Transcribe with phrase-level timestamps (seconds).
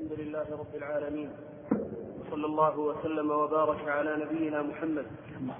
[0.00, 1.30] الحمد لله رب العالمين.
[2.30, 5.06] صلى الله وسلم وبارك على نبينا محمد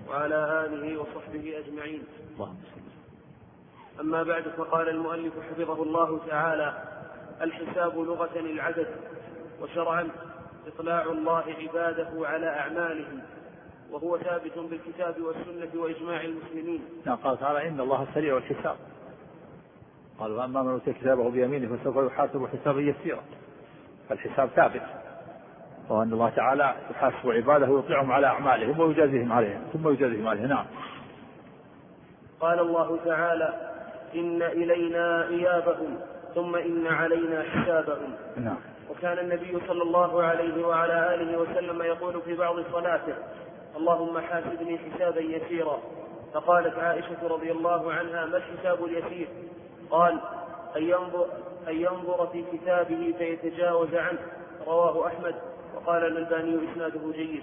[0.09, 2.03] وعلى آله وصحبه أجمعين.
[4.01, 6.83] أما بعد فقال المؤلف حفظه الله تعالى
[7.43, 8.87] الحساب لغة العدد
[9.63, 10.09] وشرعا
[10.67, 13.21] إطلاع الله عباده على أعمالهم
[13.91, 16.81] وهو ثابت بالكتاب والسنة وإجماع المسلمين.
[17.07, 18.77] نعم قال تعالى إن الله سريع الحساب.
[20.19, 23.23] قال وأما من أوتي كتابه بيمينه فسوف يحاسب حسابا يسيرا.
[24.11, 24.83] فالحساب ثابت.
[25.91, 30.67] وأن الله تعالى يحاسب عباده ويطلعهم على أعمالهم ويجازيهم عليها ثم يجازيهم عليها نعم.
[32.41, 33.71] قال الله تعالى
[34.15, 35.99] إن إلينا إيابهم
[36.35, 38.15] ثم إن علينا حسابهم.
[38.37, 38.57] نعم.
[38.91, 43.15] وكان النبي صلى الله عليه وعلى آله وسلم يقول في بعض صلاته
[43.77, 45.79] اللهم حاسبني حسابا يسيرا.
[46.35, 49.29] فقالت عائشة رضي الله عنها ما الحساب اليسير؟
[49.91, 50.21] قال
[50.77, 51.27] أن ينظر,
[51.69, 54.19] أن ينظر في كتابه فيتجاوز عنه.
[54.67, 55.35] رواه أحمد.
[55.75, 57.43] وقال الألباني إسناده جيد.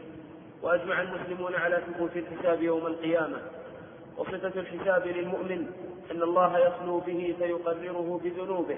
[0.63, 3.37] وأجمع المسلمون على ثبوت الحساب يوم القيامة.
[4.17, 5.67] وصفة الحساب للمؤمن
[6.11, 8.77] أن الله يخلو به فيقرره بذنوبه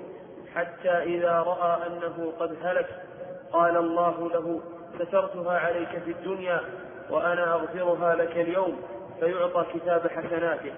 [0.56, 3.04] حتى إذا رأى أنه قد هلك.
[3.52, 4.62] قال الله له
[5.00, 6.62] سترتها عليك في الدنيا
[7.10, 8.82] وأنا أغفرها لك اليوم
[9.20, 10.72] فيعطى كتاب حسناته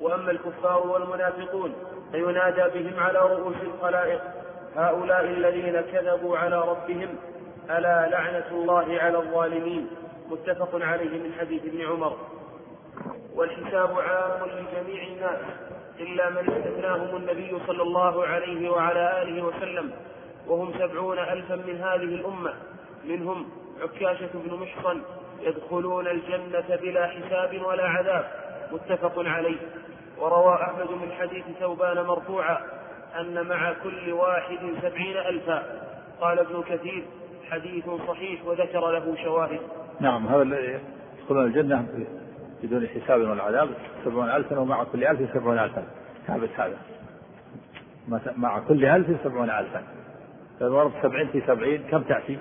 [0.00, 1.74] وأما الكفار والمنافقون
[2.12, 4.20] فينادى بهم على رؤوس الخلائق
[4.76, 7.08] هؤلاء الذين كذبوا على ربهم
[7.70, 9.90] ألا لعنة الله على الظالمين؟
[10.30, 12.16] متفق عليه من حديث ابن عمر.
[13.34, 15.38] والحساب عام لجميع الناس
[16.00, 19.92] إلا من استثناهم النبي صلى الله عليه وعلى آله وسلم
[20.46, 22.54] وهم سبعون ألفا من هذه الأمة.
[23.04, 23.48] منهم
[23.82, 25.02] عكاشة بن محصن
[25.40, 28.26] يدخلون الجنة بلا حساب ولا عذاب.
[28.72, 29.58] متفق عليه.
[30.18, 32.58] وروى أحمد من حديث ثوبان مرفوعا
[33.20, 35.62] أن مع كل واحد سبعين ألفا.
[36.20, 37.04] قال ابن كثير
[37.50, 39.60] حديث صحيح وذكر له شواهد.
[40.00, 40.80] نعم هذا الذي
[41.20, 41.86] يدخلون الجنة
[42.62, 43.68] بدون حساب ولا عذاب
[44.04, 45.84] سبعون ألفا ومع كل ألف سبعون ألفا.
[46.26, 46.76] ثابت هذا
[48.36, 49.82] مع كل ألف سبعون ألفا.
[50.60, 52.38] فالورد سبعين في سبعين كم تأتي؟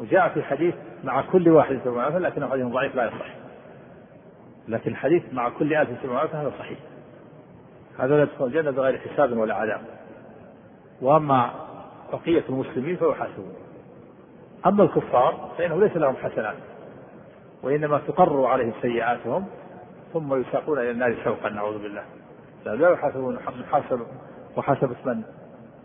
[0.00, 3.43] وجاء في حديث مع كل واحد سبعون ألفا لكنه حديث ضعيف لا يصح.
[4.68, 6.78] لكن الحديث مع كل سبعون ألفا هذا صحيح.
[7.98, 9.80] هذا لا يدخل الجنة بغير حساب ولا عذاب.
[11.02, 11.50] وأما
[12.12, 13.54] بقية المسلمين فيحاسبون
[14.66, 16.56] أما الكفار فإنه ليس لهم حسنات
[17.62, 19.46] وإنما تقر عليهم سيئاتهم
[20.12, 22.04] ثم يساقون إلى النار سوقا نعوذ بالله.
[22.64, 24.06] لا يحاسبون محاسب
[24.56, 25.22] محاسبة من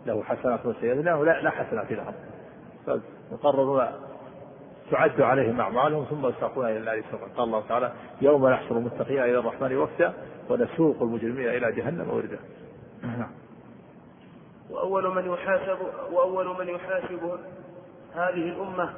[0.06, 2.14] له حسنات وسيئات لا, لا حسنات لهم.
[3.32, 3.86] يقررون
[4.90, 9.38] تعد عليهم أعمالهم ثم يساقون إلى النار سوقا قال الله تعالى يوم نحشر المتقين إلى
[9.38, 10.12] الرحمن وفدا
[10.50, 12.38] ونسوق المجرمين إلى جهنم وردا.
[13.02, 13.30] نعم.
[14.70, 15.78] وأول من يحاسب
[16.12, 17.38] وأول من يحاسب
[18.14, 18.90] هذه الأمة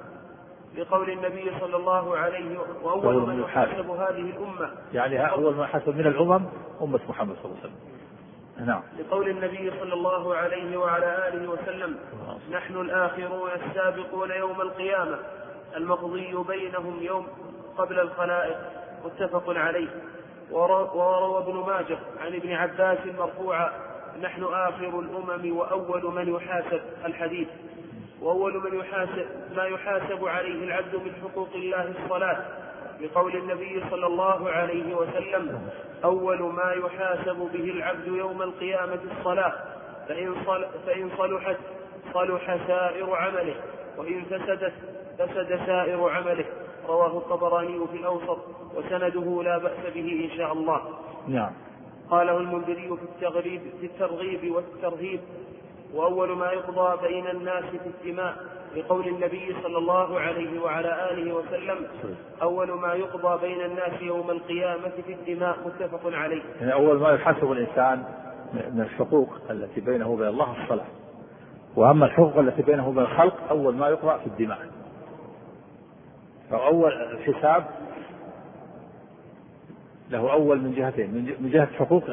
[0.77, 3.91] لقول النبي صلى الله عليه وأول من يحاسب.
[3.91, 4.71] هذه الأمة.
[4.93, 6.47] يعني أول من يحاسب من الأمم
[6.83, 7.93] أمة محمد صلى الله عليه وسلم.
[8.67, 8.83] نعم.
[8.99, 11.97] لقول النبي صلى الله عليه وعلى آله وسلم
[12.51, 15.19] نحن الآخرون السابقون يوم القيامة.
[15.77, 17.27] المقضي بينهم يوم
[17.79, 18.57] قبل الخلائق
[19.05, 19.89] متفق عليه.
[20.51, 23.73] وروى ابن ماجه عن ابن عباس مرفوعا
[24.23, 27.49] نحن آخر الأمم وأول من يحاسب الحديث.
[28.23, 32.45] وأول من يحاسب ما يحاسب عليه العبد من حقوق الله الصلاة
[33.01, 35.69] بقول النبي صلى الله عليه وسلم
[36.05, 39.53] أول ما يحاسب به العبد يوم القيامة الصلاة
[40.09, 40.35] فإن,
[40.87, 41.57] فإن صلحت
[42.15, 43.55] صلح سائر عمله
[43.97, 44.73] وإن فسدت
[45.19, 46.45] فسد سائر عمله.
[46.89, 48.39] رواه الطبراني في الأوسط
[48.77, 50.81] وسنده لا بأس به إن شاء الله.
[51.29, 51.53] نعم.
[52.11, 55.21] قاله المنذري في التغريب في الترغيب والترهيب
[55.95, 58.37] وأول ما يقضى بين الناس في الدماء
[58.77, 61.87] لقول النبي صلى الله عليه وعلى آله وسلم
[62.43, 66.43] أول ما يقضى بين الناس يوم القيامة في الدماء متفق عليه.
[66.61, 68.05] يعني أول ما يحاسب الإنسان
[68.53, 70.87] من الحقوق التي بينه وبين الله الصلاة.
[71.77, 74.59] وأما الحقوق التي بينه وبين الخلق أول ما يقضى في الدماء.
[76.53, 77.65] فأول الحساب
[80.11, 82.05] له أول من جهتين من جهة حقوق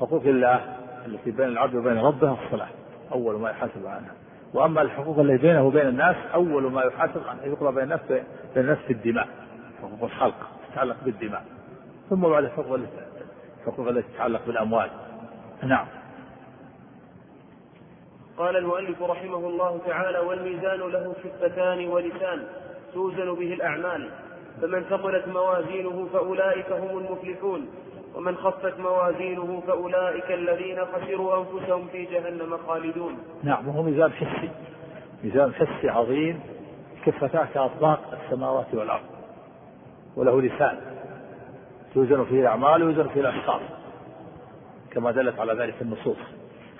[0.00, 0.76] حقوق الله
[1.06, 2.68] التي بين العبد وبين ربه الصلاة
[3.12, 4.12] أول ما يحاسب عنها.
[4.54, 8.24] وأما الحقوق التي بينه وبين الناس أول ما يحاسب عنها يقضى بين الناس بين
[8.56, 9.28] الناس في الدماء
[9.82, 11.44] حقوق الخلق تتعلق بالدماء.
[12.10, 12.78] ثم بعد الحقوق
[13.66, 14.90] الحقوق التي تتعلق بالأموال.
[15.62, 15.86] نعم.
[18.38, 22.46] قال المؤلف رحمه الله تعالى والميزان له كفتان ولسان.
[22.94, 24.08] توزن به الأعمال.
[24.62, 27.68] فمن ثقلت موازينه فأولئك هم المفلحون.
[28.14, 33.18] ومن خفت موازينه فأولئك الذين خسروا أنفسهم في جهنم خالدون.
[33.42, 34.50] نعم وهو ميزان حسي.
[35.24, 36.40] ميزان حسي عظيم
[37.06, 39.04] كفتاه كأطباق السماوات والأرض.
[40.16, 40.80] وله لسان.
[41.94, 43.62] توزن فيه الأعمال ويوزن فيه الأشخاص.
[44.90, 46.16] كما دلت على ذلك النصوص.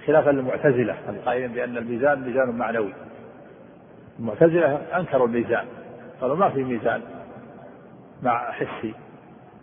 [0.06, 2.92] خلافا للمعتزلة القائلين بأن الميزان ميزان معنوي.
[4.18, 5.66] المعتزلة أنكروا الميزان.
[6.20, 7.02] قالوا ما في ميزان
[8.22, 8.94] مع حسي.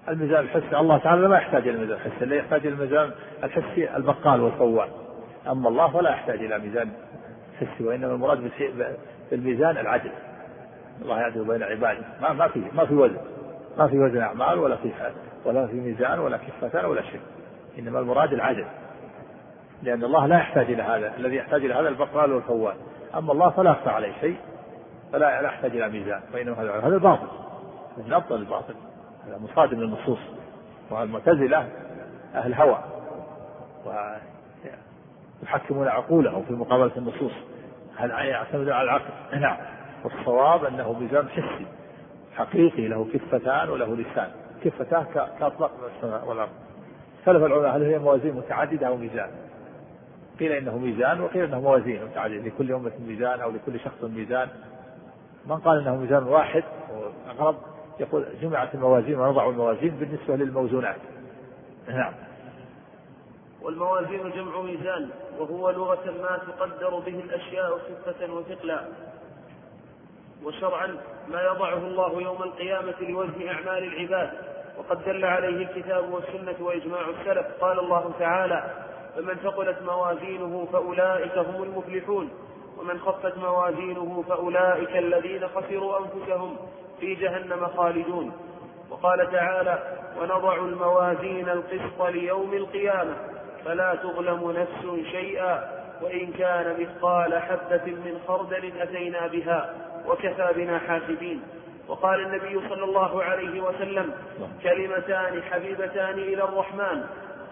[0.09, 3.12] الميزان الحسي الله تعالى ما يحتاج إلى الميزان الحسي اللي يحتاج إلى الميزان
[3.44, 4.89] الحسي البقال والفوال
[5.48, 6.89] أما الله فلا يحتاج إلى ميزان
[7.59, 8.51] حسي وإنما المراد
[9.31, 10.12] بالميزان العدل.
[11.01, 12.06] الله يعدل بين عباده.
[12.21, 13.18] ما ما في ما في وزن.
[13.77, 14.92] ما في وزن أعمال ولا في
[15.45, 17.21] ولا في ميزان ولا كفتان ولا شيء.
[17.80, 18.65] إنما المراد العدل.
[19.83, 21.13] لأن الله لا يحتاج إلى هذا.
[21.18, 22.75] الذي يحتاج إلى هذا البقال والفوال
[23.15, 24.38] أما الله فلا يخفى عليه شيء.
[25.13, 27.27] فلا لا يحتاج إلى ميزان وانما هذا هذا باطل.
[27.98, 28.74] من أفضل الباطل.
[29.27, 30.19] هذا مصادم للنصوص.
[30.92, 31.69] والمعتزلة
[32.36, 32.83] أهل هوى.
[35.44, 37.31] ويحكمون عقولهم في مقابلة النصوص.
[37.98, 39.57] هل يعتمدون على العقل؟ نعم.
[40.04, 41.65] والصواب أنه ميزان حسي
[42.36, 44.31] حقيقي له كفتان وله لسان.
[44.63, 45.06] كفتاه
[45.39, 46.51] كأطلاق من السماء والأرض.
[47.19, 49.30] اختلف العلماء هل هي موازين متعددة أو ميزان؟
[50.39, 52.38] قيل إنه ميزان وقيل إنه موازين متعددة.
[52.38, 54.50] لكل أمة ميزان أو لكل شخص ميزان.
[55.47, 56.63] من قال إنه ميزان واحد
[57.27, 57.55] واقرب
[57.99, 60.97] يقول جمعت الموازين ونضع الموازين بالنسبة للموزونات.
[61.88, 62.13] نعم.
[63.61, 65.09] والموازين جمع ميزان
[65.39, 68.88] وهو لغة ما تقدر به الأشياء خفة وثقلا.
[70.44, 70.88] وشرعا
[71.27, 74.29] ما يضعه الله يوم القيامة لوزن أعمال العباد
[74.77, 77.47] وقد دل عليه الكتاب والسنة وإجماع السلف.
[77.61, 78.63] قال الله تعالى
[79.15, 82.29] فمن ثقلت موازينه فأولئك هم المفلحون.
[82.79, 86.56] ومن خفت موازينه فأولئك الذين خسروا أنفسهم
[87.00, 88.31] في جهنم خالدون.
[88.89, 89.83] وقال تعالى
[90.21, 93.15] ونضع الموازين القسط ليوم القيامة
[93.65, 99.74] فلا تظلم نفس شيئا وإن كان مثقال حبة من خردل أتينا بها
[100.07, 101.41] وكفى بنا حاسبين.
[101.88, 104.13] وقال النبي صلى الله عليه وسلم
[104.63, 107.03] كلمتان حبيبتان إلى الرحمن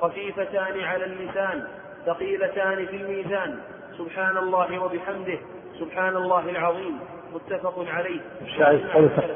[0.01, 1.67] خفيفتان على اللسان
[2.05, 3.59] ثقيلتان في الميزان
[3.97, 5.39] سبحان الله وبحمده
[5.79, 6.99] سبحان الله العظيم.
[7.33, 8.21] متفق عليه.
[8.41, 9.35] الشاهد قوله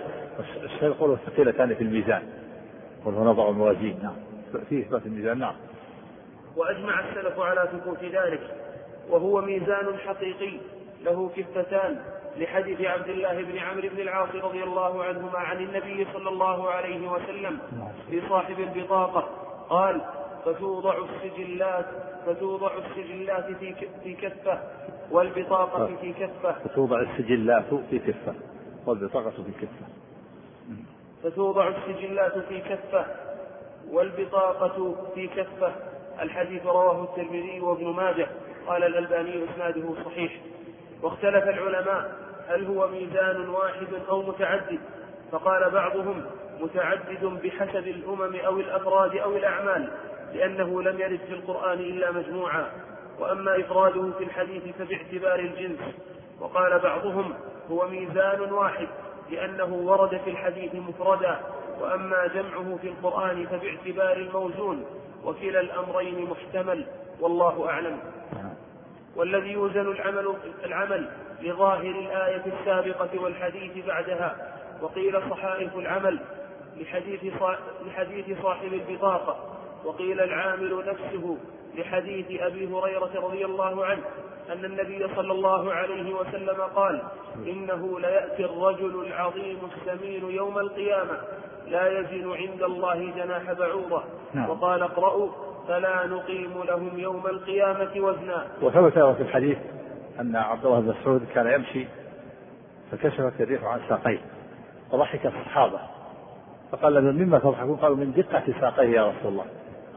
[0.64, 2.24] الشاهد قوله ثقيلتان في الميزان.
[3.06, 4.16] قل ونضع الموازين نعم.
[4.70, 5.40] في إثبات الميزان.
[5.40, 5.56] نعم.
[6.56, 8.42] وأجمع السلف على ثبوت ذلك
[9.10, 10.58] وهو ميزان حقيقي.
[11.04, 12.02] له كفتان
[12.38, 17.12] لحديث عبد الله بن عمرو بن العاص رضي الله عنهما عن النبي صلى الله عليه
[17.12, 17.60] وسلم
[18.10, 19.30] في صاحب البطاقة.
[19.70, 20.02] قال
[20.46, 21.86] فتوضع السجلات
[22.26, 24.60] فتوضع السجلات في في كفة
[25.12, 26.52] والبطاقة في كفة.
[26.52, 28.34] فتوضع السجلات في كفة
[28.86, 29.86] والبطاقة في كفة.
[31.24, 33.06] فتوضع السجلات في كفة
[33.92, 35.76] والبطاقة في كفة.
[36.22, 38.28] الحديث رواه الترمذي وابن ماجه.
[38.68, 40.42] قال الألباني إسناده صحيح.
[41.02, 42.12] واختلف العلماء
[42.48, 44.80] هل هو ميزان واحد أو متعدد.
[45.32, 46.26] فقال بعضهم
[46.62, 49.90] متعدد بحسب الأمم أو الأفراد أو الأعمال.
[50.34, 52.72] لأنه لم يرد في القرآن إلا مجموعا
[53.20, 55.80] وأما إفراده في الحديث فباعتبار الجنس.
[56.40, 57.34] وقال بعضهم
[57.72, 58.88] هو ميزان واحد
[59.32, 61.40] لأنه ورد في الحديث مفردا
[61.82, 64.86] وأما جمعه في القرآن فباعتبار الموزون
[65.26, 66.86] وكلا الأمرين محتمل
[67.20, 68.00] والله أعلم.
[69.16, 70.36] والذي يوزن العمل
[70.66, 71.10] العمل
[71.42, 74.56] لظاهر الآية السابقة والحديث بعدها.
[74.82, 76.20] وقيل صحائف العمل
[77.86, 79.59] لحديث صاحب البطاقة.
[79.86, 81.38] وقيل العامل نفسه
[81.78, 84.02] لحديث أبي هريرة رضي الله عنه
[84.50, 87.02] أن النبي صلى الله عليه وسلم قال
[87.48, 91.18] إنه ليأتي الرجل العظيم السمين يوم القيامة
[91.68, 94.04] لا يزن عند الله جناح بعوضة.
[94.34, 94.50] نعم.
[94.50, 95.30] وقال اقرأوا
[95.68, 98.48] فلا نقيم لهم يوم القيامة وزنا.
[98.62, 99.58] وثبت في الحديث
[100.20, 101.88] أن عبد الله بن مسعود كان يمشي
[102.92, 104.20] فكشفت الريح عن ساقيه
[104.92, 105.80] فضحك الصحابة
[106.72, 109.46] فقال مما تضحكون؟ قالوا من دقة ساقيه يا رسول الله.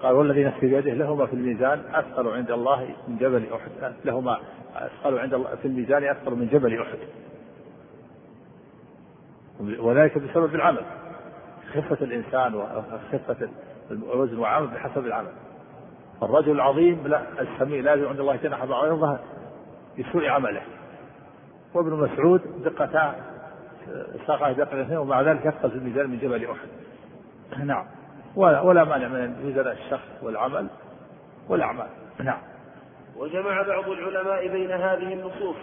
[0.03, 3.95] قال والذي نفسي بيده لهما في الميزان أثقل عند الله من جبل أحد.
[4.05, 4.39] لهما
[4.75, 6.99] أثقل عند الله في الميزان أثقل من جبل أحد.
[9.79, 10.85] وذلك بسبب العمل
[11.73, 13.49] خفة الإنسان وخفة
[13.91, 15.33] الوزن وعمل بحسب العمل.
[16.23, 19.19] الرجل العظيم لا السميع لا عند الله جناح بعوضة
[19.99, 20.63] بسوء عمله.
[21.75, 23.15] وابن مسعود دقتا
[24.27, 26.69] ساقه دقة اثنين ومع ذلك يثقل في الميزان من جبل أحد.
[27.67, 27.85] نعم.
[28.37, 30.67] ولا, ولا مانع من ميزان الشخص والعمل
[31.49, 31.89] والأعمال.
[32.21, 32.41] نعم.
[33.17, 35.57] وجمع بعض العلماء بين هذه النصوص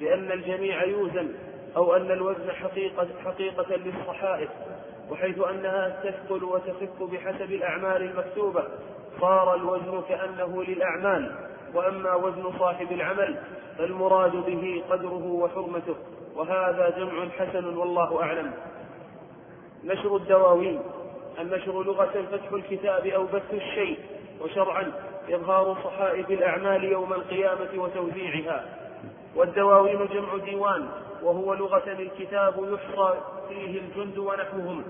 [0.00, 1.34] بأن الجميع يوزن
[1.76, 4.48] أو أن الوزن حقيقة, حقيقة للصحائف
[5.10, 8.64] وحيث أنها تثقل وتخف بحسب الأعمال المكتوبة.
[9.20, 11.34] صار الوزن كأنه للأعمال
[11.74, 13.36] وأما وزن صاحب العمل
[13.78, 15.96] فالمراد به قدره وحرمته
[16.36, 18.52] وهذا جمع حسن والله أعلم.
[19.84, 20.80] نشر الدواوين.
[21.40, 23.98] النشر لغة فتح الكتاب أو بث الشيء
[24.40, 24.92] وشرعا
[25.30, 28.64] إظهار صحائف الأعمال يوم القيامة وتوزيعها.
[29.36, 30.88] والدواوين جمع ديوان
[31.22, 33.14] وهو لغة الكتاب يحصى
[33.48, 34.84] فيه الجند ونحوهم.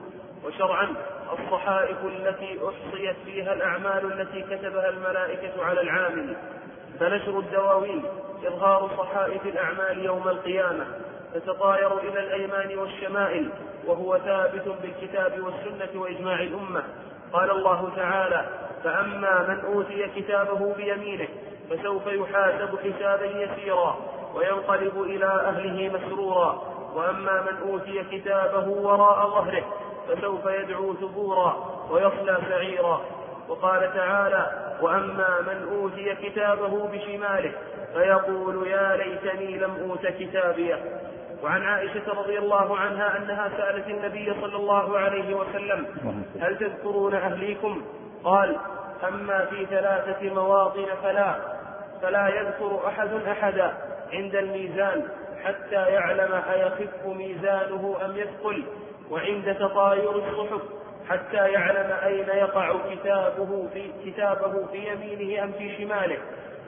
[0.44, 0.94] وشرعا
[1.32, 6.36] الصحائف التي أحصيت فيها الأعمال التي كتبها الملائكة على العامل.
[7.00, 8.04] فنشر الدواوين
[8.46, 10.86] إظهار صحائف الأعمال يوم القيامة
[11.34, 13.50] تتطاير إلى الأيمان والشمائل
[13.86, 16.82] وهو ثابت بالكتاب والسنة وإجماع الأمة.
[17.32, 18.44] قال الله تعالى
[18.84, 21.28] فأما من أوتي كتابه بيمينه
[21.70, 23.96] فسوف يحاسب حسابا يسيرا
[24.34, 26.62] وينقلب إلى أهله مسرورا.
[26.94, 29.64] وأما من أوتي كتابه وراء ظهره
[30.08, 31.56] فسوف يدعو ثبورا
[31.90, 33.00] ويصلى سعيرا.
[33.48, 37.52] وقال تعالى وأما من أوتي كتابه بشماله
[37.94, 40.78] فيقول يا ليتني لم أوت كتابيه.
[41.44, 45.86] وعن عائشة رضي الله عنها أنها سألت النبي صلى الله عليه وسلم
[46.40, 47.82] هل تذكرون أهليكم؟
[48.24, 48.56] قال
[49.08, 51.36] أما في ثلاثة مواطن فلا
[52.02, 53.72] فلا يذكر أحد أحدا
[54.12, 55.08] عند الميزان
[55.44, 58.64] حتى يعلم أيخف ميزانه أم يثقل
[59.10, 60.62] وعند تطاير الصحف
[61.08, 66.18] حتى يعلم أين يقع كتابه في كتابه في يمينه أم في شماله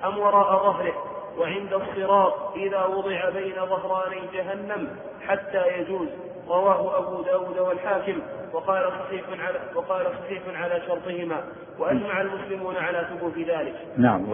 [0.04, 1.15] أم وراء ظهره.
[1.38, 4.88] وعند الصراط إذا وضع بين ظهراني جهنم
[5.26, 6.08] حتى يجوز.
[6.48, 8.18] رواه أبو داود والحاكم.
[8.52, 11.44] وقال صحيح على وقال صحيح على شرطهما.
[11.78, 13.74] وأجمع المسلمون على ثبوت ذلك.
[13.96, 14.32] نعم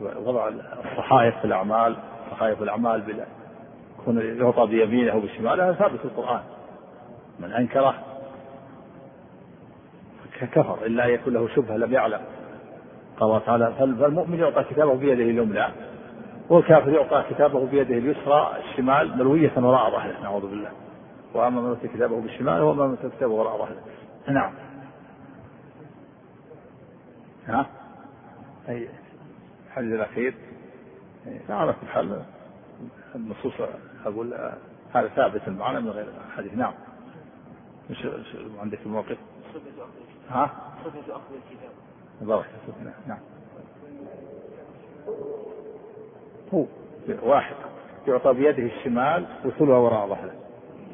[0.00, 0.48] وضع
[0.92, 1.96] الصحائف في الأعمال
[2.30, 3.26] صحائف الأعمال بلا
[4.00, 6.40] يكون يعطى بيمينه بشماله هذا ثابت في القرآن.
[7.38, 7.94] من أنكره
[10.52, 12.20] كفر إلا يكون له شبهة لم يعلم.
[13.20, 15.66] قال الله تعالى فالمؤمن يعطى كتابه بيده اليمنى
[16.48, 20.70] والكافر يعطى كتابه بيده اليسرى الشمال ملوية وراء ظهره نعوذ بالله.
[21.34, 23.82] وأما من أوتي كتابه بالشمال وأما من أوتي كتابه وراء ظهره.
[24.28, 24.52] نعم.
[27.46, 27.66] ها؟
[28.68, 28.88] أي
[29.66, 30.34] الحديث الأخير.
[31.48, 32.22] على كل حال
[33.14, 33.52] النصوص
[34.06, 34.34] أقول
[34.94, 36.06] هذا ثابت المعنى من غير
[36.36, 36.54] حديث.
[36.54, 36.72] نعم.
[37.90, 38.06] مش
[38.60, 39.18] عندك الموقف؟
[40.30, 40.50] ها؟
[40.84, 41.70] صفة أخذ الكتاب.
[42.20, 42.46] بارك
[43.06, 43.18] نعم.
[46.54, 46.64] هو.
[47.22, 47.54] واحد.
[48.08, 50.34] يعطى بيده الشمال وثلها وراء ظهره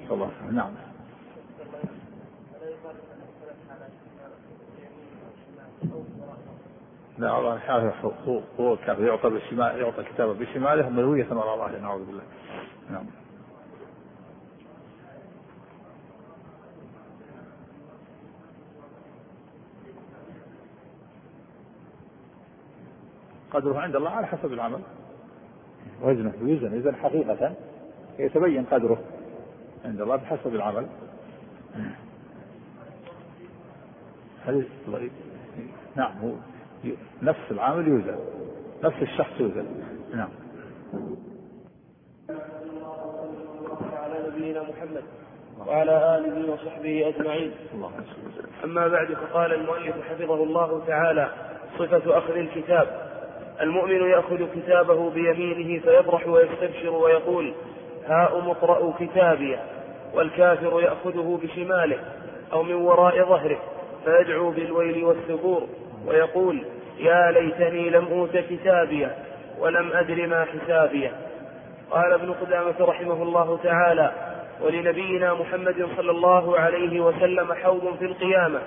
[0.09, 0.27] صلى الله.
[0.27, 0.71] عليه وسلم نعم.
[7.19, 7.61] لا الله
[8.27, 12.23] هو هو كان يعطى بالشمال يعطى كتابه بشماله مروية وراء ظهره نعوذ بالله.
[12.91, 13.24] نعم.
[23.55, 24.81] قدره عند الله على حسب العمل.
[26.03, 27.55] وزنه يوزن إذا حقيقة
[28.19, 28.99] يتبين قدره
[29.85, 30.87] عند الله بحسب العمل.
[34.47, 34.67] هل
[35.97, 36.33] نعم هو
[37.23, 38.19] نفس العامل يوزن
[38.85, 39.67] نفس الشخص يوزن.
[40.15, 40.29] نعم.
[43.93, 45.05] على نبينا محمد
[45.67, 47.53] وعلى آله وصحبه أجمعين.
[48.65, 51.33] أما بعد فقال المؤلف حفظه الله تعالى
[51.79, 53.14] صفة أخذ الكتاب.
[53.61, 57.55] المؤمن يأخذ كتابه بيمينه فيفرح ويستبشر ويقول
[58.07, 59.57] هاؤم اقرأوا كتابي
[60.15, 61.99] والكافر يأخذه بشماله
[62.53, 63.59] أو من وراء ظهره
[64.05, 65.63] فيدعو بالويل والثبور
[66.07, 66.65] ويقول
[66.99, 69.09] يا ليتني لم أوت كتابي
[69.59, 71.11] ولم أدر ما حسابي.
[71.91, 74.13] قال ابن قدامة رحمه الله تعالى
[74.61, 78.61] ولنبينا محمد صلى الله عليه وسلم حوض في القيامة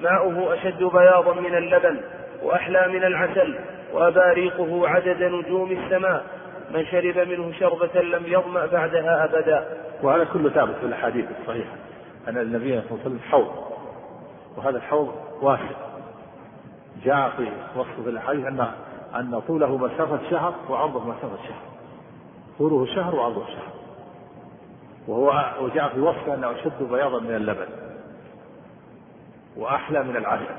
[0.00, 2.00] ماؤه أشد بياضا من اللبن
[2.42, 3.58] وأحلى من العسل
[3.92, 6.24] وأباريقه عدد نجوم السماء
[6.70, 9.66] من شرب منه شربة لم يظمأ بعدها أبدا.
[10.02, 11.74] وهذا كله ثابت في الأحاديث الصحيحة
[12.28, 13.52] أن النبي صلى الله عليه وسلم حوض
[14.56, 15.70] وهذا الحوض واسع.
[17.04, 18.66] جاء في وصف الأحاديث أن
[19.14, 21.62] أن طوله مسافة شهر وعرضه مسافة شهر.
[22.58, 23.72] طوله شهر وعرضه شهر.
[25.08, 27.66] وهو وجاء في وصف أنه أشد بياضا من اللبن
[29.56, 30.54] وأحلى من العسل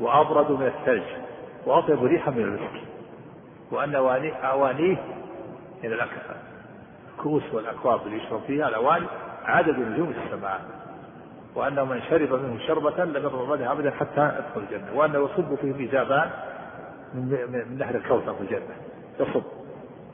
[0.00, 1.29] وأبرد من الثلج.
[1.66, 2.82] وأطيب ريحا من المسك
[3.70, 3.94] وأن
[4.30, 4.96] أوانيه
[5.84, 5.92] من
[7.18, 9.06] الكؤوس والأكواب اللي يشرب فيها الأواني
[9.44, 10.60] عدد نجوم السماء.
[11.54, 14.98] وأنه من شرب منه شربة لم يضر بعدها أبدا حتى يدخل الجنة.
[14.98, 16.30] وأنه يصب فيه ميزابان
[17.14, 18.76] من نهر الكوثر في الجنة.
[19.20, 19.42] يصب.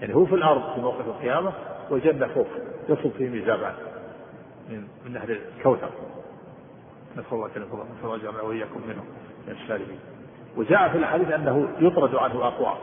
[0.01, 1.53] يعني هو في الأرض في موقف القيامة
[1.91, 2.49] والجنة فوق.
[2.89, 3.75] يصب فيه ميزابان
[4.69, 5.91] من, من نهر الكوثر.
[7.17, 9.05] نسأل الله نسأل الله أن وإياكم منه
[9.47, 9.99] من الشاربين
[10.57, 12.77] وجاء في الحديث أنه يطرد عنه أقوام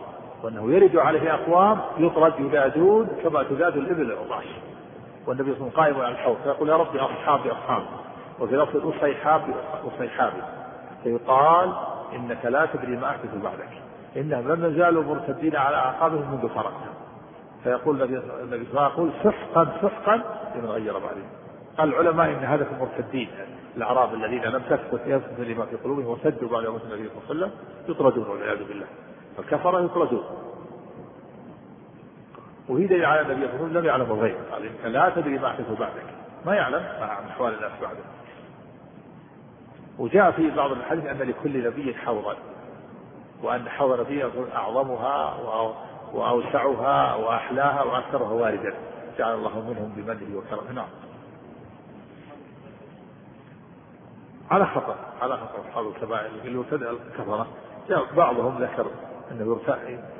[0.43, 4.45] وأنه يرد عليه أقوام يطرد يذادون كما تذاد الإبل العطاش.
[5.27, 7.85] والنبي صلى الله عليه وسلم قائم على الحوض فيقول يا ربي أصحابي أصحابي
[8.39, 9.53] وفي لفظ أصيحابي
[9.95, 10.41] أصيحابي
[11.03, 11.73] فيقال
[12.15, 13.69] إنك لا تدري ما أحدث بعدك
[14.17, 16.93] إنهم لم يزالوا مرتدين على أعقابهم منذ فرقنا
[17.63, 18.21] فيقول النبي
[18.65, 20.21] صلى الله عليه وسلم سحقا سحقا
[20.55, 21.29] لمن غير بعدهم.
[21.77, 23.29] قال العلماء إن هذا المرتدين
[23.77, 27.29] الأعراب الذين لم تثبت يثبت لما في قلوبهم وسدوا بعد موت النبي صلى الله عليه
[27.29, 27.51] وسلم
[27.87, 28.85] يطردون والعياذ بالله.
[29.39, 30.23] الكفرة يطردون
[32.69, 34.35] وهي دليل على النبي صلى الله عليه وسلم لم يعلم الغيب.
[34.83, 36.03] قال لا تدري ما احدث بعدك.
[36.45, 38.03] ما يعلم عن أحوال الناس بعده.
[39.99, 42.35] وجاء في بعض الحديث أن لكل نبي حوضا.
[43.43, 44.25] وأن حوض نبي
[44.55, 45.35] أعظمها
[46.13, 48.73] وأوسعها وأحلاها وأكثرها واردا.
[49.17, 50.71] جعل الله منهم بمنه وكرمه.
[50.71, 50.87] نعم.
[54.51, 57.47] على خطر على خطر اصحاب الكبائر اللي ابتدأ الكفرة.
[58.17, 58.87] بعضهم ذكر
[59.31, 59.59] انه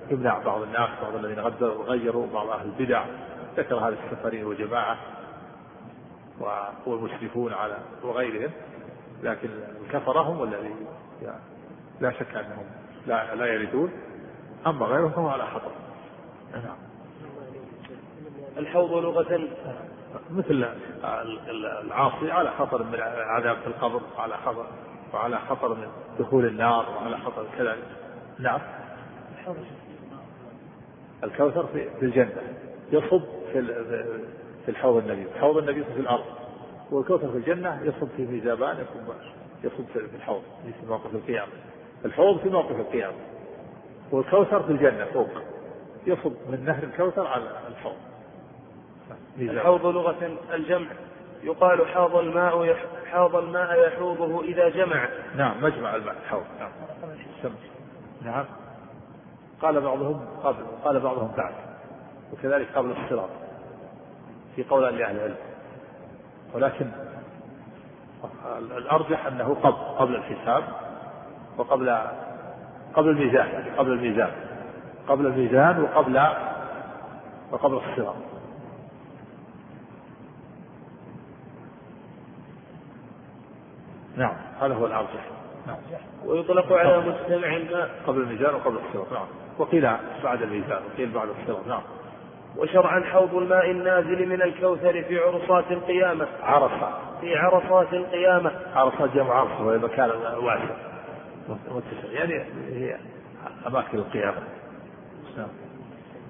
[0.09, 3.05] يمنع بعض الناس بعض الذين غدروا وغيروا بعض أهل البدع.
[3.57, 4.97] ذكر هذه السفرين وجماعه
[6.85, 8.51] والمشرفون على وغيرهم.
[9.23, 9.49] لكن
[9.85, 10.75] الكفرة هم الذي
[12.01, 12.65] لا شك أنهم
[13.07, 13.91] لا لا يردون
[14.67, 15.71] أما غيرهم فهم على خطر
[16.53, 16.77] نعم.
[18.57, 19.49] الحوض لغة.
[20.31, 20.65] مثل
[21.85, 24.65] العاصي على خطر من العذاب في القبر وعلى خطر
[25.13, 25.87] وعلى خطر من
[26.19, 27.87] دخول النار وعلى خطر كذلك
[28.39, 28.59] نعم.
[31.23, 32.41] الكوثر في الجنة.
[32.91, 33.21] يصب
[33.53, 33.61] في
[34.65, 36.25] في الحوض النبي حوض النبي في الأرض.
[36.91, 38.85] والكوثر في الجنة يصب في ميزابان
[39.63, 40.41] يصب في الحوض
[40.79, 41.51] في موقف القيامة.
[42.05, 43.17] الحوض في موقف القيامة.
[44.11, 45.29] والكوثر في الجنة فوق.
[46.07, 47.95] يصب من نهر الكوثر على الحوض.
[49.39, 50.87] الحوض لغة الجمع.
[51.43, 52.75] يقال حاض الماء
[53.11, 55.07] حاض الماء يحوضه إذا جمع.
[55.35, 56.43] نعم مجمع الماء حوض.
[56.59, 56.71] نعم.
[58.21, 58.45] نعم.
[59.61, 61.53] قال بعضهم قبل قال بعضهم بعد.
[62.33, 63.29] وكذلك قبل الصراط.
[64.55, 65.35] في قول لأهل العلم.
[66.53, 66.91] ولكن
[68.55, 70.63] الأرجح أنه قبل قبل الحساب
[71.57, 71.97] وقبل
[72.93, 74.31] قبل الميزان قبل الميزان.
[75.07, 76.21] قبل الميزان وقبل
[77.51, 78.15] وقبل الصراط.
[84.17, 84.35] نعم.
[84.61, 85.25] هذا هو الأرجح.
[85.67, 85.77] نعم.
[86.25, 89.25] ويطلق على مجتمع الماء قبل الميزان وقبل الصراط نعم.
[89.57, 89.89] وقيل
[90.23, 91.81] بعد الميزان وقيل بعد الصراط نعم.
[92.57, 96.27] وشرعا حوض الماء النازل من الكوثر في عرصات القيامة.
[96.43, 98.51] عرصات في عرصات القيامة.
[98.75, 100.75] عرصات جمع عرص وهي مكان واسع
[101.49, 102.97] متسع يعني هي
[103.67, 104.43] أماكن القيامة.
[105.37, 105.47] نعم.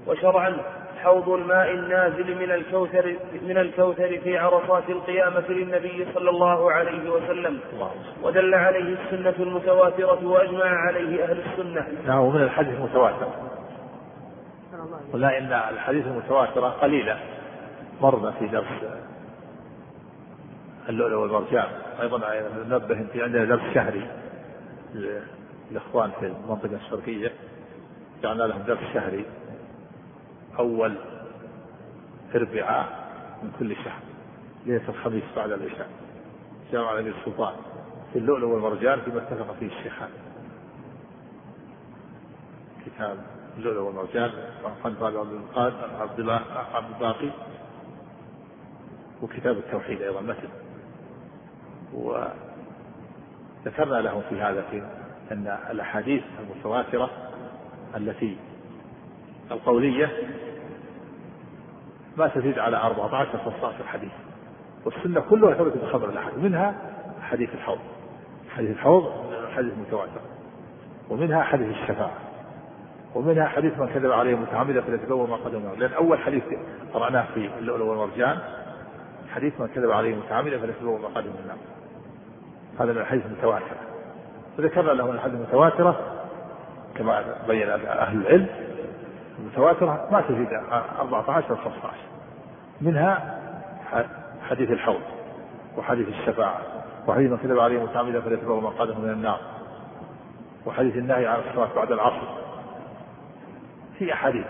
[0.08, 0.58] وشرعا
[1.04, 7.60] حوض الماء النازل من الكوثر من الكوثر في عرصات القيامة للنبي صلى الله عليه وسلم.
[8.24, 11.88] ودل عليه السنة المتواترة وأجمع عليه أهل السنة.
[12.08, 13.28] نعم ومن الحديث المتواتر.
[15.14, 17.20] قلنا إن الحديث المتواترة قليلة
[18.02, 18.68] مرنا في درس
[20.90, 21.68] اللؤلؤ والمرجان.
[22.02, 22.22] أيضا
[22.70, 24.08] ننبه في عندنا درس شهري
[25.72, 27.32] للإخوان في المنطقة الشرقية.
[28.24, 29.26] جعلنا لهم درس شهري.
[30.60, 30.96] أول
[32.36, 33.04] أربعاء
[33.44, 34.00] من كل شهر
[34.66, 35.90] ليلة الخميس بعد العشاء.
[36.72, 37.56] جامع أمير السلطان.
[38.14, 40.10] في اللؤلؤ والمرجان فيما اتفق فيه الشيخان
[42.86, 43.18] كتاب
[43.58, 44.32] اللؤلؤ والمرجان
[44.66, 46.42] عن عبد القادر عبد الله
[46.74, 47.30] عبد الباقي.
[49.22, 50.50] وكتاب التوحيد أيضا متن.
[51.94, 54.78] وذكرنا له في هذا في
[55.32, 57.10] أن الأحاديث المتواترة
[57.96, 58.38] التي
[59.52, 60.12] القولية
[62.18, 64.12] ما تزيد على 14 15 حديث.
[64.86, 66.76] والسنة كلها ثبتت بخبر الأحد منها
[67.22, 67.80] حديث الحوض.
[68.56, 69.12] حديث الحوض
[69.56, 70.22] حديث متواتر.
[71.10, 72.18] ومنها حديث الشفاعة.
[73.16, 76.44] ومنها حديث من كذب عليه متعمدا فليتبوأ ما قدم لأن أول حديث
[76.94, 78.38] قرأناه في اللؤلؤ والمرجان
[79.34, 81.58] حديث من كذب عليه متعمدا فليتبوأ ما قدم النار
[82.80, 83.76] هذا من الحديث المتواتر.
[84.58, 86.00] فذكرنا له الحديث المتواترة
[86.96, 88.48] كما بين أهل العلم
[89.40, 90.48] المتواترة ما تزيد
[91.00, 91.94] 14 أو 15
[92.82, 93.40] منها
[94.50, 95.02] حديث الحوض
[95.78, 96.58] وحديث الشفاعة
[97.08, 99.40] وحديث من كذب عليه متعمدا فليتبوأ مقعده من النار
[100.66, 102.28] وحديث النهي عن الصلاة بعد العصر.
[104.00, 104.46] في أحاديث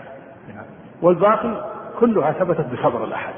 [1.02, 1.70] والباقي
[2.00, 3.34] كلها ثبتت بخبر الأحد.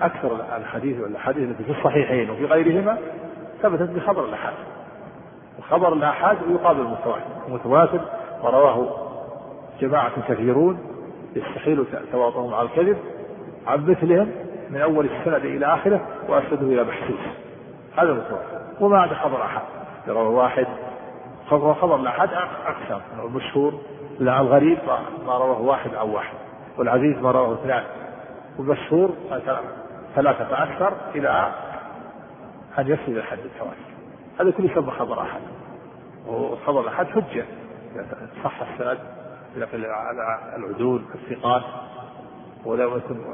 [0.00, 2.98] أكثر الحديث والأحاديث التي في الصحيحين وفي غيرهما
[3.62, 4.52] ثبتت بخبر الأحد.
[5.58, 8.00] وخبر الآحاد يقابل المتواتر المتواتر
[8.42, 9.05] ورواه
[9.80, 10.78] جماعة كثيرون
[11.36, 12.96] يستحيل تواطؤهم على الكذب
[13.66, 14.32] عن مثلهم
[14.70, 17.20] من أول السند إلى آخره وأسنده إلى محسوس
[17.96, 19.62] هذا متواتر وما هذا خبر أحد.
[20.08, 20.66] يروى واحد.
[21.50, 22.28] خبر خبر الأحد
[22.66, 23.80] أقسام المشهور
[24.18, 24.78] لا الغريب
[25.26, 26.36] ما رواه واحد عن واحد.
[26.78, 27.82] والعزيز ما رواه اثنان.
[28.58, 29.10] والمشهور
[30.14, 31.52] ثلاثة أكثر إلى
[32.78, 33.76] أن يصل إلى حد التواتر
[34.40, 35.40] هذا كله يسمى خبر أحد.
[36.28, 37.44] وخبر الأحد حجة.
[38.44, 38.98] صح السند
[39.84, 41.62] على العدول الثقات
[42.64, 43.24] ولا يكون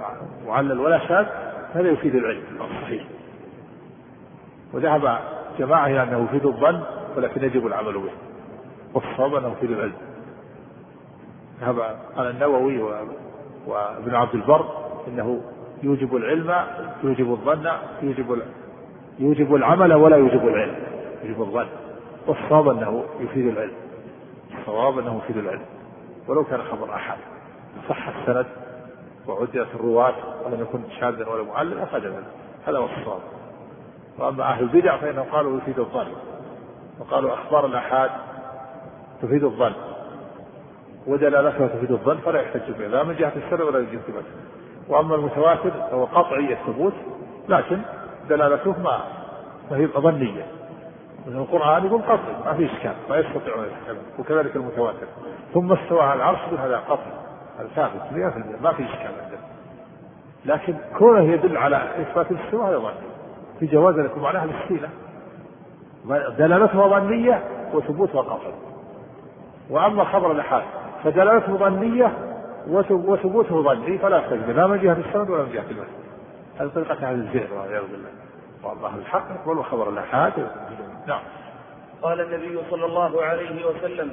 [0.46, 1.26] معلل ولا شاذ
[1.74, 3.04] هذا يفيد العلم الصحيح
[4.72, 5.18] وذهب
[5.58, 6.82] جماعة إلى أنه يفيد الظن
[7.16, 8.11] ولكن يجب العمل به.
[8.94, 9.92] والصواب أنه يفيد العلم.
[11.61, 11.80] ذهب
[12.16, 12.82] قال النووي
[13.66, 14.66] وابن عبد البر
[15.08, 15.42] إنه
[15.82, 16.66] يوجب العلم
[17.04, 17.70] يوجب الظن
[18.02, 18.42] يوجب
[19.18, 20.76] يوجب العمل ولا يوجب العلم.
[21.24, 21.66] يوجب الظن.
[22.26, 23.74] والصواب أنه يفيد العلم.
[24.58, 25.62] الصواب أنه يفيد العلم.
[26.28, 27.18] ولو كان خبر أحد.
[27.88, 28.46] صح السند
[29.28, 32.26] وعدت الرواة ولم يكن شاذا ولا افاد العلم
[32.66, 33.20] هذا هو الصواب.
[34.18, 36.12] وأما أهل البدع فإنهم قالوا يفيد الظن.
[37.00, 38.11] وقالوا أخبار الأحاد
[39.22, 39.72] تفيد الظن.
[41.06, 44.30] ودلالتها تفيد الظن فلا يحتج به لا من جهة السر ولا من جهة البدء
[44.88, 46.92] وأما المتواتر فهو قطعي الثبوت
[47.48, 47.80] لكن
[48.28, 49.04] دلالته ما
[49.70, 50.46] ما هي ظنية.
[51.26, 55.06] مثل القرآن يقول قطعي ما في إشكال ما يستطيعون يتحكمون وكذلك المتواتر.
[55.54, 57.12] ثم استوى على العرش هذا قطعي
[57.58, 59.38] هذا ثابت 100% ما في إشكال عندنا.
[60.44, 63.12] لكن كونه يدل على إثبات الاستواء هذا ظني
[63.61, 64.90] في جواز أن يكون معناها الاستيلاء
[66.38, 67.42] دلالتها ظنية
[67.74, 68.52] وثبوتها قطعي
[69.70, 70.62] وأما خبر الأحاد
[71.04, 72.12] فدلالته ظنية
[72.68, 76.02] وثبوته ظني فلا يحتج لا من جهة السند ولا من جهة المسند.
[76.61, 78.08] هذه طريقة أهل الزيغ والعياذ بالله.
[78.62, 80.51] والله الحق يقبل خبر الآحاد
[81.07, 81.22] نعم.
[82.03, 84.11] قال النبي صلى الله عليه وسلم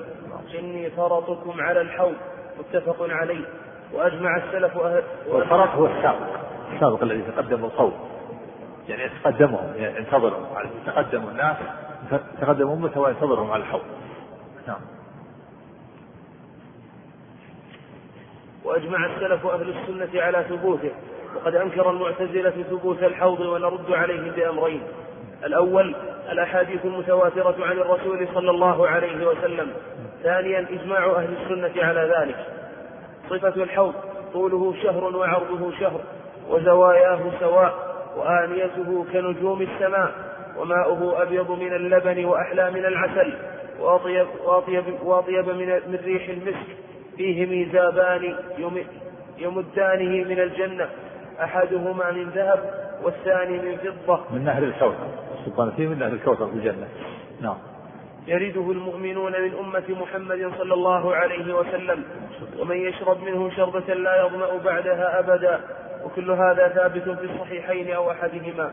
[0.60, 2.16] إني فرطكم على الحوض.
[2.60, 3.46] متفق عليه.
[3.94, 6.28] وأجمع السلف أهل والفرط هو السابق.
[6.74, 7.94] السابق الذي تقدم القوم
[8.88, 10.46] يعني يتقدمهم يعني ينتظرهم
[10.86, 11.58] تقدم الناس
[12.42, 13.86] تقدم أمته وينتظرهم على الحوض.
[14.68, 14.82] نعم.
[18.64, 20.92] وأجمع السلف أهل السنة على ثبوته.
[21.36, 24.82] وقد أنكر المعتزلة ثبوت الحوض ونرد عليهم بأمرين.
[25.46, 25.96] الأول
[26.32, 29.74] الأحاديث المتواترة عن الرسول صلى الله عليه وسلم.
[30.24, 32.46] ثانيا إجماع أهل السنة على ذلك.
[33.30, 33.94] صفة الحوض
[34.34, 36.02] طوله شهر وعرضه شهر
[36.50, 37.74] وزواياه سواء
[38.18, 40.12] وآنيته كنجوم السماء
[40.58, 43.34] وماؤه أبيض من اللبن وأحلى من العسل
[43.80, 46.68] وأطيب, وأطيب, وأطيب من, من ريح المسك.
[47.18, 48.36] فيه ميزابان
[49.38, 50.90] يمدانه من الجنة.
[51.44, 52.74] أحدهما من ذهب
[53.04, 54.20] والثاني من فضة.
[54.32, 55.08] من نهر الكوثر.
[55.46, 56.88] سبحانه فيه من نهر الكوثر في الجنة.
[57.42, 57.58] نعم.
[58.28, 62.04] يرده المؤمنون من أمة محمد صلى الله عليه وسلم
[62.60, 65.60] ومن يشرب منه شربة لا يظمأ بعدها أبدا
[66.06, 68.72] وكل هذا ثابت في الصحيحين أو أحدهما.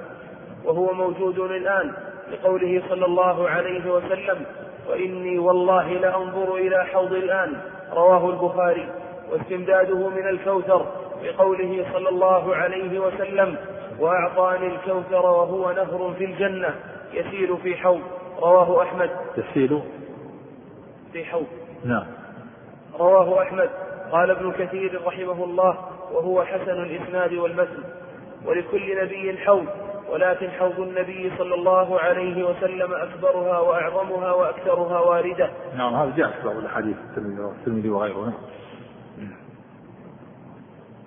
[0.64, 1.92] وهو موجود الآن
[2.32, 4.46] لقوله صلى الله عليه وسلم
[4.88, 7.52] وإني والله لأنظر إلى حوض الآن
[7.92, 8.88] رواه البخاري.
[9.32, 10.86] واستمداده من الكوثر
[11.22, 13.56] بقوله صلى الله عليه وسلم
[14.00, 16.74] وأعطاني الكوثر وهو نهر في الجنة
[17.12, 18.00] يسيل في حوض.
[18.38, 19.10] رواه أحمد.
[19.36, 19.82] يسيل
[21.12, 21.46] في حوض.
[21.84, 22.06] نعم.
[22.98, 23.70] رواه أحمد.
[24.12, 25.78] قال ابن كثير رحمه الله
[26.12, 27.82] وهو حسن الإسناد والمتن
[28.46, 29.66] ولكل نبي حوض.
[30.10, 35.50] ولكن حوض النبي صلى الله عليه وسلم أكبرها وأعظمها وأكثرها واردة.
[35.76, 38.32] نعم هذا جاء في بعض الأحاديث الترمذي وغيره.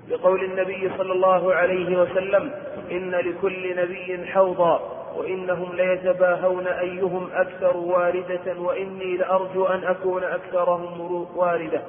[0.10, 2.52] بقول النبي صلى الله عليه وسلم
[2.92, 11.82] إن لكل نبي حوضا وإنهم ليتباهون أيهم أكثر واردة وإني لأرجو أن أكون أكثرهم واردة.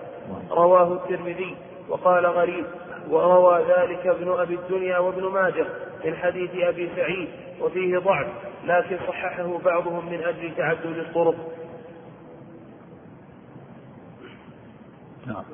[0.50, 1.56] رواه الترمذي
[1.88, 2.64] وقال غريب
[3.10, 5.66] وروى ذلك ابن أبي الدنيا وابن ماجه
[6.04, 7.28] من حديث أبي سعيد
[7.60, 8.26] وفيه ضعف
[8.64, 11.34] لكن صححه بعضهم من أجل تعدد الطرق.
[15.26, 15.44] نعم.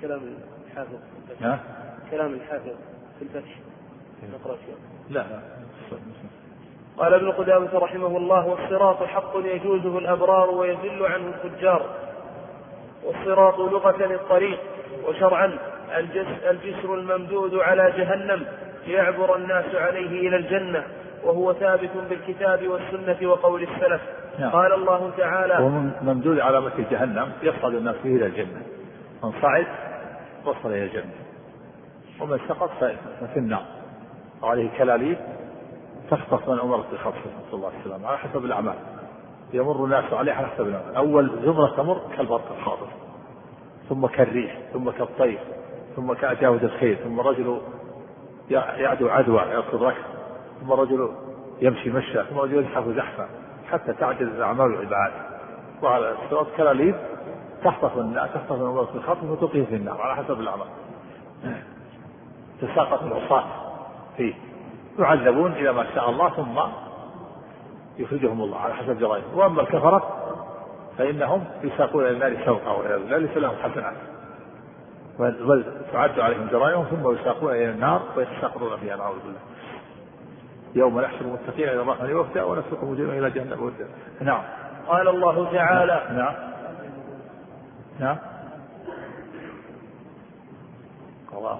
[0.00, 0.20] كلام
[0.82, 0.98] الحافظ.
[1.40, 1.58] نعم
[2.10, 2.76] كلام الحافظ
[3.18, 3.58] في الفتح.
[4.34, 4.56] نقرأ
[5.10, 5.40] لا لا.
[6.98, 11.86] قال ابن قدامة رحمه الله والصراط حق يجوزه الأبرار ويزل عنه الفجار.
[13.04, 14.58] والصراط لغة الطريق
[15.08, 15.58] وشرعا
[16.50, 18.46] الجسر الممدود على جهنم
[18.86, 20.84] ليعبر الناس عليه إلى الجنة
[21.24, 24.00] وهو ثابت بالكتاب والسنة وقول السلف.
[24.38, 24.50] نعم.
[24.50, 25.68] قال الله تعالى هو
[26.02, 28.62] ممدود على مثل جهنم يصعد الناس فيه إلى الجنة.
[29.24, 29.66] من صعد
[30.44, 31.12] وصل إلى الجنة.
[32.20, 32.70] ومن سقط
[33.20, 33.64] ففي النار.
[34.42, 35.18] وعليه كلاليب
[36.10, 38.74] تخطف من أمرت بخطفه نسأل الله السلامة على حسب الأعمال.
[39.52, 40.96] يمر الناس عليه على حسب الأعمال.
[40.96, 42.88] أول زمرة تمر كالبرق الخاطف
[43.88, 45.38] ثم كالريح ثم كالطير
[45.96, 47.60] ثم كأجاود الخيل ثم رجل
[48.50, 50.04] يعدو عدوى يركض ركض
[50.60, 51.10] ثم رجل
[51.60, 53.28] يمشي مشى ثم رجل يزحف زحفا
[53.70, 55.12] حتى تعجز أعمال العباد.
[55.82, 56.94] وعلى الصراط كلاليب
[57.64, 57.92] تخطف
[58.34, 60.66] تخطف النار في الخطف وتلقيه في النار على حسب الأعمال
[62.60, 63.44] تساقط العصاة
[64.16, 64.34] فيه.
[64.98, 66.58] يعذبون إلى ما شاء الله ثم
[67.98, 70.02] يخرجهم الله على حسب جرائمهم وأما الكفرة
[70.98, 73.94] فإنهم يساقون إلى النار سوقا والعياذ بالله ليس لهم حسنات.
[75.18, 79.40] بل تعد عليهم جرائمهم ثم يساقون إلى النار ويتساقطون فيها نعوذ بالله.
[80.74, 83.62] يوم نحشر المتقين إلى الرحمن وفدا ونسوق مجرمين إلى جهنم.
[83.62, 83.88] وفدا
[84.20, 84.42] نعم.
[84.88, 86.47] قال الله تعالى نعم.
[88.00, 88.16] نعم.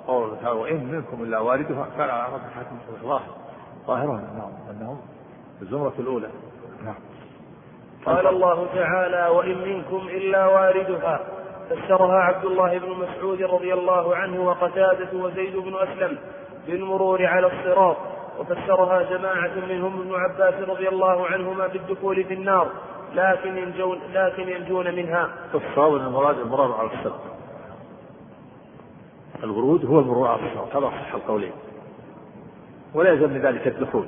[0.07, 3.35] قول تعالى وإن منكم إلا واردها كان على ربك حتما ظاهر
[3.87, 5.01] ظاهرها نعم أنهم
[5.63, 6.29] الزمرة الأولى.
[6.85, 6.95] نعم.
[8.07, 11.21] قال الله تعالى وإن منكم إلا واردها
[11.71, 16.19] فسرها عبد الله بن مسعود رضي الله عنه وقتادة وزيد بن أسلم
[16.67, 17.97] بالمرور على الصراط.
[18.39, 22.69] وفسرها جماعة منهم ابن عباس رضي الله عنهما بالدخول في النار.
[23.15, 25.31] لكن ينجون لكن ينجون منها.
[25.53, 27.21] فالصواب أن المراد المرور على الصراط.
[29.43, 31.53] الورود هو المرور على الصراط هذا صح القولين.
[32.95, 34.07] ولا يلزم من ذلك الدخول.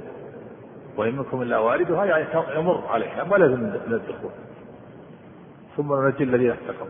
[0.96, 2.24] وإن منكم إلا واردها يعني
[2.56, 4.30] يمر عليها ولا يلزم من الدخول.
[5.76, 6.86] ثم ننجي الذين اتقوا.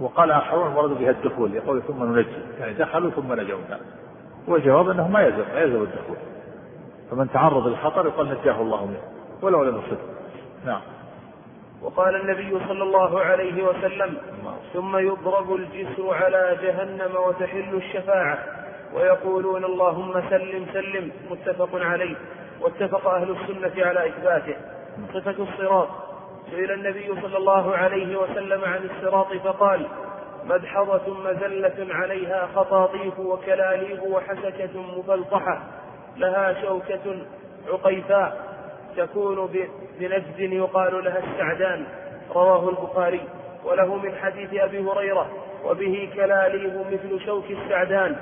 [0.00, 2.28] وقال آخرون المراد بها الدخول يقول ثم ننجي
[2.60, 3.58] يعني دخلوا ثم نجوا
[4.48, 6.16] والجواب أنه ما يلزم ما يلزم الدخول
[7.10, 9.00] فمن تعرض للخطر يقال نجاه الله منه
[9.42, 9.98] ولو لم يصد
[10.66, 10.80] نعم.
[11.82, 14.16] وقال النبي صلى الله عليه وسلم
[14.72, 18.38] ثم يضرب الجسر على جهنم وتحل الشفاعة.
[18.94, 21.10] ويقولون اللهم سلم سلم.
[21.30, 22.16] متفق عليه.
[22.60, 24.56] واتفق أهل السنة على إثباته.
[25.14, 25.88] صفة الصراط.
[26.50, 29.86] سئل النبي صلى الله عليه وسلم عن الصراط فقال
[30.44, 35.62] مدحضة مزلة عليها خطاطيف وكلاليب وحسكة مفلطحة
[36.16, 37.18] لها شوكة
[37.68, 38.49] عقيفاء.
[38.96, 39.48] تكون
[39.98, 41.86] بنجد يقال لها السعدان
[42.34, 43.20] رواه البخاري.
[43.64, 45.30] وله من حديث أبي هريرة
[45.64, 48.16] وبه كلاليب مثل شوك السعدان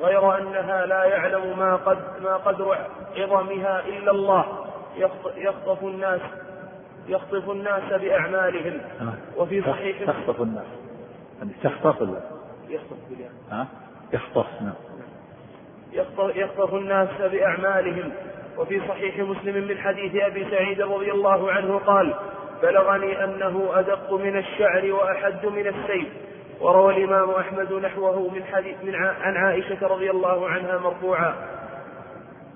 [0.00, 2.78] غير أنها لا يعلم ما قد ما قدر
[3.16, 4.66] عظمها إلا الله.
[5.36, 6.20] يخطف الناس
[7.08, 8.80] يخطف الناس بأعمالهم.
[9.36, 10.66] وفي صحيح تخطف الناس.
[11.38, 12.20] يعني تخطف ولا
[12.68, 12.96] يخطف
[14.12, 14.74] يخطف نعم.
[16.34, 18.12] يخطف الناس بأعمالهم.
[18.60, 22.14] وفي صحيح مسلم من حديث أبي سعيد رضي الله عنه قال
[22.62, 26.08] بلغني أنه أدق من الشعر وأحد من السيف.
[26.60, 31.34] وروى الإمام أحمد نحوه من حديث من عن عائشة رضي الله عنها مرفوعا.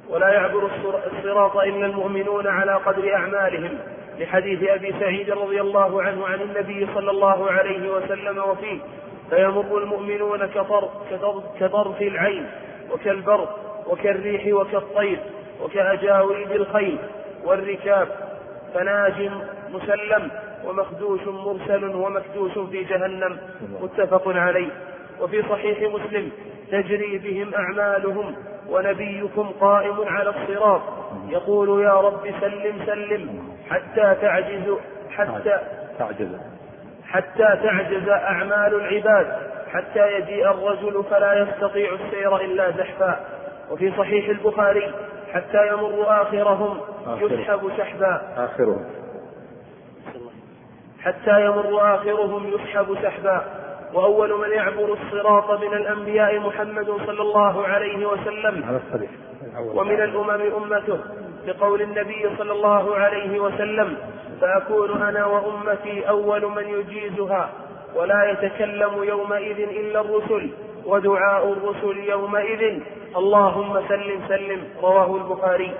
[0.08, 0.70] ولا يعبر
[1.12, 3.78] الصراط إلا المؤمنون على قدر أعمالهم.
[4.18, 8.78] لحديث أبي سعيد رضي الله عنه عن النبي صلى الله عليه وسلم وفيه
[9.30, 10.46] فيمر المؤمنون
[11.60, 12.46] كطرف, العين
[12.90, 15.18] وكالبرق وكالريح وكالطير.
[15.62, 16.98] وكأجاويد الخيل
[17.44, 18.08] والركاب
[18.74, 19.30] فناج
[19.70, 20.30] مسلم
[20.64, 23.38] ومخدوش مرسل ومكدوش في جهنم
[23.80, 24.70] متفق عليه.
[25.20, 26.30] وفي صحيح مسلم
[26.70, 28.36] تجري بهم أعمالهم
[28.68, 30.82] ونبيكم قائم على الصراط.
[31.28, 34.76] يقول يا رب سلم سلم حتى تعجز
[35.10, 35.58] حتى
[35.98, 36.38] تعجز.
[37.08, 39.36] حتى تعجز أعمال العباد
[39.72, 43.20] حتى يجيء الرجل فلا يستطيع السير إلا زحفا.
[43.70, 44.92] وفي صحيح البخاري
[45.34, 46.80] حتى يمر آخرهم.
[47.20, 48.22] يسحب سحبا.
[48.36, 48.84] آخرهم.
[51.02, 53.44] حتى يمر آخرهم يسحب سحبا.
[53.94, 58.64] وأول من يعبر الصراط من الأنبياء محمد صلى الله عليه وسلم.
[58.64, 58.80] على
[59.74, 60.98] ومن الأمم أمته.
[61.46, 63.96] بقول النبي صلى الله عليه وسلم
[64.40, 67.50] فأكون أنا وأمتي أول من يجيزها
[67.94, 70.50] ولا يتكلم يومئذ إلا الرسل
[70.86, 72.80] ودعاء الرسل يومئذ
[73.16, 75.74] اللهم سلم سلم رواه البخاري.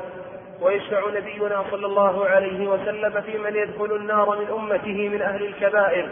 [0.62, 6.09] ويشفع نبينا صلى الله عليه وسلم في من يدخل النار من أمته من أهل الكبائر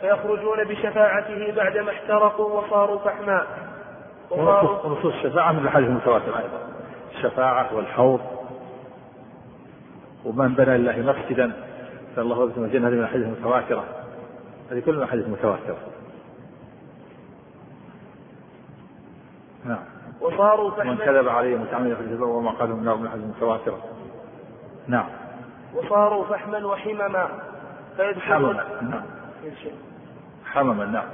[0.00, 3.46] فيخرجون بشفاعته بعدما احترقوا وصاروا فحما
[4.30, 6.68] ونصوص الشفاعة من الحديث المتواتر أيضا.
[7.16, 8.20] الشفاعة والحوض.
[10.24, 11.52] ومن بنى لله مسجدا
[12.16, 13.84] فالله يبث الجنة من الحديث المتواترة.
[14.70, 15.76] هذه كلها أحاديث متواترة
[19.64, 19.95] نعم.
[20.20, 23.78] وصاروا فحما من كذب علي متعمدا فليتبوأ وما قال من النار من الحديث المتواترة
[24.88, 25.06] نعم.
[25.74, 27.28] وصاروا فحما وحمما
[27.96, 29.02] فيدخلون نعم.
[30.44, 31.06] حمما نعم.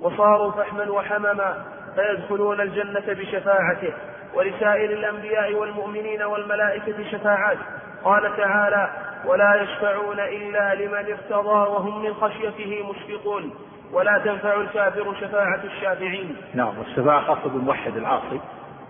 [0.00, 3.92] وصاروا فحما وحمما فيدخلون الجنة بشفاعته
[4.34, 7.58] ولسائر الأنبياء والمؤمنين والملائكة شفاعات
[8.04, 8.90] قال تعالى
[9.26, 13.54] ولا يشفعون إلا لمن ارتضى وهم من خشيته مشفقون.
[13.92, 16.36] ولا تنفع الكافر شفاعة الشافعين.
[16.54, 18.40] نعم والشفاعة خاصة بالموحد العاصي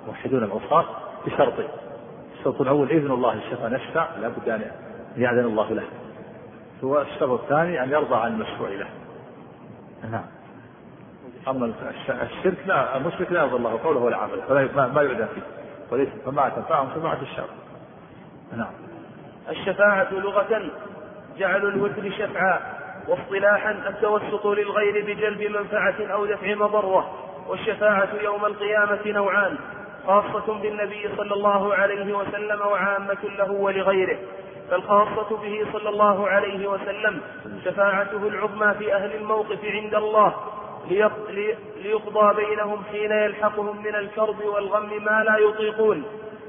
[0.07, 0.87] موحدون العصاة
[1.27, 1.69] بشرطين
[2.39, 4.71] الشرط الأول إذن الله للشفاعة نشفع لابد أن
[5.17, 5.85] يأذن الله له.
[6.85, 8.89] هو الشرط الثاني أن يرضى عن المشروع له.
[10.11, 10.25] نعم.
[11.49, 11.73] أما
[12.09, 15.43] الشرك لا المشرك لا يرضى الله قوله ولا عمله فلا ما يؤذى فيه.
[15.91, 17.49] وليس فما تنفعهم شفاعة الشر
[18.57, 18.73] نعم.
[19.49, 20.71] الشفاعة لغة
[21.39, 22.76] جعل الوتر شفعا.
[23.09, 27.11] واصطلاحا التوسط للغير بجلب منفعة أو دفع مضرة
[27.49, 29.59] والشفاعة يوم القيامة نوعان
[30.07, 34.19] خاصة بالنبي صلى الله عليه وسلم وعامة له ولغيره.
[34.71, 37.21] فالخاصة به صلى الله عليه وسلم
[37.65, 40.35] شفاعته العظمى في أهل الموقف عند الله
[41.83, 46.05] ليقضى بينهم حين يلحقهم من الكرب والغم ما لا يطيقون.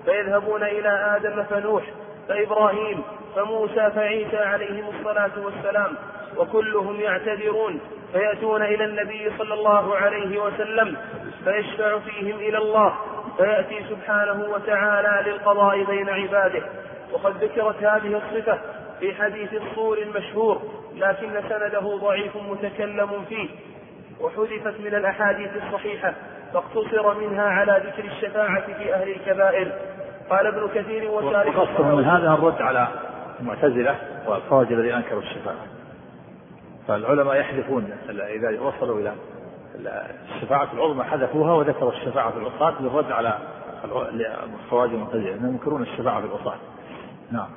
[0.06, 1.84] فيذهبون إلى آدم فنوح
[2.28, 3.04] فإبراهيم
[3.36, 5.98] فموسى فعيسى عليهم الصلاة والسلام.
[6.38, 7.80] وكلهم يعتذرون
[8.14, 10.98] فيأتون إلى النبي صلى الله عليه وسلم
[11.44, 12.94] فيشفع فيهم إلى الله
[13.38, 16.62] فيأتي سبحانه وتعالى للقضاء بين عباده.
[17.14, 18.60] وقد ذكرت هذه الصفة
[19.00, 20.62] في حديث الصور المشهور
[20.96, 23.50] لكن سنده ضعيف متكلم فيه.
[24.22, 26.14] وحذفت من الأحاديث الصحيحة
[26.54, 29.72] فاقتصر منها على ذكر الشفاعة في أهل الكبائر.
[30.30, 32.88] قال ابن كثير وشارح من هذا الرد على
[33.40, 33.96] المعتزلة
[34.28, 35.77] والخوارج الذين أنكروا الشفاعة.
[36.88, 39.16] فالعلماء يحذفون إذا وصلوا إلى
[40.36, 43.38] الشفاعة العظمى حذفوها وذكروا الشفاعة في العصاة للرد على
[43.84, 46.58] الخوارج المعتزلة أنهم ينكرون الشفاعة في العصاة
[47.32, 47.50] نعم.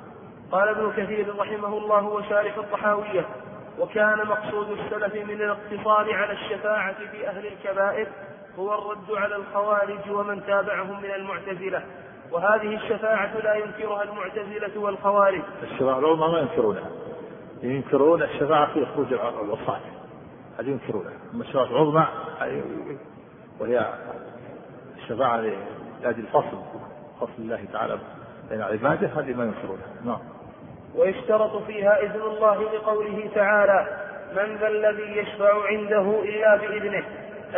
[0.53, 3.27] قال ابن كثير رحمه الله وشارح الطحاوية
[3.79, 8.07] وكان مقصود السلف من الاقتصار على الشفاعة في أهل الكبائر
[8.59, 11.83] هو الرد على الخوارج ومن تابعهم من المعتزلة.
[12.33, 15.43] وهذه الشفاعة لا ينكرها المعتزلة والخوارج.
[15.63, 17.00] الشفاعة العظمى ما ينكرونها.
[17.63, 19.81] ينكرون الشفاعة في خروج العصاة
[20.59, 22.07] هذه ينكرونها أما الشفاعة العظمى
[23.61, 23.87] وهي
[24.97, 25.37] الشفاعة
[26.03, 26.59] لأجل الفصل
[27.21, 27.99] فصل الله تعالى
[28.51, 30.19] بين عباده هذه ما ينكرونها نعم.
[30.95, 33.87] ويشترط فيها إذن الله لقوله تعالى
[34.37, 37.05] من ذا الذي يشفع عنده إلا بإذنه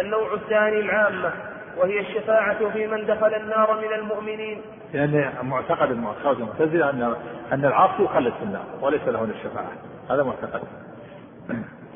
[0.01, 1.33] النوع الثاني العامة
[1.77, 4.63] وهي الشفاعة في من دخل النار من المؤمنين.
[4.93, 7.17] لأن معتقد المعتقد المعتزلة أن
[7.53, 9.73] أن العاصي يخلد في النار وليس له الشفاعة.
[10.11, 10.63] هذا معتقد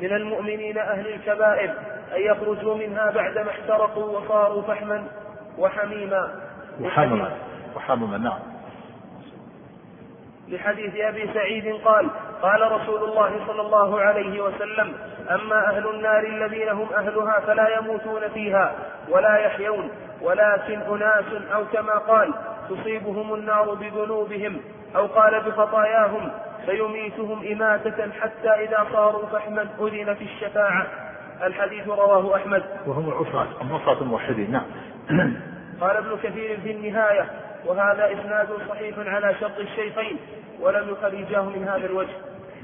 [0.02, 1.70] من المؤمنين أهل الكبائر
[2.16, 5.04] أن يخرجوا منها بعدما احترقوا وصاروا فحما
[5.58, 6.34] وحميما.
[6.80, 7.30] وحمما.
[7.76, 8.38] وحمما نعم.
[10.48, 12.10] لحديث أبي سعيد قال
[12.42, 14.92] قال رسول الله صلى الله عليه وسلم
[15.30, 18.74] أما أهل النار الذين هم أهلها فلا يموتون فيها
[19.08, 19.90] ولا يحيون
[20.22, 22.34] ولكن أناس أو كما قال
[22.68, 24.60] تصيبهم النار بذنوبهم
[24.96, 26.30] أو قال بخطاياهم
[26.66, 30.86] فيميتهم إماتة حتى إذا صاروا فحما أذن في الشفاعة.
[31.42, 32.62] الحديث رواه أحمد.
[32.86, 34.64] وهم العصاة العصاة الموحدين نعم.
[35.80, 37.26] قال ابن كثير في النهاية
[37.66, 40.16] وهذا إسناد صحيح على شرط الشيخين
[40.60, 42.16] ولم يخرجاه من هذا الوجه.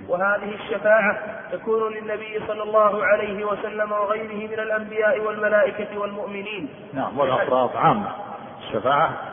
[0.08, 1.18] وهذه الشفاعة
[1.52, 6.68] تكون للنبي صلى الله عليه وسلم وغيره من الأنبياء والملائكة والمؤمنين.
[6.92, 8.08] نعم والأفراد عامة.
[8.60, 9.32] الشفاعة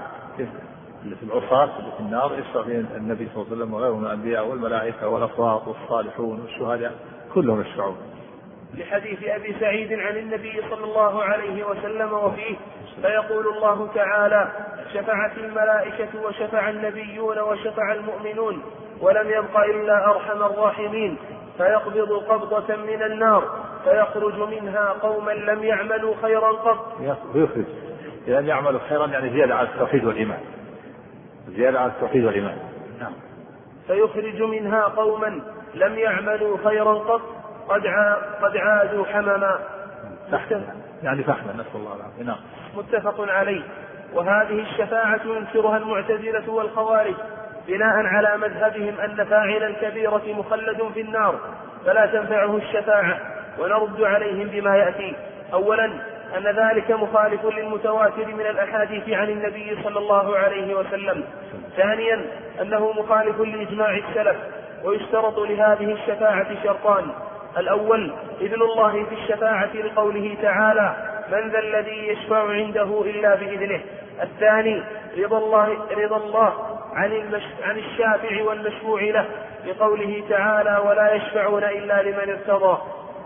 [1.04, 4.48] في العصاة اللي في النار يشفع فيه النبي صلى الله عليه وسلم وغيره من الأنبياء
[4.48, 6.94] والملائكة والأفراد والصالحون والشهداء
[7.34, 7.98] كلهم يشفعون.
[8.78, 12.56] لحديث أبي سعيد عن النبي صلى الله عليه وسلم وفيه
[13.02, 14.52] فيقول الله تعالى
[14.94, 18.62] شفعت الملائكة وشفع النبيون وشفع المؤمنون
[19.02, 21.18] ولم يبق إلا أرحم الراحمين.
[21.58, 23.44] فيقبض قبضة من النار
[23.84, 26.94] فيخرج منها قوما لم يعملوا خيرا قط.
[27.36, 27.66] يخرج.
[28.28, 30.40] لم يعملوا خيرا يعني زيادة على التوحيد والإيمان.
[31.50, 32.58] زيادة على التوحيد والإيمان.
[33.00, 33.14] نعم.
[33.88, 35.42] فيخرج منها قوما
[35.76, 37.22] لم يعملوا خيرا قط
[37.70, 37.82] قد
[38.42, 39.60] قد عادوا حمما.
[41.04, 42.24] يعني فحما نسأل الله العافية.
[42.24, 42.38] نعم.
[42.78, 43.62] متفق عليه.
[44.14, 47.16] وهذه الشفاعة ينكرها المعتزلة والخوارج
[47.68, 51.40] بناء على مذهبهم أن فاعل الكبيرة مخلد في النار
[51.86, 53.20] فلا تنفعه الشفاعة
[53.60, 55.16] ونرد عليهم بما يأتي.
[55.54, 55.92] أولا
[56.38, 61.24] أن ذلك مخالف للمتواتر من الأحاديث عن النبي صلى الله عليه وسلم.
[61.78, 62.26] ثانيا
[62.62, 64.38] أنه مخالف لإجماع السلف
[64.84, 67.12] ويشترط لهذه الشفاعة شرطان.
[67.58, 70.96] الأول إذن الله في الشفاعة لقوله تعالى
[71.32, 73.82] من ذا الذي يشفع عنده إلا بإذنه
[74.22, 74.84] الثاني
[75.18, 76.54] رضا الله رضا الله
[76.94, 79.26] عن المش عن الشافع والمشفوع له
[79.66, 82.78] لقوله تعالى ولا يشفعون إلا لمن ارتضى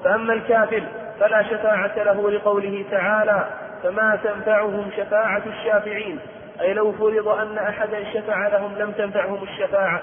[0.04, 0.84] فأما الكافر
[1.20, 3.48] فلا شفاعة له لقوله تعالى
[3.84, 6.20] فما تنفعهم شفاعة الشافعين.
[6.62, 10.02] أي لو فرض أن أحدا شفع لهم لم تنفعهم الشفاعة.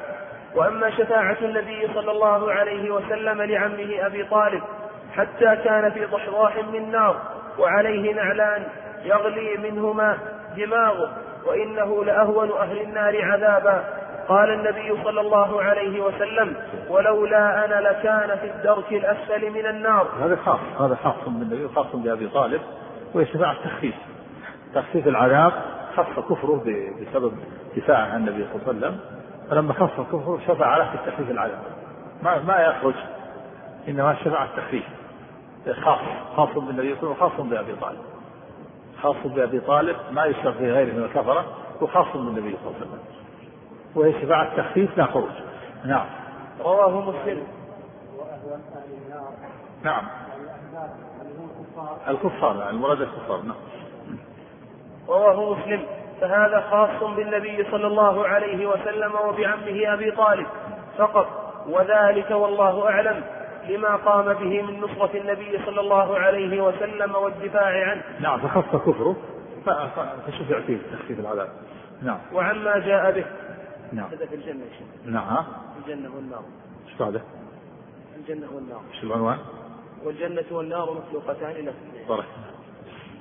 [0.54, 4.62] وأما شفاعة النبي صلى الله عليه وسلم لعمه أبي طالب
[5.16, 7.16] حتى كان في ضحضاح من نار
[7.58, 8.64] وعليه نعلان
[9.04, 10.18] يغلي منهما
[10.56, 11.12] دماغه
[11.46, 13.84] وإنه لأهون أهل النار عذابا.
[14.30, 16.56] قال النبي صلى الله عليه وسلم
[16.88, 20.08] ولولا أنا لكان في الدرك الأسفل من النار.
[20.22, 22.60] هذا خاص هذا خاص بالنبي وخاص بأبي طالب
[23.14, 23.94] وهي شفاعة تخفيف
[24.74, 25.52] تخفيف العذاب
[25.96, 26.64] خص كفره
[27.00, 27.32] بسبب
[27.76, 29.00] دفاعه عن النبي صلى الله عليه وسلم.
[29.50, 31.62] فلما خص الكفر شفع له في تخفيف العذاب.
[32.22, 32.94] ما ما يخرج
[33.88, 34.84] إنما شفاعة تخفيف.
[35.84, 36.00] خاص
[36.36, 38.00] خاص بالنبي صلى الله عليه وسلم وخاص بأبي طالب.
[39.02, 41.44] خاص بأبي طالب ما يشرك في غيره من الكفرة
[41.80, 43.00] وخاص بالنبي صلى الله عليه وسلم.
[43.94, 45.30] وهي شفاعة تخفيف لا خروج
[45.84, 46.06] نعم
[46.60, 47.46] رواه مسلم
[49.82, 50.06] نعم
[52.08, 53.56] الكفار يعني المراد الكفار نعم
[55.08, 55.82] رواه مسلم
[56.20, 60.46] فهذا خاص بالنبي صلى الله عليه وسلم وبعمه أبي طالب
[60.98, 61.26] فقط
[61.68, 63.22] وذلك والله أعلم
[63.68, 68.02] لما قام به من نصرة النبي صلى الله عليه وسلم والدفاع عنه.
[68.20, 69.16] نعم فخص كفره
[70.26, 71.48] فشفع فيه تخفيف العذاب.
[72.02, 72.18] نعم.
[72.32, 73.24] وعما جاء به.
[73.92, 74.10] نعم.
[74.10, 74.64] هذا في الجنة
[75.04, 75.44] نعم.
[75.78, 76.44] الجنة والنار.
[76.88, 77.22] إيش بعده؟
[78.16, 78.82] الجنة والنار.
[78.94, 79.38] إيش العنوان؟
[80.04, 81.72] والجنة والنار مخلوقتان لا
[82.08, 82.26] بارك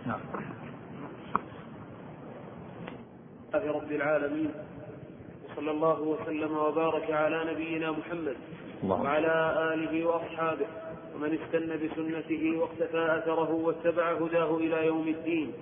[0.05, 0.19] نعم.
[3.53, 4.51] لله رب العالمين
[5.51, 8.35] وصلى الله وسلم وبارك على نبينا محمد
[8.83, 9.01] الله.
[9.01, 10.65] وعلى آله وأصحابه
[11.15, 15.53] ومن استنى بسنته واقتفى أثره واتبع هداه إلى يوم الدين.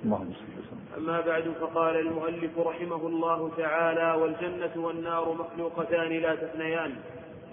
[0.98, 6.96] أما بعد فقال المؤلف رحمه الله تعالى والجنة والنار مخلوقتان لا تثنيان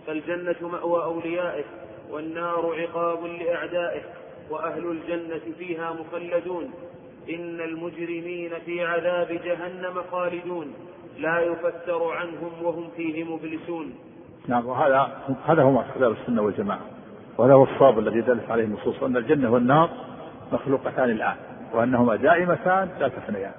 [0.06, 1.64] فالجنة مأوى أوليائه
[2.10, 4.02] والنار عقاب لأعدائه
[4.50, 6.70] وأهل الجنة فيها مخلدون.
[7.30, 10.74] إن المجرمين في عذاب جهنم خالدون
[11.18, 13.94] لا يفتر عنهم وهم فيه مبلسون.
[14.48, 16.93] نعم وهذا هذا هو معتقد السنة والجماعة.
[17.38, 19.90] وهذا هو الصواب الذي دلت عليه النصوص أن الجنة والنار
[20.52, 21.36] مخلوقتان الآن
[21.74, 23.52] وأنهما دائمتان لا تفنيان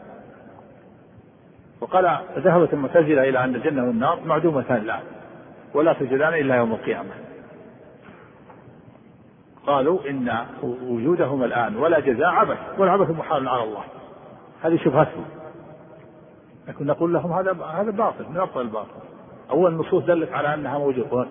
[1.81, 5.01] وقال ذهبت المعتزلة إلى أن الجنة والنار معدومتان الآن
[5.73, 7.09] ولا توجدان إلا يوم القيامة.
[9.67, 13.83] قالوا إن وجودهما الآن ولا جزاء عبث والعبث محال على الله.
[14.61, 15.25] هذه شبهتهم
[16.67, 18.89] لكن نقول لهم هذا هذا باطل من ابطل الباطل.
[19.49, 21.27] أول النصوص دلت على أنها موجودة.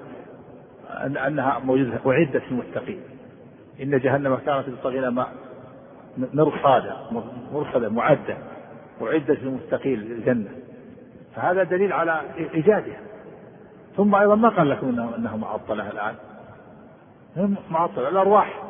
[0.91, 3.01] أن أنها موجودة أعدت للمتقين.
[3.83, 5.27] إن جهنم كانت للطاغين ما
[6.19, 6.97] مرصادا
[7.53, 8.37] مرصدا معدة
[9.03, 10.51] أعدت للمتقين للجنة.
[11.35, 12.21] فهذا دليل على
[12.55, 13.01] إيجادها.
[13.97, 16.15] ثم أيضا ما قال لكم معطلة الآن؟
[17.37, 18.09] هم معطلة.
[18.09, 18.63] الأرواح.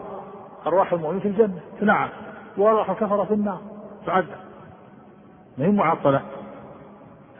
[0.66, 1.60] أرواح المؤمنين في الجنة.
[1.80, 2.08] تنعم.
[2.56, 3.60] وأرواح الكفرة في النار.
[4.06, 4.26] تعذب
[5.58, 6.22] ما هي معطلة؟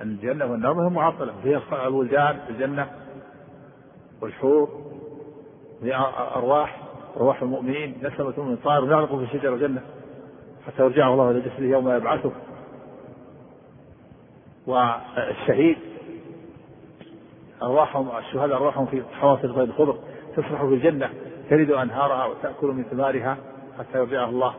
[0.01, 1.33] الجنة والنار ما هي معطلة.
[1.45, 2.87] هي الولدان في الجنة.
[4.23, 4.69] والحور
[6.37, 6.81] أرواح
[7.17, 9.83] أرواح المؤمنين نسمة من طائر يعلق في شجر الجنة
[10.67, 12.33] حتى يرجعه الله إلى جسده يوم يبعثه.
[14.67, 15.79] والشهيد
[17.63, 19.99] أرواحهم الشهداء أرواحهم في حواصل غير الخضر
[20.33, 21.11] تسرح في الجنة
[21.51, 23.37] تلد أنهارها وتأكل من ثمارها
[23.79, 24.55] حتى يرجعه الله.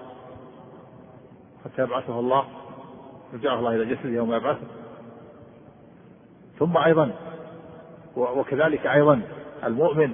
[1.66, 2.45] حتى يبعثه الله
[3.34, 4.68] يرجعه الله إلى جسده يوم يبعثه.
[6.60, 7.12] ثم أيضا
[8.16, 9.22] وكذلك أيضا
[9.66, 10.11] المؤمن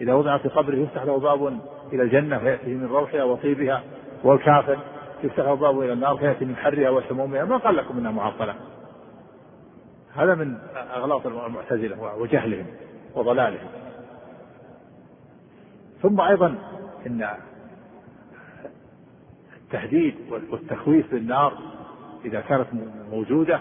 [0.00, 1.60] إذا وضع في قبره يفتح له باب
[1.92, 3.82] إلى الجنة فيأتيه من روحها وطيبها
[4.24, 4.78] والكافر
[5.24, 7.44] يفتح له باب إلى النار فيأتي من حرها وسمومها.
[7.44, 8.54] ما قال لكم إنها معطلة.
[10.14, 10.58] هذا من
[10.94, 12.66] أغلاط المعتزلة وجهلهم
[13.14, 13.68] وضلالهم.
[16.02, 16.54] ثم أيضا
[17.06, 17.28] إن
[19.56, 21.58] التهديد والتخويف بالنار
[22.24, 22.66] إذا كانت
[23.10, 23.60] موجودة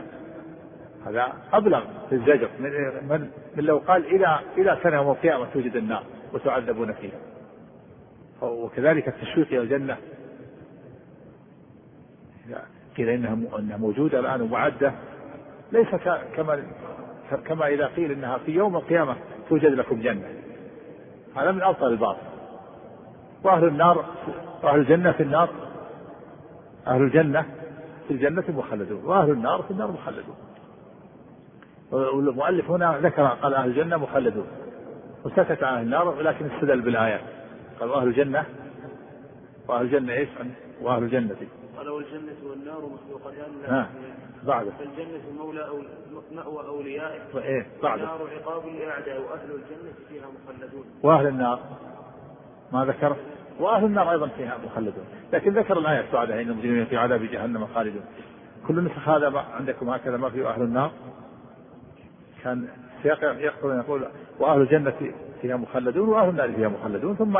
[1.05, 2.49] هذا أبلغ في الزجر.
[2.59, 2.69] من,
[3.09, 6.03] من, من لو قال إلى إلى سنة يوم القيامة توجد النار
[6.33, 7.19] وتعذبون فيها.
[8.41, 9.97] وكذلك التشويق إلى الجنة.
[12.97, 14.93] قيل إنها أنها موجودة الآن ومعدة.
[15.71, 15.87] ليس
[16.35, 16.63] كما
[17.45, 19.15] كما إذا قيل إنها في يوم القيامة
[19.49, 20.29] توجد لكم جنة.
[21.35, 22.27] هذا من أبطل الباطل.
[23.43, 24.05] وأهل النار
[24.63, 25.49] وأهل الجنة في النار.
[26.87, 27.45] أهل الجنة
[28.07, 29.05] في الجنة مخلدون.
[29.05, 30.35] وأهل النار في النار مخلدون.
[31.91, 34.47] والمؤلف هنا ذكر قال أهل الجنة مخلدون.
[35.25, 37.21] وسكت عن النار ولكن استدل بالآيات
[37.79, 38.45] قال أهل الجنة
[39.67, 40.29] وأهل الجنة إيش؟
[40.81, 41.35] وأهل الجنة.
[41.77, 43.85] قال والجنة والنار مخلوقتان
[44.43, 45.81] بعد فالجنة مولى أو
[46.31, 50.85] مأوى أوليائه؟ إيه بعد النار عقاب لأعداء وأهل الجنة فيها مخلدون.
[51.03, 51.59] وأهل النار
[52.73, 53.15] ما ذكر؟
[53.59, 55.05] وأهل النار أيضا فيها مخلدون.
[55.33, 58.03] لكن ذكر الآية بعدها إن المجرمين في عذاب جهنم خالدون.
[58.67, 60.91] كل نسخ هذا عندكم هكذا ما في أهل النار.
[62.45, 62.67] كان
[63.03, 64.07] سياق يقول يقول
[64.39, 64.93] وأهل الجنة
[65.41, 67.37] فيها مخلدون وأهل النار فيها مخلدون ثم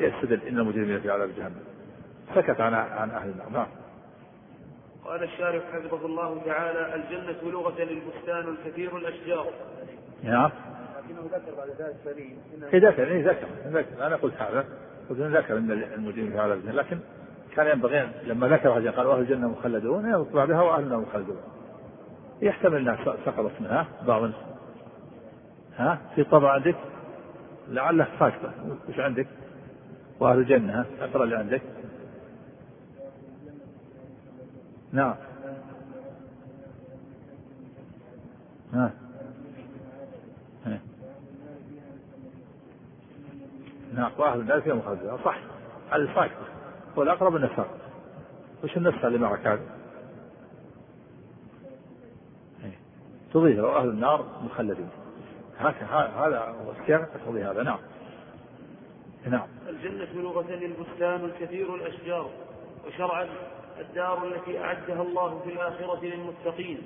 [0.00, 1.60] يستدل إن المجرمين في عذاب جهنم.
[2.34, 3.48] سكت عن عن أهل النار.
[3.52, 3.66] نعم.
[5.04, 9.46] قال الشارح حفظه الله تعالى الجنة لغة البستان الكثير الأشجار.
[10.22, 10.50] نعم.
[10.98, 12.38] لكنه ذكر بعد ذلك سليم
[12.72, 14.06] إيه ذكر إيه ذكر ذكر.
[14.06, 14.64] أنا قلت هذا.
[15.10, 16.98] قلت ذكر أن المدير في هذا لكن
[17.56, 21.55] كان ينبغي لما ذكر هذه قال وأهل الجنة مخلدون يطلع بعدها وأهل النار مخلدون.
[22.42, 24.30] يحتمل أنها سقطت منها بعض
[25.76, 26.76] ها؟ في طبع عندك؟
[27.68, 28.50] لعله ساكته
[28.88, 29.26] وش عندك؟
[30.20, 31.62] وأهل الجنة ها؟ اقرا اللي عندك.
[34.92, 35.14] نعم.
[38.72, 38.92] ها؟
[43.94, 44.10] نعم.
[44.18, 45.38] وأهل النار فيها مخلدون صح.
[45.90, 46.46] هذه ساكته
[46.96, 47.68] والأقرب النساء
[48.64, 49.62] وش النسخة اللي معك هذا؟
[53.32, 54.88] تضيف أهل النار مخلدين.
[55.58, 57.62] هذا هو السياق تقضي هذا.
[57.62, 57.78] نعم.
[59.26, 59.48] نعم.
[59.68, 62.30] الجنة لغة البستان الكثير الأشجار
[62.86, 63.28] وشرعا
[63.80, 66.78] الدار التي أعدها الله في الآخرة للمتقين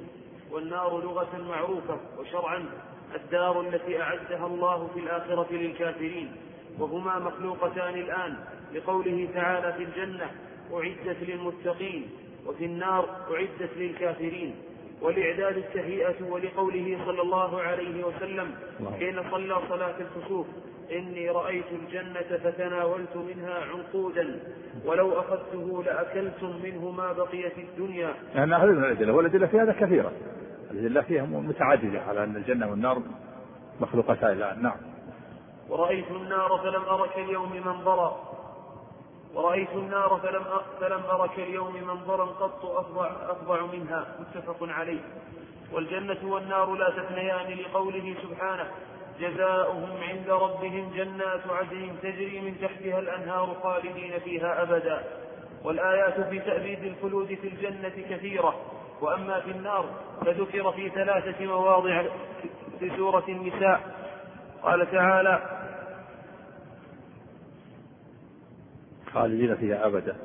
[0.53, 2.67] والنار لغة معروفة وشرعا
[3.15, 6.33] الدار التي أعدها الله في الآخرة للكافرين.
[6.79, 8.37] وهما مخلوقتان الآن
[8.75, 10.31] لقوله تعالى في الجنة
[10.73, 12.11] أعدت للمتقين
[12.47, 14.55] وفي النار أعدت للكافرين.
[15.03, 18.55] ولإعداد التهيئة ولقوله صلى الله عليه وسلم
[18.99, 20.47] حين صلى صلاة الكسوف
[20.93, 24.41] إني رأيت الجنة فتناولت منها عنقودا
[24.85, 28.15] ولو أخذته لأكلتم منه ما بقي في الدنيا.
[28.35, 30.13] لأن هذه من الأدلة والأدلة في هذا كثيرة.
[30.71, 33.03] الأدلة فيها متعددة على أن الجنة والنار
[33.81, 34.77] مخلوقتان الآن نعم.
[35.69, 38.40] ورأيت النار فلم أر كاليوم منظرا
[39.35, 40.45] ورأيت النار فلم
[40.81, 44.07] فلم أر كاليوم منظرا قط أفظع, أفظع منها.
[44.21, 45.01] متفق عليه.
[45.73, 48.71] والجنة والنار لا تثنيان لقوله سبحانه
[49.21, 55.05] جزاؤهم عند ربهم جنات عدن تجري من تحتها الأنهار خالدين فيها أبدا.
[55.65, 58.55] والآيات في تأبيد الخلود في الجنة كثيرة.
[59.01, 59.85] وأما في النار
[60.27, 62.03] فذكر في ثلاثة مواضع
[62.79, 63.81] في سورة النساء.
[64.63, 65.60] قال تعالى
[69.15, 70.17] خالدين فيها أبدا.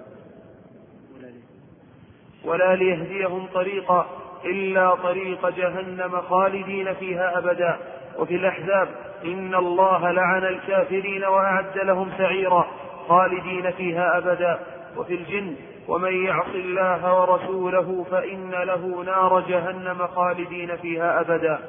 [2.45, 4.05] ولا ليهديهم طريقا
[4.45, 7.77] إلا طريق جهنم خالدين فيها أبدا.
[8.19, 8.87] وفي الأحزاب
[9.25, 12.67] إن الله لعن الكافرين وأعد لهم سعيرا
[13.07, 14.59] خالدين فيها أبدا.
[14.97, 15.55] وفي الجن
[15.87, 21.59] ومن يعص الله ورسوله فإن له نار جهنم خالدين فيها أبدا.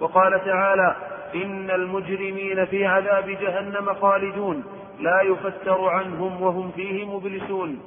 [0.00, 0.96] وقال تعالى
[1.34, 4.64] إن المجرمين في عذاب جهنم خالدون.
[5.02, 7.80] لا يفتر عنهم وهم فيه مبلسون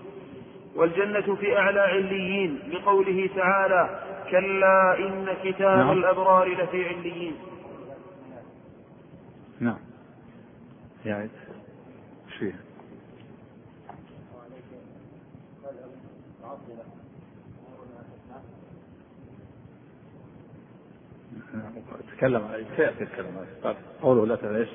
[0.76, 4.00] والجنة في أعلى عليين لقوله تعالى
[4.32, 5.92] كلا إن كتاب نعم.
[5.92, 7.36] الأبرار لفي عليين
[9.60, 9.80] نعم
[11.06, 11.24] يعني
[12.28, 12.60] إيش فيها؟
[22.18, 23.46] تكلم سيأتي الكلام
[24.02, 24.70] قوله لا إيش؟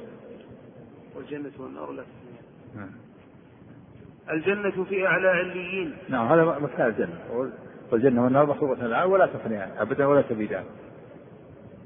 [1.16, 2.19] والجنة والنار لا نعم.
[4.30, 5.96] الجنة في أعلى عليين.
[6.08, 7.50] نعم هذا مكان الجنة.
[7.92, 10.64] والجنة والنار مخلوقة الآن ولا تفنيان أبدا ولا تبيدان.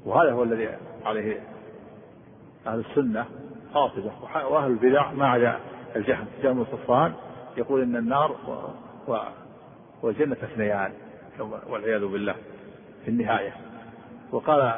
[0.05, 0.69] وهذا هو الذي
[1.05, 1.39] عليه
[2.67, 3.25] أهل السنة
[3.73, 4.11] قاطبة
[4.49, 5.59] وأهل البدع ما عدا
[5.95, 7.13] الجهم جهم الصفان
[7.57, 8.35] يقول إن النار
[9.07, 9.17] و...
[10.01, 10.91] والجنة تفنيان
[11.69, 12.35] والعياذ بالله
[13.05, 13.53] في النهاية.
[14.31, 14.75] وقال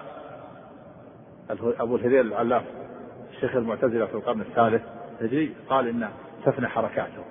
[1.50, 2.64] أبو الهذيل العلاف
[3.32, 4.84] الشيخ المعتزلة في القرن الثالث
[5.22, 6.10] الهجري قال إن
[6.46, 7.24] تفنى حركاته.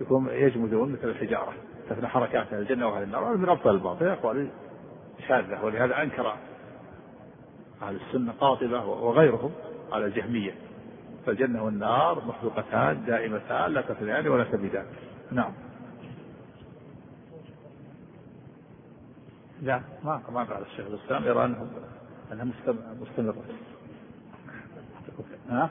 [0.00, 1.52] يكون يجمدون مثل الحجارة.
[1.90, 3.36] تفنى حركاته الجنة وأهل النار.
[3.36, 4.06] من أبطل الباطل.
[4.06, 4.48] أقوال
[5.28, 5.64] شاذة.
[5.64, 6.36] ولهذا أنكر
[7.82, 9.50] أهل السنة قاطبة وغيرهم
[9.92, 10.54] على الجهمية.
[11.26, 14.86] فالجنة والنار مخلوقتان دائمتان لا تفنيان ولا تبيدان.
[15.32, 15.52] نعم.
[19.62, 21.24] لا ما ما قال الشيخ الإسلام.
[21.24, 21.44] يرى
[22.32, 22.46] أنها
[23.00, 23.44] مستمرة.
[25.48, 25.70] ها؟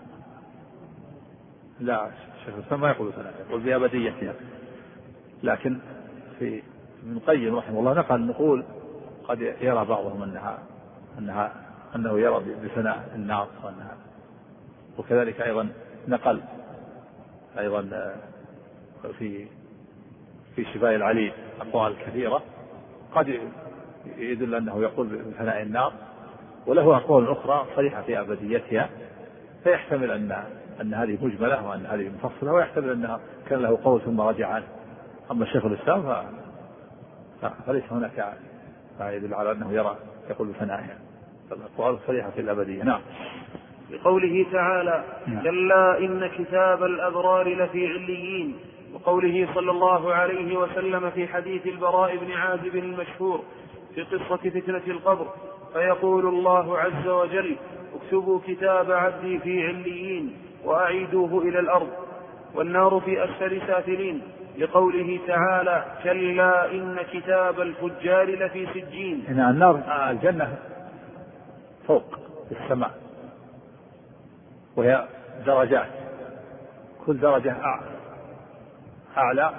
[1.79, 4.33] لا الشيخ الإسلام ما يقول ثلاثة يقول بأبديتها
[5.43, 5.77] لكن
[6.39, 6.63] في
[7.03, 8.65] ابن القيم رحمه الله نقل نقول
[9.27, 10.59] قد يرى بعضهم أنها
[11.19, 11.53] أنها
[11.95, 13.97] أنه يرى بفناء النار وانها
[14.97, 15.69] وكذلك أيضا
[16.07, 16.41] نقل
[17.59, 18.13] أيضا
[19.19, 19.47] في
[20.55, 22.43] في شفاء العليل أقوال كثيرة
[23.15, 23.39] قد
[24.17, 25.93] يدل أنه يقول بفناء النار.
[26.67, 28.89] وله أقوال أخرى صريحة في أبديتها
[29.63, 30.43] فيحتمل أن
[30.81, 33.19] أن هذه مجملة وأن هذه مفصله ويحتمل أنها
[33.49, 34.67] كان له قول ثم رجع عنه.
[35.31, 36.01] أما شيخ الإسلام
[37.41, 37.45] ف...
[37.45, 38.33] فليس هناك
[38.99, 39.95] ما يدل على أنه يرى
[40.29, 40.97] يقول بفنائها
[41.51, 42.83] الاقوال صريحة في الأبدية.
[42.83, 43.01] نعم.
[43.91, 45.43] لقوله تعالى نعم.
[45.43, 48.55] كلا إن كتاب الأبرار لفي عليين.
[48.93, 53.43] وقوله صلى الله عليه وسلم في حديث البراء بن عازب المشهور
[53.95, 55.27] في قصة فتنة القبر
[55.73, 57.55] فيقول الله عز وجل
[57.95, 60.33] اكتبوا كتاب عبدي في عليين.
[60.65, 61.89] وأعيدوه إلى الأرض
[62.55, 64.21] والنار في أسفل سافلين
[64.57, 69.25] لقوله تعالى كلا إن كتاب الفجار لفي سجين.
[69.27, 70.57] هنا النار الجنة
[71.87, 72.15] فوق
[72.49, 72.91] في السماء
[74.75, 75.05] وهي
[75.45, 75.89] درجات
[77.05, 77.55] كل درجة
[79.17, 79.51] أعلى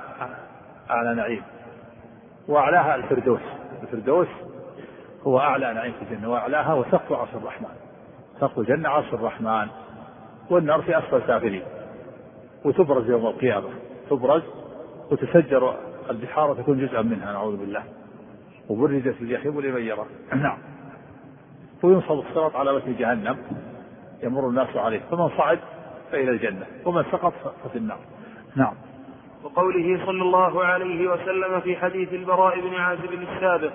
[0.90, 1.42] أعلى نعيم
[2.48, 3.40] وأعلاها الفردوس
[3.82, 4.28] الفردوس
[5.26, 7.76] هو أعلى نعيم في الجنة وأعلاها وسقف عرش الرحمن
[8.40, 9.68] سقف الجنة عرش الرحمن.
[10.50, 11.62] والنار في أسفل سافلين.
[12.64, 13.68] وتبرز يوم القيامة.
[14.10, 14.42] تبرز
[15.10, 15.76] وتسجر
[16.10, 17.82] البحار وتكون جزءا منها نعوذ بالله.
[18.68, 20.06] وبرزت الجحيم لمن يرى.
[20.42, 20.58] نعم.
[21.82, 23.38] وينصب الصراط على وجه جهنم.
[24.22, 25.00] يمر الناس عليه.
[25.10, 25.58] فمن صعد
[26.12, 26.66] فإلى الجنة.
[26.84, 27.32] ومن سقط
[27.64, 27.98] ففي النار.
[28.56, 28.74] نعم.
[29.44, 33.72] وقوله صلى الله عليه وسلم في حديث البراء بن عازب السابق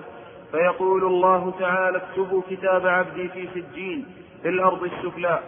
[0.50, 4.06] فيقول الله تعالى اكتبوا كتاب عبدي في سجين
[4.42, 5.40] في الأرض السفلى.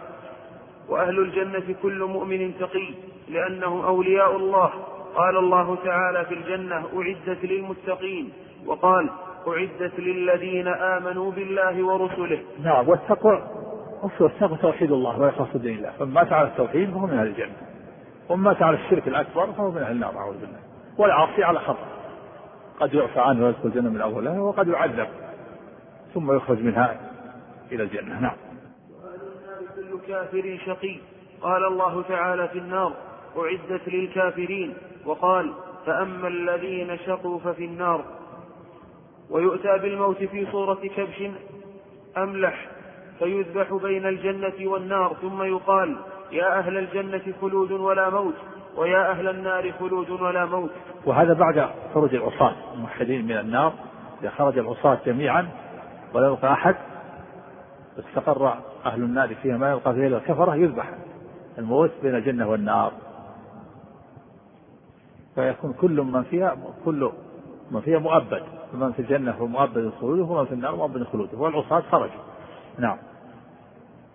[0.89, 2.93] وأهل الجنة كل مؤمن تقي
[3.29, 4.69] لأنهم أولياء الله.
[5.15, 8.33] قال الله تعالى في الجنة أعدت للمتقين.
[8.65, 9.09] وقال
[9.47, 12.39] أعدت للذين آمنوا بالله ورسله.
[12.63, 13.43] نعم والتقوى
[14.19, 15.91] والتقوى توحيد الله وإخلاص دين الله.
[15.99, 17.55] فمن مات على التوحيد فهو من أهل الجنة.
[18.29, 20.59] ومن مات على الشرك الأكبر فهو من أهل النار أعوذ بالله.
[20.97, 21.85] والعاصي على خطأ
[22.79, 25.07] قد يعفى عنه ويدخل الجنة من أولها وقد يعذب
[26.13, 26.99] ثم يخرج منها
[27.71, 28.19] إلى الجنة.
[28.19, 28.35] نعم.
[30.07, 30.97] كافر شقي.
[31.41, 32.93] قال الله تعالى في النار
[33.37, 34.73] أعدت للكافرين.
[35.05, 35.53] وقال
[35.85, 38.05] فأما الذين شقوا ففي النار.
[39.29, 41.29] ويؤتى بالموت في صورة كبش
[42.17, 42.67] أملح
[43.19, 45.15] فيذبح بين الجنة والنار.
[45.21, 45.97] ثم يقال
[46.31, 48.35] يا أهل الجنة خلود ولا موت
[48.77, 50.71] ويا أهل النار خلود ولا موت.
[51.05, 53.73] وهذا بعد خروج العصاة الموحدين من النار.
[54.21, 55.47] إذا خرج العصاة جميعا
[56.13, 56.75] ولا يبقى أحد
[57.99, 60.93] استقر أهل النار فيها ما يبقى فيها إلا الكفرة يذبح
[61.57, 62.91] الموت بين الجنة والنار.
[65.35, 67.11] فيكون كل من فيها كل
[67.71, 68.43] من فيها مؤبد.
[68.71, 72.21] فمن في الجنة هو مؤبد خلوده ومن في النار مؤبد خلوده والعصاة خرجوا
[72.79, 72.97] نعم.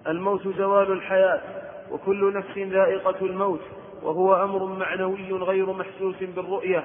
[0.06, 1.40] الموت زوال الحياة
[1.92, 3.60] وكل نفس ذائقة الموت
[4.02, 6.84] وهو أمر معنوي غير محسوس بالرؤية.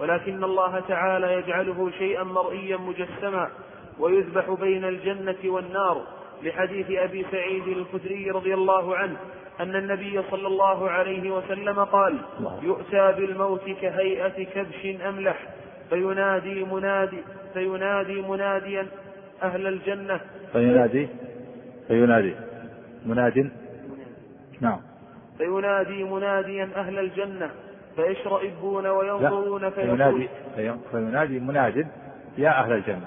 [0.00, 3.48] ولكن الله تعالى يجعله شيئا مرئيا مجسما
[3.98, 6.02] ويذبح بين الجنة والنار.
[6.42, 9.16] لحديث أبي سعيد الخدري رضي الله عنه
[9.60, 12.16] أن النبي صلى الله عليه وسلم قال
[12.62, 15.46] يؤتى بالموت كهيئة كبش أملح
[15.90, 17.18] فينادي منادي
[17.54, 18.86] فينادي مناديا
[19.42, 20.20] أهل الجنة.
[20.52, 21.08] فينادي؟
[21.88, 22.34] فينادي.
[23.06, 23.50] مناد؟
[24.60, 24.80] نعم.
[25.38, 27.50] فينادي مناديا أهل الجنة.
[27.96, 30.28] فيشرئبون وينظرون فينادي
[30.90, 31.86] فينادي مناد
[32.38, 33.06] يا أهل الجنة.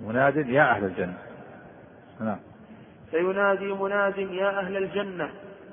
[0.00, 1.27] مناد يا أهل الجنة.
[2.20, 2.38] نعم.
[3.10, 5.30] فينادي مناد يا أهل الجنة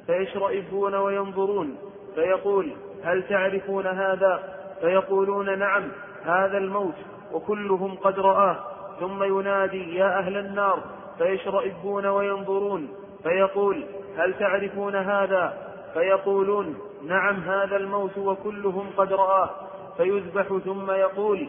[0.08, 1.78] فيشرئبون وينظرون
[2.16, 2.72] فيقول
[3.04, 4.40] هل تعرفون هذا؟
[4.82, 5.84] فيقولون نعم
[6.26, 6.96] هذا الموت
[7.34, 8.58] وكلهم قد رآه.
[9.00, 10.84] ثم ينادي يا أهل النار
[11.18, 12.90] فيشرئبون وينظرون
[13.24, 13.86] فيقول
[14.18, 15.54] هل تعرفون هذا؟
[15.94, 19.50] فيقولون نعم هذا الموت وكلهم قد رآه.
[19.98, 21.48] فيذبح ثم يقول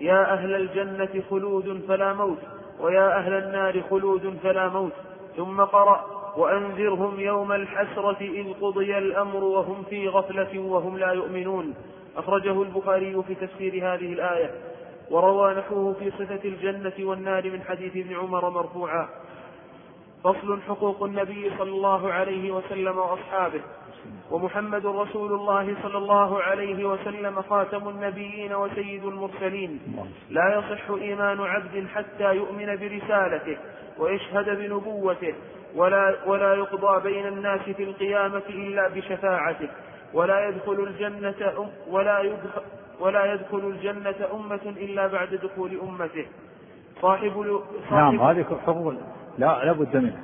[0.00, 2.38] يا أهل الجنة خلود فلا موت.
[2.80, 4.92] ويا أهل النار خلود فلا موت
[5.36, 6.04] ثم قرأ
[6.36, 11.74] وأنذرهم يوم الحسرة إذ قضي الأمر وهم في غفلة وهم لا يؤمنون.
[12.16, 14.50] أخرجه البخاري في تفسير هذه الآية.
[15.10, 19.08] وروى نحوه في صفة الجنة والنار من حديث ابن عمر مرفوعا.
[20.26, 23.60] فصل حقوق النبي صلى الله عليه وسلم وأصحابه.
[24.30, 29.80] ومحمد رسول الله صلى الله عليه وسلم خاتم النبيين وسيد المرسلين.
[30.30, 33.56] لا يصح إيمان عبد حتى يؤمن برسالته
[33.98, 35.34] ويشهد بنبوته.
[35.76, 39.68] ولا, ولا يقضى بين الناس في القيامة إلا بشفاعته.
[40.14, 42.62] ولا يدخل الجنة ولا يدخل
[43.00, 46.26] ولا يدخل الجنة أمة إلا بعد دخول أمته.
[47.02, 47.60] صاحب,
[47.90, 48.94] صاحب نعم هذه حقوق
[49.38, 50.20] لا لا بد منها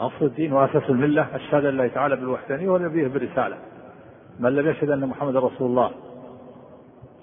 [0.00, 3.56] أصل الدين وأساس الملة الشهادة لله تعالى بالوحدانية ونبيه بالرسالة
[4.40, 5.90] من لم يشهد أن محمد رسول الله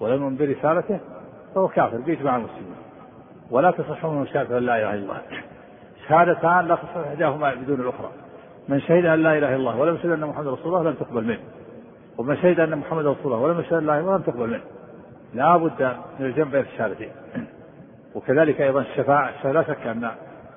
[0.00, 1.00] ولم يؤمن برسالته
[1.54, 2.74] فهو كافر بإجماع المسلمين.
[3.50, 5.22] ولا تصح منه شهادة لا إله إلا الله.
[6.08, 8.10] شهادتان لا تصح إحداهما بدون الأخرى.
[8.68, 11.24] من شهد أن لا إله إلا الله ولم يشهد أن محمد رسول الله لم تقبل
[11.24, 11.40] منه.
[12.18, 14.50] ومن شهد أن محمد رسول الله ولم يشهد أن لا إله إلا الله لم تقبل
[14.50, 14.62] منه.
[15.34, 17.10] لا بد من الجمع بين الشهادتين.
[18.14, 20.10] وكذلك أيضا الشفاعة لا شك أن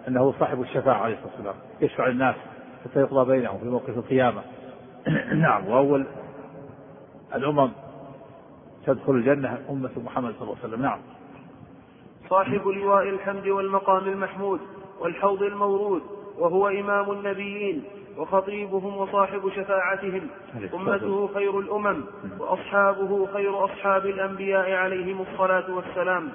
[0.08, 1.56] أنه صاحب الشفاعة عليه الصلاة والسلام.
[1.82, 2.36] يشفع الناس
[2.84, 4.42] حتى يقضى بينهم في موقف القيامة.
[5.34, 6.06] نعم وأول
[7.36, 7.72] الأمم
[8.86, 10.82] تدخل الجنة أمة محمد صلى الله عليه وسلم.
[10.82, 11.00] نعم.
[12.30, 14.60] صاحب لواء الحمد والمقام المحمود
[15.00, 16.02] والحوض المورود
[16.38, 17.84] وهو إمام النبيين
[18.18, 20.28] وخطيبهم وصاحب شفاعتهم.
[20.74, 22.04] أمته خير الأمم
[22.40, 26.30] وأصحابه خير أصحاب الأنبياء عليهم الصلاة والسلام.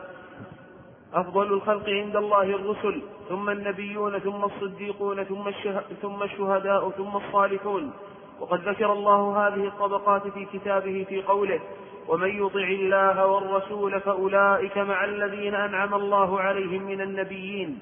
[1.14, 5.50] أفضل الخلق عند الله الرسل ثم النبيون ثم الصديقون ثم,
[6.02, 7.90] ثم الشهداء ثم الصالحون.
[8.40, 11.60] وقد ذكر الله هذه الطبقات في كتابه في قوله
[12.08, 17.78] ومن يطع الله والرسول فأولئك مع الذين أنعم الله عليهم من النبيين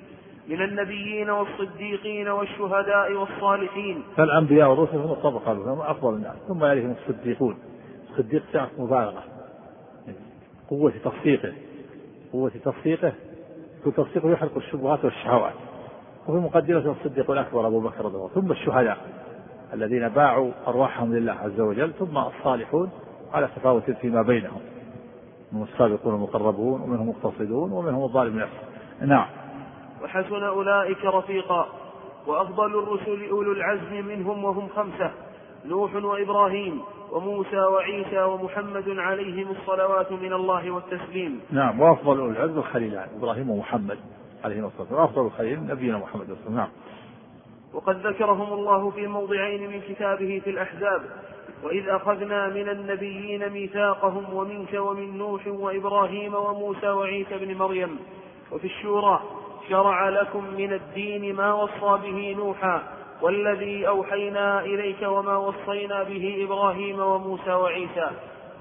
[0.48, 4.02] من النبيين والصديقين والشهداء والصالحين.
[4.16, 7.58] فالأنبياء والرسل هم الطبقة هم أفضل الناس ثم يليهم الصديقون.
[8.10, 9.24] الصديق سعة مبالغة
[10.70, 11.52] قوة تصديقه
[12.36, 13.12] قوة تصديقه
[13.86, 15.54] وتصديقه يحرق الشبهات والشهوات.
[16.28, 18.98] وفي مقدمة الصديق الأكبر أبو بكر رضي الله ثم الشهداء
[19.72, 22.90] الذين باعوا أرواحهم لله عز وجل ثم الصالحون
[23.32, 24.60] على تفاوت فيما بينهم.
[25.52, 28.60] منهم السابقون المقربون ومنهم مقتصدون ومنهم الظالم نفسه.
[29.00, 29.26] نعم.
[30.02, 31.66] وحسن أولئك رفيقا
[32.26, 35.10] وأفضل الرسل أولو العزم منهم وهم خمسة
[35.64, 36.82] نوح وإبراهيم
[37.16, 41.40] وموسى وعيسى ومحمد عليهم الصلوات من الله والتسليم.
[41.50, 43.98] نعم وأفضل العزم الخليلان إبراهيم ومحمد
[44.44, 45.02] عليهم الصلاة والسلام.
[45.02, 46.56] وأفضل الخليل نبينا محمد صلى الله عليه وسلم.
[46.56, 46.68] نعم.
[47.74, 51.02] وقد ذكرهم الله في موضعين من كتابه في الأحزاب.
[51.62, 57.98] وإذ أخذنا من النبيين ميثاقهم ومنك ومن نوح وإبراهيم وموسى وعيسى بن مريم.
[58.52, 59.20] وفي الشورى
[59.68, 67.00] شرع لكم من الدين ما وصى به نوحا والذي أوحينا إليك وما وصينا به إبراهيم
[67.00, 68.10] وموسى وعيسى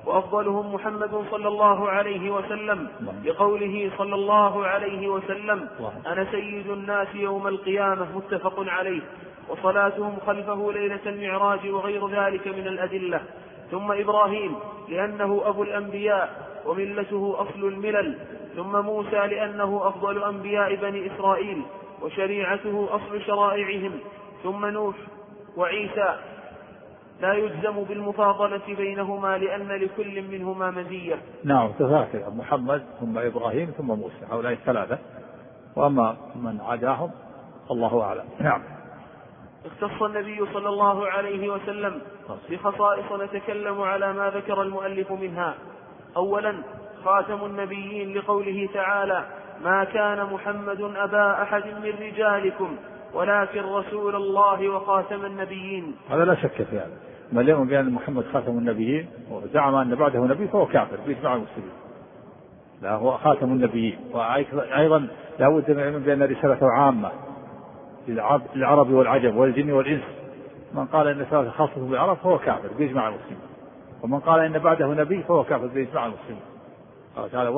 [0.06, 2.88] وأفضلهم محمد صلى الله عليه وسلم
[3.24, 5.70] بقوله صلى الله عليه وسلم
[6.08, 9.02] أنا سيد الناس يوم القيامة متفق عليه
[9.50, 13.22] وصلاتهم خلفه ليلة المعراج وغير ذلك من الأدلة
[13.72, 14.56] ثم إبراهيم
[14.90, 18.18] لأنه أبو الأنبياء وملته أصل الملل
[18.56, 21.62] ثم موسى لأنه أفضل أنبياء بني إسرائيل
[22.02, 23.92] وشريعته أصل شرائعهم
[24.46, 24.96] ثم نوح
[25.58, 26.16] وعيسى
[27.22, 31.22] لا يجزم بالمفاضلة بينهما لأن لكل منهما مزية.
[31.44, 34.98] نعم تذاكر محمد ثم إبراهيم ثم موسى هؤلاء الثلاثة.
[35.76, 37.12] وأما من عداهم
[37.72, 38.26] الله أعلم.
[38.40, 38.64] نعم.
[39.66, 42.02] اختص النبي صلى الله عليه وسلم
[42.50, 45.56] بخصائص نتكلم على ما ذكر المؤلف منها.
[46.18, 46.64] أولا
[47.06, 49.26] خاتم النبيين لقوله تعالى
[49.64, 52.78] ما كان محمد أبا أحد من رجالكم
[53.16, 55.96] ولكن رسول الله وخاتم النبيين.
[56.10, 56.98] هذا لا شك في هذا.
[57.32, 61.72] من يؤمن بأن محمد خاتم النبيين وزعم أن بعده نبي فهو كافر بإجماع المسلمين.
[62.82, 64.00] لا هو خاتم النبيين.
[64.14, 65.08] وأيضا
[65.40, 67.12] لا بد من يؤمن بأن رسالته عامة
[68.56, 70.04] للعرب والعجم والجن والإنس.
[70.74, 73.40] من قال أن رسالته خاصة بالعرب فهو كافر بإجماع المسلمين.
[74.04, 76.42] ومن قال أن بعده نبي فهو كافر بإجماع المسلمين.
[77.16, 77.50] قال تعالى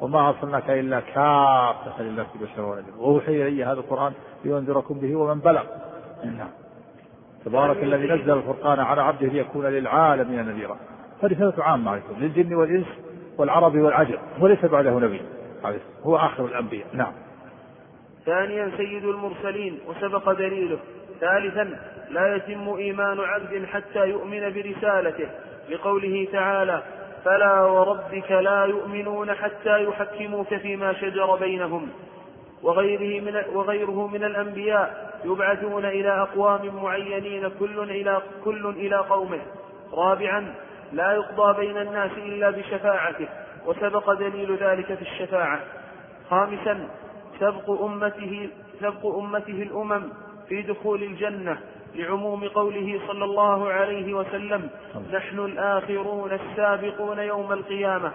[0.00, 2.96] وما أرسلناك إلا كافة للناس بشرا ونذيرا.
[2.96, 4.12] وأوحي إلي هذا القرآن
[4.44, 5.64] لينذركم به ومن بلغ.
[6.24, 6.48] نعم.
[7.44, 10.76] تبارك الذي نزل الفرقان على عبده ليكون للعالمين نذيرا.
[11.22, 12.14] فرسالته عامة عليكم.
[12.20, 12.86] للجن والإنس
[13.38, 15.22] والعرب والعجم وليس بعده نبي.
[16.02, 16.86] هو آخر الأنبياء.
[16.92, 17.12] نعم.
[18.26, 19.78] ثانيا سيد المرسلين.
[19.88, 20.78] وسبق دليله.
[21.20, 21.78] ثالثا
[22.10, 25.28] لا يتم إيمان عبد حتى يؤمن برسالته.
[25.70, 26.82] لقوله تعالى
[27.24, 31.88] فلا وربك لا يؤمنون حتى يحكموك فيما شجر بينهم
[32.62, 39.40] وغيره من وغيره من الأنبياء يبعثون إلى أقوام معينين كل إلى كل إلى قومه.
[39.92, 40.54] رابعا
[40.92, 43.28] لا يقضى بين الناس إلا بشفاعته
[43.66, 45.60] وسبق دليل ذلك في الشفاعة.
[46.30, 46.88] خامسا
[47.40, 48.48] سبق أمته
[48.80, 50.02] سبق أمته الأمم
[50.48, 51.58] في دخول الجنة
[51.94, 54.70] لعموم قوله صلى الله عليه وسلم
[55.12, 58.12] نحن الآخرون السابقون يوم القيامة.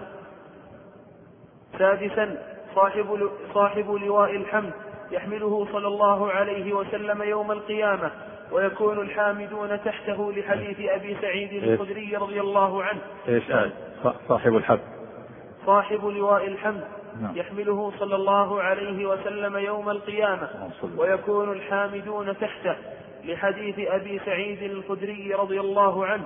[1.78, 2.42] سادسا
[2.74, 4.72] صاحب, صاحب لواء الحمد
[5.10, 8.10] يحمله صلى الله عليه وسلم يوم القيامة
[8.52, 13.00] ويكون الحامدون تحته لحديث أبي سعيد الخدري رضي الله عنه.
[13.28, 13.42] إيش
[14.28, 14.80] صاحب الحمد.
[15.66, 16.84] صاحب لواء الحمد
[17.20, 17.36] نعم.
[17.36, 20.48] يحمله صلى الله عليه وسلم يوم القيامة
[20.96, 22.76] ويكون الحامدون تحته.
[23.26, 26.24] لحديث أبي سعيد الخدري رضي الله عنه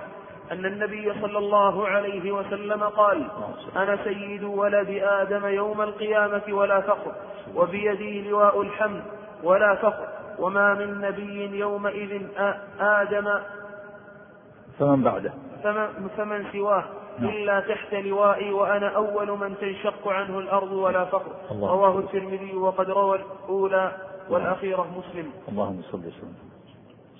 [0.51, 3.27] أن النبي صلى الله عليه وسلم قال
[3.75, 7.11] أنا سيد ولد آدم يوم القيامة ولا فخر
[7.55, 9.03] وبيدي لواء الحمد
[9.43, 10.07] ولا فخر
[10.39, 12.21] وما من نبي يومئذ
[12.79, 13.39] آدم
[14.79, 15.33] فمن بعده؟
[15.63, 16.83] فمن, فمن سواه
[17.19, 17.29] نعم.
[17.29, 21.31] إلا تحت لوائي وأنا أول من تنشق عنه الأرض ولا فخر.
[21.51, 23.91] رواه الترمذي وقد روى الأولى
[24.29, 25.31] والأخيرة مسلم.
[25.49, 26.48] اللهم صل وسلم.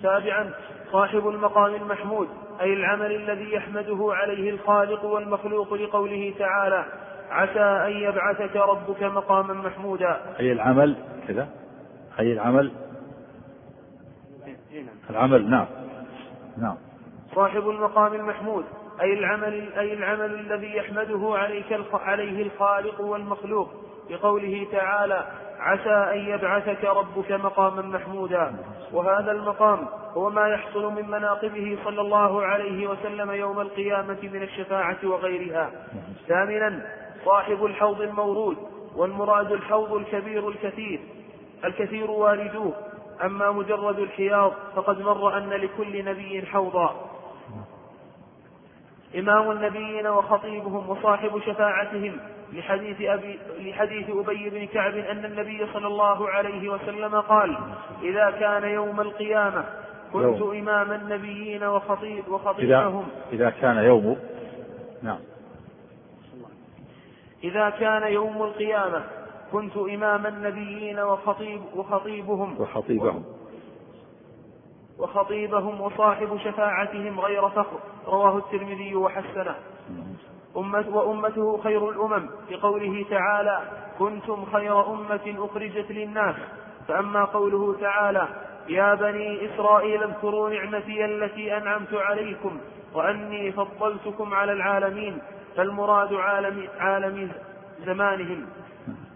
[0.01, 0.53] سابعا
[0.91, 2.27] صاحب المقام المحمود
[2.61, 6.85] أي العمل الذي يحمده عليه الخالق والمخلوق لقوله تعالى
[7.29, 10.19] عسى أن يبعثك ربك مقاما محمودا.
[10.39, 10.95] أي العمل؟
[11.27, 11.47] كذا.
[12.19, 12.71] أي العمل؟
[15.09, 15.65] العمل نعم.
[16.57, 16.75] نعم.
[17.35, 18.65] صاحب المقام المحمود
[19.01, 23.69] أي العمل أي العمل الذي يحمده عليك عليه الخالق والمخلوق
[24.09, 25.27] بقوله تعالى
[25.59, 28.55] عسى أن يبعثك ربك مقاما محمودا.
[28.93, 34.97] وهذا المقام هو ما يحصل من مناقبه صلى الله عليه وسلم يوم القيامة من الشفاعة
[35.03, 35.71] وغيرها.
[36.27, 36.85] ثامنا
[37.25, 38.57] صاحب الحوض المورود
[38.95, 40.99] والمراد الحوض الكبير الكثير.
[41.65, 42.73] الكثير واردوه
[43.23, 46.95] أما مجرد الحياض فقد مر أن لكل نبي حوضا.
[49.15, 52.19] إمام النبيين وخطيبهم وصاحب شفاعتهم.
[52.53, 57.57] لحديث أبي لحديث أبي بن كعب أن النبي صلى الله عليه وسلم قال
[58.01, 59.65] إذا كان يوم القيامة
[60.13, 60.55] كنت يوم.
[60.55, 63.07] إمام النبيين وخطيب وخطيبهم.
[63.33, 64.17] إذا, إذا كان يوم
[65.03, 65.19] نعم.
[67.43, 69.03] إذا كان يوم القيامة
[69.51, 72.61] كنت إمام النبيين وخطيب وخطيبهم.
[72.61, 73.23] وخطيبهم.
[74.99, 77.79] وخطيبهم وصاحب شفاعتهم غير فخر.
[78.07, 79.55] رواه الترمذي وحسنه.
[80.55, 83.61] وأمته خير الأمم لقوله تعالى
[83.99, 86.35] كنتم خير أمة أخرجت للناس.
[86.87, 88.27] فأما قوله تعالى
[88.69, 92.57] يا بني إسرائيل اذكروا نعمتي التي أنعمت عليكم
[92.93, 95.17] وأني فضلتكم على العالمين
[95.55, 97.31] فالمراد عالم, عالم
[97.85, 98.45] زمانهم.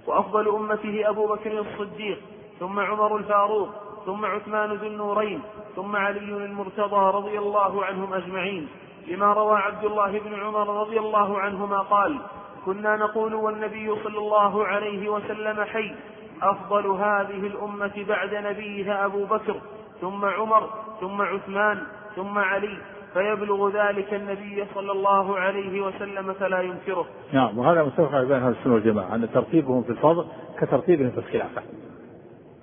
[0.08, 2.20] وأفضل أمته أبو بكر الصديق
[2.60, 3.70] ثم عمر الفاروق
[4.06, 5.42] ثم عثمان ذو النورين
[5.76, 8.68] ثم علي المرتضى رضي الله عنهم أجمعين.
[9.08, 12.20] لما روى عبد الله بن عمر رضي الله عنهما قال
[12.66, 15.96] كنا نقول والنبي صلى الله عليه وسلم حي
[16.42, 19.56] أفضل هذه الأمة بعد نبيها أبو بكر
[20.02, 20.70] ثم عمر
[21.02, 21.84] ثم عثمان
[22.16, 22.78] ثم علي
[23.14, 27.06] فيبلغ ذلك النبي صلى الله عليه وسلم فلا ينكره.
[27.34, 27.82] نعم وهذا
[28.16, 30.26] عليه بين أهل السنة والجماعة أن ترتيبهم في الفضل
[30.60, 31.62] كترتيبهم في الخلافة.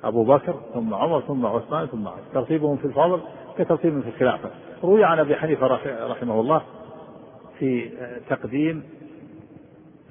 [0.05, 3.21] أبو بكر ثم عمر ثم عثمان ثم علي، ترتيبهم في الفضل
[3.59, 4.51] كترتيبهم في الخلافة.
[4.85, 5.67] روي عن أبي حنيفة
[6.07, 6.63] رحمه الله
[7.59, 7.91] في
[8.29, 8.83] تقديم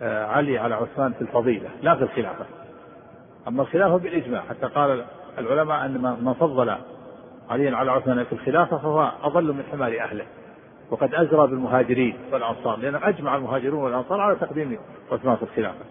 [0.02, 2.46] آه، علي على عثمان في الفضيلة لا في الخلافة.
[3.48, 5.06] أما الخلافة بالإجماع حتى قال
[5.38, 6.76] العلماء أن من فضل
[7.50, 10.26] عليا على عثمان في الخلافة فهو أضل من حمار أهله
[10.92, 14.78] وقد أزرى بالمهاجرين والأنصار لأن أجمع المهاجرون والأنصار على تقديم
[15.12, 15.86] عثمان في الخلافة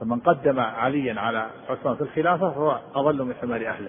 [0.00, 3.88] فمن قدم عليا على عثمان في الخلافة فهو أضل من حمار أهله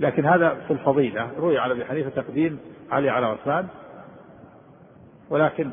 [0.00, 1.30] لكن هذا في الفضيلة.
[1.38, 2.58] روي على أبي حنيفة تقديم
[2.90, 3.68] علي على عثمان
[5.30, 5.70] ولكن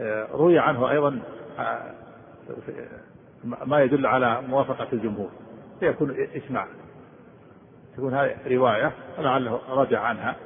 [0.00, 1.20] آه، روي عنه أيضا
[1.58, 1.94] آه،
[3.66, 5.30] ما يدل على موافقة الجمهور.
[5.80, 6.66] فيكون إجماع
[7.96, 10.36] تكون هذه رواية لعله رجع عنها.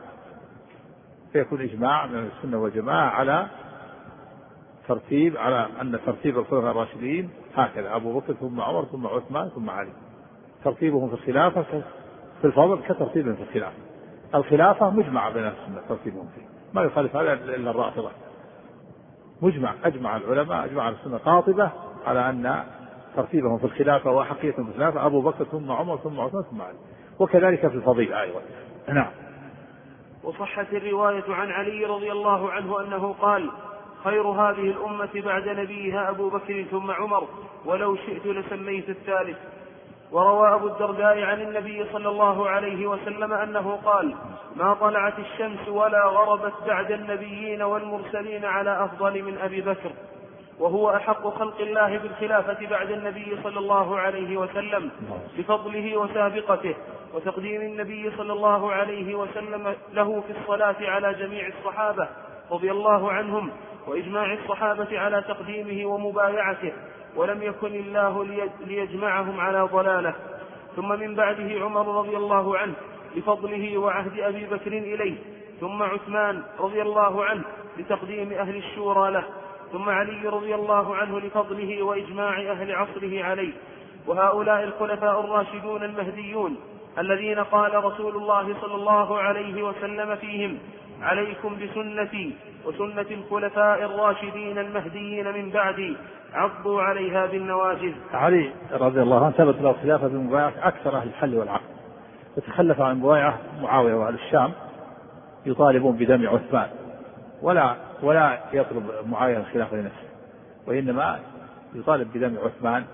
[1.32, 3.46] فيكون إجماع من السنة والجماعة على
[4.88, 7.96] ترتيب على أن ترتيب الخلفاء الراشدين هكذا.
[7.96, 9.92] أبو بكر ثم عمر ثم عثمان ثم علي.
[10.64, 11.82] ترتيبهم في الخلافة
[12.40, 13.78] في الفضل كترتيبهم في الخلافة
[14.34, 16.42] الخلافة مجمع بين السنة ترتيبهم فيه.
[16.74, 18.10] ما يخالف هذا إلا الرافضة.
[19.42, 21.70] مجمع أجمع العلماء أجمع السنة قاطبة
[22.06, 22.64] على أن
[23.16, 26.78] ترتيبهم في الخلافة وحقيقة في الخلافة أبو بكر ثم عمر ثم عثمان ثم علي.
[27.18, 28.40] وكذلك في الفضيلة أيضا.
[28.88, 29.10] نعم.
[30.24, 33.50] وصحت الرواية عن علي رضي الله عنه أنه قال
[34.04, 37.28] خير هذه الأمة بعد نبيها أبو بكر ثم عمر
[37.64, 39.38] ولو شئت لسميت الثالث.
[40.12, 44.14] وروى أبو الدرداء عن النبي صلى الله عليه وسلم أنه قال
[44.56, 49.92] ما طلعت الشمس ولا غربت بعد النبيين والمرسلين على أفضل من أبي بكر
[50.58, 54.90] وهو أحق خلق الله بالخلافة بعد النبي صلى الله عليه وسلم
[55.38, 56.74] بفضله وسابقته
[57.14, 62.08] وتقديم النبي صلى الله عليه وسلم له في الصلاة على جميع الصحابة
[62.50, 63.50] رضي الله عنهم
[63.86, 66.72] وإجماع الصحابة على تقديمه ومبايعته
[67.16, 68.26] ولم يكن الله
[68.66, 70.14] ليجمعهم على ضلالة.
[70.76, 72.74] ثم من بعده عمر رضي الله عنه
[73.16, 75.16] بفضله وعهد أبي بكر إليه.
[75.60, 77.42] ثم عثمان رضي الله عنه
[77.78, 79.24] لتقديم أهل الشورى له.
[79.72, 83.52] ثم علي رضي الله عنه لفضله وإجماع أهل عصره عليه.
[84.06, 86.56] وهؤلاء الخلفاء الراشدون المهديون
[86.98, 90.58] الذين قال رسول الله صلى الله عليه وسلم فيهم
[91.02, 92.34] عليكم بسنتي
[92.64, 95.96] وسنة الخلفاء الراشدين المهديين من بعدي
[96.32, 97.94] عضوا عليها بالنوافذ.
[98.12, 101.70] علي رضي الله عنه ثبت له الخلافه بمبايعه أكثر أهل الحل والعقد.
[102.36, 104.52] وتخلف عن مبايعة معاوية وأهل الشام
[105.46, 106.70] يطالبون بدم عثمان
[107.42, 110.08] ولا ولا يطلب معاوية الخلافة لنفسه
[110.66, 111.20] وإنما
[111.74, 112.84] يطالب بدم عثمان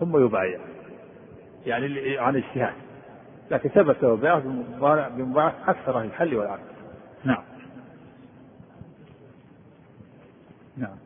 [0.00, 0.60] ثم يبايع
[1.66, 2.74] يعني عن اجتهاد
[3.50, 4.14] لكن ثبت له
[5.08, 6.60] بمبايعة أكثر أهل الحل والعقد.
[7.24, 7.42] نعم.
[10.76, 10.96] نعم.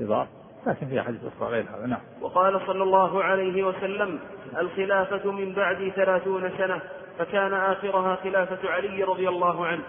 [0.00, 0.28] إضافة
[0.66, 2.00] لكن في حديث أخرى غير هذا نعم.
[2.20, 4.20] وقال صلى الله عليه وسلم
[4.58, 6.80] الخلافة من بعدي ثلاثون سنة
[7.18, 9.82] فكان آخرها خلافة علي رضي الله عنه.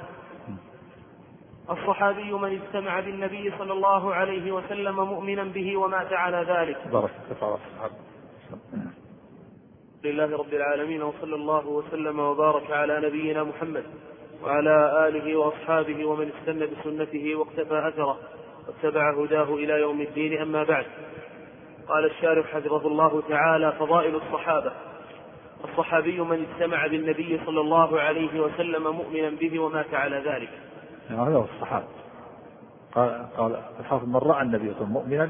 [1.70, 6.88] الصحابي من اجتمع بالنبي صلى الله عليه وسلم مؤمنا به ومات على ذلك.
[6.88, 7.12] بارك
[7.42, 7.60] الله
[10.04, 13.84] لله رب العالمين وصلى الله وسلم وبارك على نبينا محمد
[14.44, 18.20] وعلى آله وأصحابه ومن استنى بسنته واقتفى أثره.
[18.68, 20.86] واتبع هداه إلى يوم الدين أما بعد.
[21.88, 24.72] قال الشارح حفظه الله تعالى فضائل الصحابة.
[25.64, 30.50] الصحابي من اجتمع بالنبي صلى الله عليه وسلم مؤمنا به ومات على ذلك.
[31.10, 31.86] هذا هو الصحابة.
[32.96, 35.30] قال قال الحافظ من رأى النبي صلى مؤمنا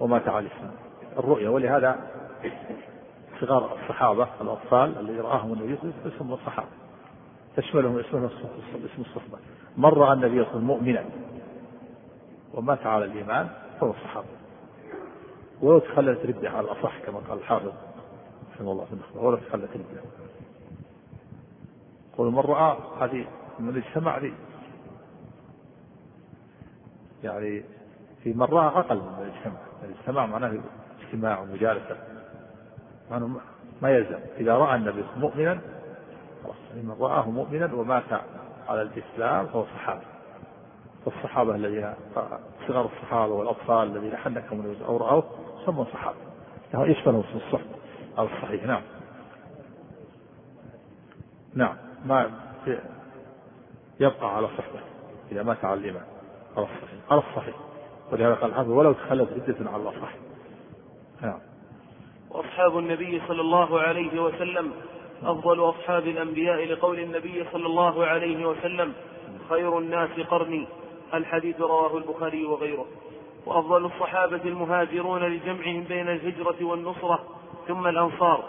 [0.00, 0.72] ومات على الإسلام.
[1.18, 1.96] الرؤيا ولهذا
[3.40, 6.68] صغار الصحابة الأطفال الذي رآهم النبي صلى الله عليه وسلم الصحابة.
[7.56, 9.38] تشملهم اسم الصحبة.
[9.76, 11.04] من رأى النبي صلى مؤمنا
[12.54, 13.48] ومات على الإيمان
[13.80, 14.26] فهو الصحابة
[15.62, 17.72] ولو تخلت ردة على الأصح كما قال الحافظ
[18.54, 20.02] رحمه الله في النخبة ولو تخلت ردة.
[22.18, 23.26] قل من رأى هذه
[23.58, 24.32] من اجتمع لي.
[27.24, 27.64] يعني
[28.22, 30.60] في من رأى أقل من الاجتماع الاجتماع معناه
[31.00, 31.96] اجتماع ومجالسة.
[33.82, 34.18] ما يلزم.
[34.38, 35.60] إذا رأى النبي مؤمنا
[36.44, 38.12] خلاص من رآه مؤمنا ومات
[38.68, 40.15] على الإسلام فهو صحابي.
[41.06, 41.94] والصحابة الذين
[42.68, 45.24] صغار الصحابة والأطفال الذين حنكهم أو رأوه
[45.62, 46.16] يسمون صحابة.
[46.74, 47.76] يشملهم اسم الصحبة
[48.18, 48.82] على الصحيح نعم.
[51.54, 52.30] نعم ما
[54.00, 54.80] يبقى على صحبة
[55.32, 56.04] إذا مات على الإيمان.
[56.56, 57.54] على الصحيح على الصحيح.
[58.12, 60.14] ولهذا قال الحافظ ولو تخلت عدة على الأصح
[61.22, 61.38] نعم.
[62.30, 64.72] وأصحاب النبي صلى الله عليه وسلم
[65.22, 68.92] أفضل أصحاب الأنبياء لقول النبي صلى الله عليه وسلم
[69.48, 70.68] خير الناس قرني.
[71.14, 72.86] الحديث رواه البخاري وغيره.
[73.46, 77.18] وأفضل الصحابة المهاجرون لجمعهم بين الهجرة والنصرة
[77.68, 78.44] ثم الأنصار.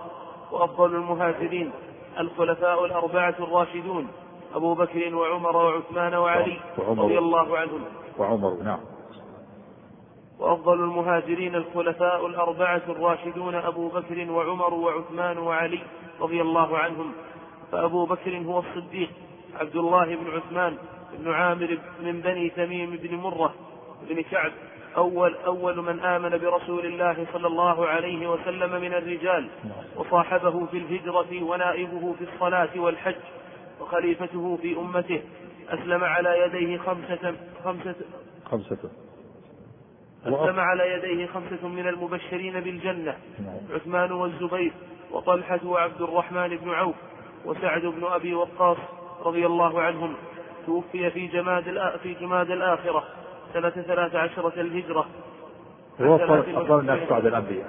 [0.52, 1.72] وأفضل المهاجرين
[2.20, 4.08] الخلفاء الأربعة الراشدون
[4.56, 7.82] أبو بكر وعمر وعثمان وعلي رضي الله عنهم.
[8.18, 8.80] وعمر نعم.
[10.40, 15.80] وأفضل المهاجرين الخلفاء الأربعة الراشدون أبو بكر وعمر وعثمان وعلي
[16.22, 17.12] رضي الله عنهم.
[17.72, 19.10] فأبو بكر هو الصديق
[19.56, 20.78] عبد الله بن عثمان
[21.14, 23.54] بن عامر من بني تميم بن مرة
[24.10, 24.52] بن كعب
[24.98, 29.50] أول أول من آمن برسول الله صلى الله عليه وسلم من الرجال
[29.96, 33.16] وصاحبه في الهجرة ونائبه في الصلاة والحج
[33.82, 35.22] وخليفته في أمته
[35.70, 37.96] أسلم على يديه خمسة خمسة
[38.46, 38.90] خمسة
[40.26, 43.76] أسلم على يديه خمسة من المبشرين بالجنة نعم.
[43.76, 44.74] عثمان والزبير
[45.12, 46.96] وطلحة وعبد الرحمن بن عوف
[47.46, 48.78] وسعد بن أبي وقاص
[49.26, 50.14] رضي الله عنهم
[50.66, 51.64] توفي في جماد
[52.04, 53.04] في جماد الآخرة
[53.54, 55.06] سنة ثلاث عشرة الهجرة.
[56.02, 57.68] هو أفضل الناس بعد الأنبياء.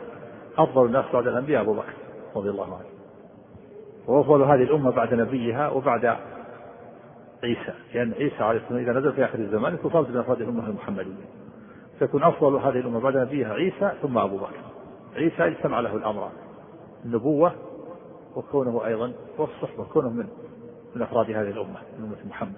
[0.58, 1.92] أفضل الناس بعد الأنبياء أبو بكر
[2.36, 2.88] رضي الله عنه.
[4.06, 6.16] وأفضل هذه الأمة بعد نبيها وبعد
[7.42, 7.74] عيسى.
[7.94, 11.24] لأن عيسى عليه السلام إذا نزل في آخر الزمان يكون فرد من أفراد الأمة المحمدية.
[11.98, 14.60] فيكون أفضل هذه الأمة بعد نبيها عيسى ثم أبو بكر.
[15.16, 16.32] عيسى اجتمع له الأمران
[17.04, 17.52] النبوة
[18.36, 20.28] وكونه أيضا والصحبة كونه من
[20.98, 22.56] من أفراد هذه الأمة من أمة محمد.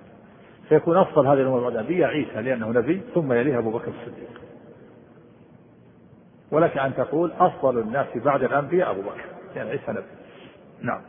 [0.68, 4.40] فيكون أفضل هذه الأمة بعد نبيها عيسى لأنه نبي ثم يليه أبو بكر الصديق.
[6.52, 9.24] ولك أن تقول أفضل الناس بعد الأنبياء أبو بكر
[9.56, 10.06] لأن عيسى نبي.
[10.82, 11.02] نعم.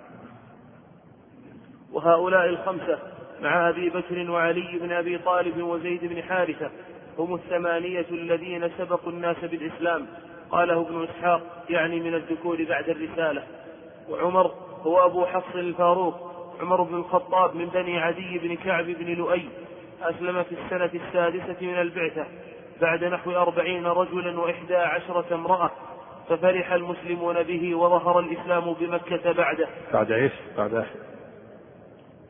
[1.93, 2.99] وهؤلاء الخمسة
[3.41, 6.71] مع أبي بكر وعلي بن أبي طالب وزيد بن حارثة
[7.19, 10.07] هم الثمانية الذين سبقوا الناس بالإسلام.
[10.49, 13.43] قاله ابن إسحاق يعني من الذكور بعد الرسالة.
[14.09, 14.51] وعمر
[14.82, 16.30] هو أبو حفص الفاروق
[16.62, 19.49] عمر بن الخطاب من بني عدي بن كعب بن لؤي
[20.01, 22.26] أسلم في السنة السادسة من البعثة
[22.82, 25.72] بعد نحو أربعين رجلا وإحدى عشرة امرأة
[26.30, 30.86] ففرح المسلمون به وظهر الإسلام بمكة بعده بعد إيش؟ بعد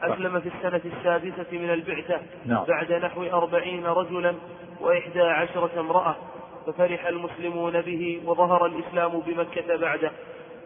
[0.01, 2.65] أسلم في السنة السادسة من البعثة نعم.
[2.65, 4.35] بعد نحو أربعين رجلا
[4.79, 6.15] وإحدى عشرة امرأة
[6.67, 10.11] ففرح المسلمون به وظهر الإسلام بمكة بعده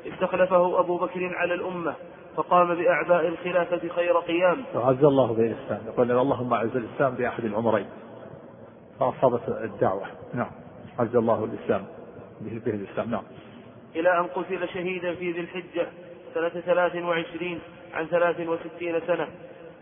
[0.08, 1.96] استخلفه أبو بكر على الأمة
[2.38, 4.64] فقام بأعباء الخلافة خير قيام.
[4.76, 7.86] وعز الله به الإسلام يقول اللهم أعز الإسلام بأحد العمرين.
[9.00, 10.08] فأصابت الدعوة.
[10.34, 10.52] نعم.
[11.00, 11.86] عز الله الإسلام
[12.42, 13.12] به, به الإسلام.
[13.12, 13.24] نعم.
[13.96, 15.88] إلى أن قتل شهيدا في ذي الحجة
[16.34, 17.60] سنة ثلاث وعشرين
[17.94, 19.28] عن ثلاث وستين سنة.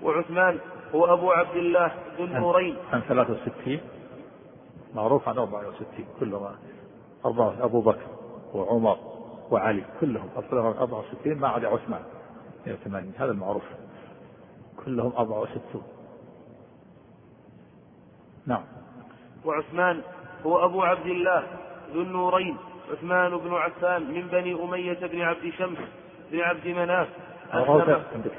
[0.04, 0.60] وعثمان
[0.96, 2.76] هو أبو عبد الله ذو النورين.
[2.94, 3.80] عن ثلاث وستين.
[4.96, 6.06] معروف عن أربعة وستين.
[6.20, 6.56] كلهم
[7.26, 8.08] أربعة أبو بكر
[8.54, 8.98] وعمر
[9.52, 10.30] وعلي كلهم.
[10.80, 12.02] أربعة وستين ما عدا عثمان.
[12.66, 13.64] 180 هذا المعروف.
[14.86, 15.84] كلهم أربعة وستون
[18.46, 18.64] نعم.
[19.46, 20.02] وعثمان
[20.46, 21.44] هو أبو عبد الله
[21.94, 22.58] ذو النورين
[22.92, 25.78] عثمان بن عفان من بني أمية بن عبد شمس
[26.32, 27.08] بن عبد مناف.
[27.54, 28.32] أو عندك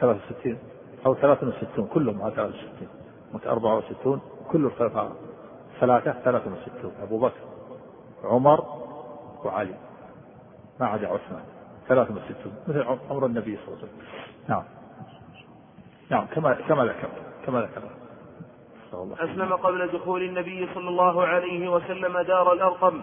[0.00, 0.58] 63
[1.06, 2.88] أو 63 كلهم على 63
[3.46, 5.12] 64 كل الخلفاء.
[5.80, 7.40] ثلاثة 63 أبو بكر
[8.24, 8.64] عمر
[9.44, 9.74] وعلي.
[10.80, 11.44] ما عدا عثمان.
[11.90, 14.02] 63 مثل عمر النبي صلى الله عليه وسلم.
[14.48, 14.62] نعم.
[16.10, 17.08] نعم كما كما ذكر
[17.46, 17.82] كما ذكر
[19.24, 23.00] أسلم قبل دخول النبي صلى الله عليه وسلم دار الأرقم.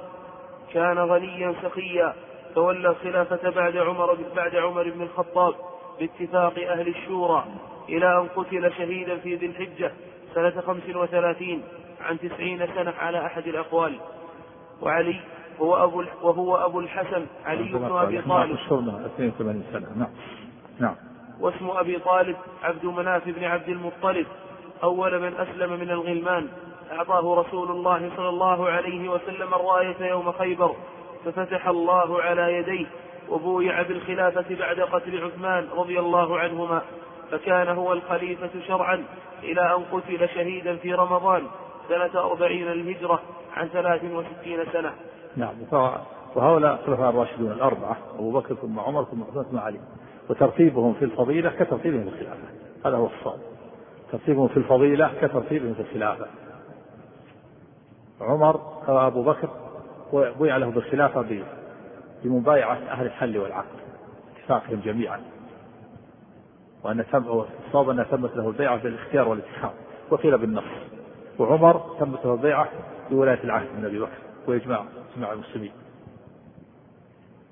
[0.73, 2.13] كان غنيا سخيا.
[2.55, 5.53] تولى الخلافة بعد عمر بعد عمر بن الخطاب
[5.99, 7.45] باتفاق أهل الشورى
[7.89, 9.91] إلى أن قتل شهيدا في ذي الحجة
[10.35, 11.63] سنة خمس وثلاثين
[12.01, 13.99] عن تسعين سنة على أحد الأقوال.
[14.81, 15.19] وعلي
[15.61, 18.57] هو أبو وهو أبو الحسن علي بن أبي طالب.
[19.05, 19.87] 82 سنة.
[19.95, 20.09] نعم
[20.79, 20.95] نعم.
[21.39, 24.27] واسم أبي طالب عبد مناف بن عبد المطلب.
[24.83, 26.47] أول من أسلم من الغلمان.
[26.91, 30.75] أعطاه رسول الله صلى الله عليه وسلم الراية يوم خيبر.
[31.25, 32.85] ففتح الله على يديه
[33.29, 36.81] وبويع بالخلافة بعد قتل عثمان رضي الله عنهما.
[37.31, 39.05] فكان هو الخليفة شرعا
[39.43, 41.43] إلى أن قتل شهيدا في رمضان
[41.89, 43.21] سنة أربعين الهجرة
[43.57, 44.93] عن ثلاث وستين سنة.
[45.35, 45.55] نعم
[46.35, 49.79] وهؤلاء الخلفاء الراشدون الأربعة أبو بكر ثم عمر ثم عثمان ثم علي
[50.29, 52.47] وترتيبهم في الفضيلة كترتيبهم في الخلافة
[52.85, 53.39] هذا هو الصواب.
[54.11, 56.25] ترتيبهم في الفضيلة كترتيبهم في الخلافة.
[58.21, 59.49] عمر أبو بكر
[60.13, 61.43] بويع له بالخلافة
[62.23, 63.77] بمبايعة أهل الحل والعقد
[64.37, 65.21] اتفاقهم جميعا.
[66.83, 69.71] وأن تم الصواب أنها تمت له البيعة بالاختيار والاتخاذ
[70.09, 70.63] وقيل بالنص.
[71.39, 72.69] وعمر تمت له البيعة
[73.11, 74.17] بولاية العهد من أبي بكر
[74.47, 75.71] وإجماع إجماع المسلمين.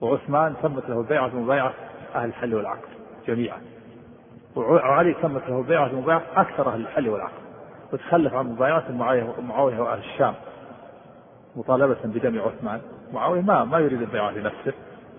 [0.01, 1.73] وعثمان تمت له البيعة بمبايعة
[2.15, 2.89] أهل الحل والعقد
[3.27, 3.61] جميعا.
[4.55, 7.45] وعلي تمت له البيعة بمبايعة أكثر أهل الحل والعقد.
[7.93, 8.91] وتخلف عن مبايعة
[9.39, 10.33] معاوية وأهل الشام.
[11.55, 12.81] مطالبة بدم عثمان.
[13.13, 14.73] معاوية ما ما يريد البيعة لنفسه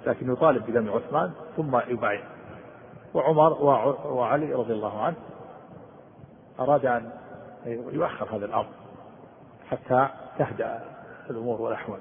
[0.07, 2.25] لكن يطالب بدم عثمان ثم يبايع.
[3.15, 3.53] وعمر
[4.07, 5.17] وعلي رضي الله عنه
[6.61, 7.11] أراد أن
[7.67, 8.69] يؤخر هذا الأمر
[9.71, 10.09] حتى
[10.39, 10.85] تهدأ
[11.31, 12.01] الأمور والأحوال.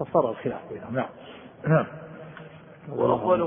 [0.00, 0.94] فصار الخلاف بينهم.
[0.94, 1.08] نعم.
[1.66, 1.86] نعم.
[2.88, 3.42] وأفضل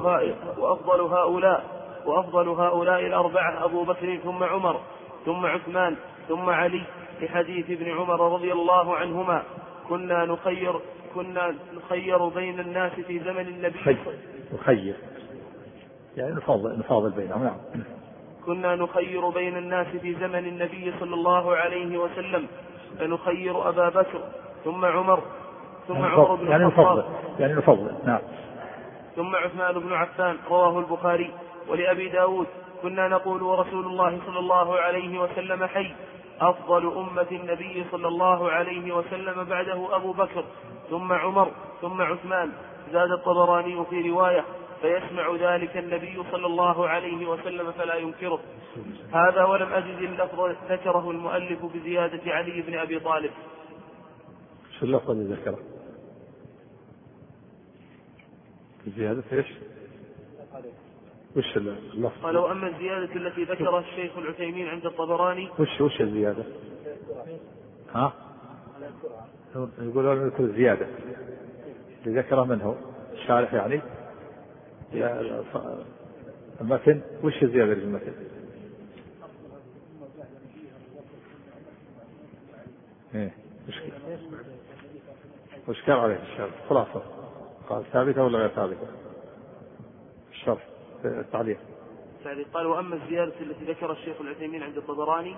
[0.58, 1.64] وأفضل هؤلاء
[2.06, 4.80] وأفضل هؤلاء الأربعة أبو بكر ثم عمر
[5.26, 5.96] ثم عثمان
[6.28, 6.84] ثم علي
[7.22, 9.44] لحديث ابن عمر رضي الله عنهما.
[9.90, 10.80] كنا نخير
[11.16, 13.80] كنا نخير بين الناس في زمن النبي.
[14.54, 14.96] نخير.
[16.18, 17.44] يعني نفاضل نفاضل بينهم.
[17.44, 17.58] نعم.
[18.46, 22.48] كنا نخير بين الناس في زمن النبي صلى الله عليه وسلم.
[23.00, 24.22] فنخير أبا بكر
[24.66, 25.24] ثم عمر.
[25.88, 27.04] ثم يعني عمر بن يعني نفضل
[27.40, 28.20] يعني نفضل نعم.
[29.16, 31.32] ثم عثمان بن عفان رواه البخاري
[31.68, 32.48] ولأبي داود.
[32.82, 35.96] كنا نقول ورسول الله صلى الله عليه وسلم حي.
[36.42, 40.44] أفضل أمة النبي صلى الله عليه وسلم بعده أبو بكر
[40.90, 42.52] ثم عمر ثم عثمان.
[42.92, 44.46] زاد الطبراني في رواية
[44.82, 48.40] فيسمع ذلك النبي صلى الله عليه وسلم فلا ينكره.
[49.14, 53.32] هذا ولم أجد اللفظ ذكره المؤلف بزيادة علي بن أبي طالب.
[54.80, 55.58] شو اللفظ اللي ذكره؟
[58.98, 59.46] زيادة إيش؟
[61.38, 66.44] وش اللفظ؟ قال وأما الزيادة التي ذكرها الشيخ العثيمين عند الطبراني وش وش الزيادة؟
[67.94, 68.14] ها؟
[69.80, 70.88] يقولون نذكر الزيادة
[72.06, 72.76] اللي ذكره منه
[73.14, 73.82] الشارح يعني
[76.62, 78.14] المتن وش الزيادة في المتن؟
[83.16, 83.34] إيه
[83.68, 83.76] وش
[85.68, 87.17] وش كان عليه الشارح؟ خلاصة
[87.70, 88.88] قال ثابتة ولا غير ثابتة؟
[90.32, 90.62] الشرح
[91.06, 91.58] التعليق.
[92.20, 95.36] التعليق قال وأما الزيادة التي ذكر الشيخ العثيمين عند الطبراني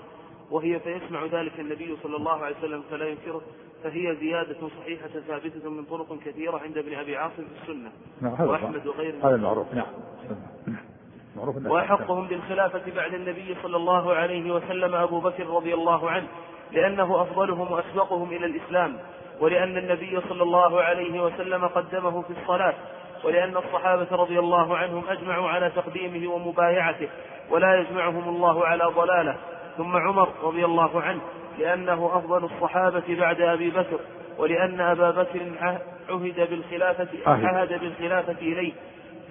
[0.51, 3.41] وهي فيسمع ذلك النبي صلى الله عليه وسلم فلا ينكره
[3.84, 7.91] فهي زيادة صحيحة ثابتة من طرق كثيرة عند ابن أبي عاصم في السنة.
[8.22, 9.27] نعم وأحمد وغيره.
[9.27, 9.88] هذا المعروف نعم.
[11.38, 11.65] معروف.
[11.65, 16.27] وأحقهم بالخلافة بعد النبي صلى الله عليه وسلم أبو بكر رضي الله عنه
[16.72, 18.99] لأنه أفضلهم وأسبقهم إلى الإسلام.
[19.40, 22.74] ولأن النبي صلى الله عليه وسلم قدمه في الصلاة
[23.24, 27.10] ولأن الصحابة رضي الله عنهم أجمعوا على تقديمه ومبايعته
[27.49, 29.36] ولا يجمعهم الله على ضلاله.
[29.78, 31.22] ثم عمر رضي الله عنه
[31.60, 33.99] لأنه أفضل الصحابة بعد أبي بكر
[34.38, 35.40] ولأن أبا بكر
[36.10, 38.74] عهد بالخلافة عهد بالخلافة إليه.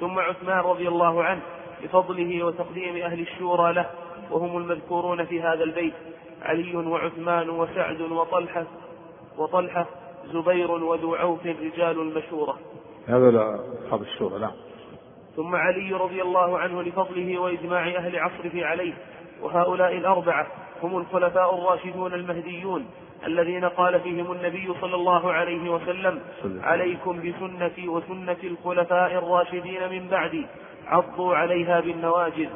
[0.00, 1.40] ثم عثمان رضي الله عنه
[1.82, 3.86] بفضله وتقديم أهل الشورى له
[4.30, 5.94] وهم المذكورون في هذا البيت
[6.42, 8.64] علي وعثمان وسعد وطلحة
[9.38, 9.86] وطلحة
[10.32, 12.58] زبير وذو عوف رجال المشورة
[13.06, 14.52] هذا أصحاب الشورى نعم.
[15.36, 18.94] ثم علي رضي الله عنه لفضله وإجماع أهل عصره عليه.
[19.42, 20.46] وهؤلاء الأربعة
[20.82, 22.86] هم الخلفاء الراشدون المهديون
[23.26, 30.46] الذين قال فيهم النبي صلى الله عليه وسلم عليكم بسنتي وسنة الخلفاء الراشدين من بعدي
[30.86, 32.48] عضوا عليها بالنواجذ.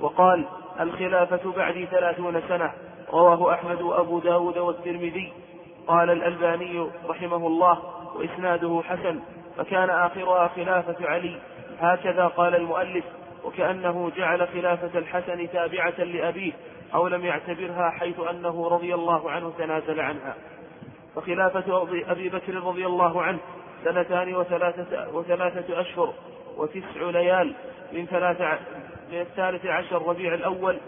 [0.00, 0.44] وقال
[0.80, 2.72] الخلافة بعدي ثلاثون سنة.
[3.12, 5.32] رواه أحمد وأبو داود والترمذي.
[5.88, 7.82] قال الألباني رحمه الله
[8.16, 9.20] وإسناده حسن
[9.56, 11.40] فكان آخرها خلافة علي.
[11.80, 13.04] هكذا قال المؤلف
[13.44, 16.52] وكأنه جعل خلافة الحسن تابعة لأبيه
[16.94, 20.34] أو لم يعتبرها حيث أنه رضي الله عنه تنازل عنها.
[21.16, 23.38] فخلافة أبي بكر رضي الله عنه
[23.84, 26.12] سنتان وثلاثة, وثلاثة أشهر
[26.56, 27.54] وتسع ليال
[27.92, 28.58] من ثلاثة
[29.12, 30.78] من الثالث عشر ربيع الأول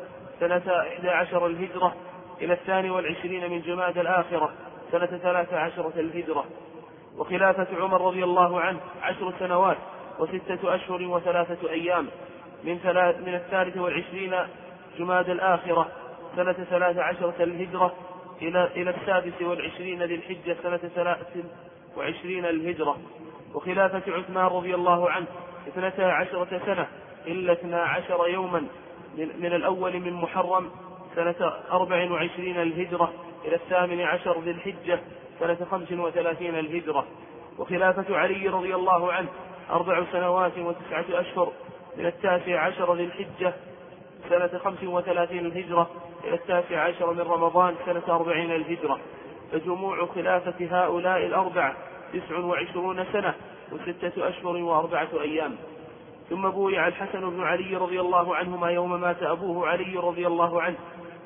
[0.41, 1.95] سنة إحدى عشر الهجرة
[2.43, 4.53] إلى الثاني والعشرين من جماد الآخرة.
[4.91, 6.45] سنة ثلاث عشرة الهجرة
[7.19, 9.77] وخلافة عمر رضي الله عنه عشر سنوات
[10.19, 12.09] وستة أشهر وثلاثة أيام.
[12.65, 12.75] من,
[13.27, 14.35] من الثالث والعشرين
[14.99, 15.89] جماد الآخرة
[16.37, 17.95] سنة ثلاث عشرة الهجرة
[18.43, 21.37] إلى إلى السادس والعشرين ذي الحجة سنة ثلاث
[21.97, 22.97] وعشرين الهجرة.
[23.55, 25.27] وخلافة عثمان رضي الله عنه
[25.69, 26.87] اثنتا عشرة سنة
[27.27, 28.67] إلا اثنا عشر يوما
[29.17, 30.71] من الأول من محرم
[31.15, 33.13] سنة أربع وعشرين الهجرة.
[33.45, 35.01] إلى الثامن عشر ذي الحجة
[35.41, 37.07] سنة خمس وثلاثين الهجرة.
[37.59, 39.29] وخلافة علي رضي الله عنه
[39.71, 41.53] أربع سنوات وتسعة أشهر
[41.97, 43.53] من التاسع عشر ذي الحجة
[44.29, 45.91] سنة خمس وثلاثين الهجرة.
[46.25, 48.99] إلى التاسع عشر من رمضان سنة أربعين الهجرة.
[49.53, 51.77] فجموع خلافة هؤلاء الأربعة
[52.13, 53.35] تسع وعشرون سنة
[53.73, 55.57] وستة أشهر وأربعة أيام.
[56.31, 60.77] ثم بويع الحسن بن علي رضي الله عنهما يوم مات أبوه علي رضي الله عنه.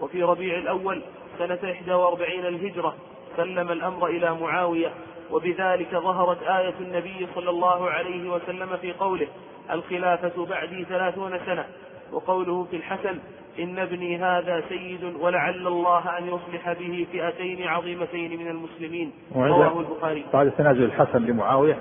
[0.01, 1.03] وفي ربيع الأول
[1.39, 2.95] سنة إحدى وأربعين الهجرة
[3.37, 4.93] سلم الأمر إلى معاوية
[5.31, 9.27] وبذلك ظهرت آية النبي صلى الله عليه وسلم في قوله
[9.71, 11.65] الخلافة بعدي ثلاثون سنة.
[12.13, 13.19] وقوله في الحسن
[13.59, 19.13] إن ابني هذا سيد ولعل الله أن يصلح به فئتين عظيمتين من المسلمين.
[19.37, 20.25] رواه البخاري.
[20.33, 21.79] بعد تنازل الحسن لمعاوية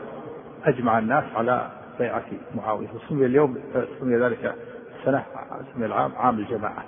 [0.65, 2.25] أجمع الناس على بيعة
[2.55, 3.57] معاوية وسمي اليوم
[3.99, 4.55] سمي ذلك
[4.99, 5.25] السنة
[5.73, 6.83] سمي العام عام الجماعة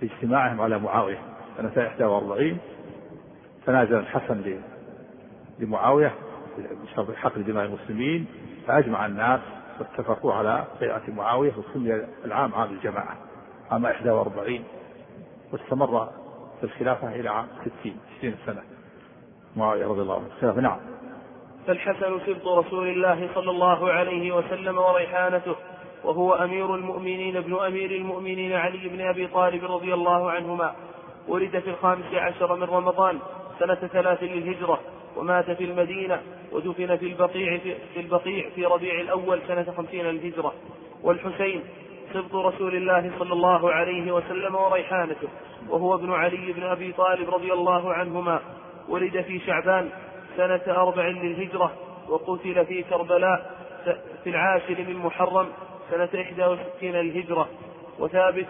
[0.00, 1.18] في اجتماعهم على معاوية.
[1.56, 2.58] سنة 41
[3.66, 4.60] تنازل الحسن
[5.58, 6.14] لمعاوية
[6.58, 8.26] بشرط حقل دماء المسلمين
[8.66, 9.40] فأجمع الناس
[9.80, 13.16] واتفقوا على بيعة معاوية وسمي العام عام الجماعة
[13.70, 14.64] عام 41
[15.52, 16.08] واستمر
[16.60, 17.46] في الخلافة إلى عام
[17.80, 18.62] 60 60 سنة.
[19.56, 20.26] معاوية رضي الله عنه.
[20.26, 20.78] الخلافة نعم.
[21.66, 25.56] فالحسن سبط رسول الله صلى الله عليه وسلم وريحانته
[26.04, 30.74] وهو أمير المؤمنين ابن أمير المؤمنين علي بن أبي طالب رضي الله عنهما.
[31.28, 33.18] ولد في الخامس عشر من رمضان
[33.58, 34.80] سنة ثلاث للهجرة
[35.16, 36.20] ومات في المدينة
[36.52, 37.58] ودفن في البقيع
[37.94, 40.54] في البقيع في ربيع الأول سنة خمسين الهجرة
[41.02, 41.62] والحسين
[42.14, 45.28] سبط رسول الله صلى الله عليه وسلم وريحانته
[45.68, 48.40] وهو ابن علي بن أبي طالب رضي الله عنهما.
[48.88, 49.90] ولد في شعبان
[50.36, 51.72] سنة أربع للهجرة
[52.08, 53.54] وقتل في كربلاء
[54.24, 55.46] في العاشر من محرم
[55.90, 57.48] سنة إحدى وستين الهجرة
[57.98, 58.46] وثابت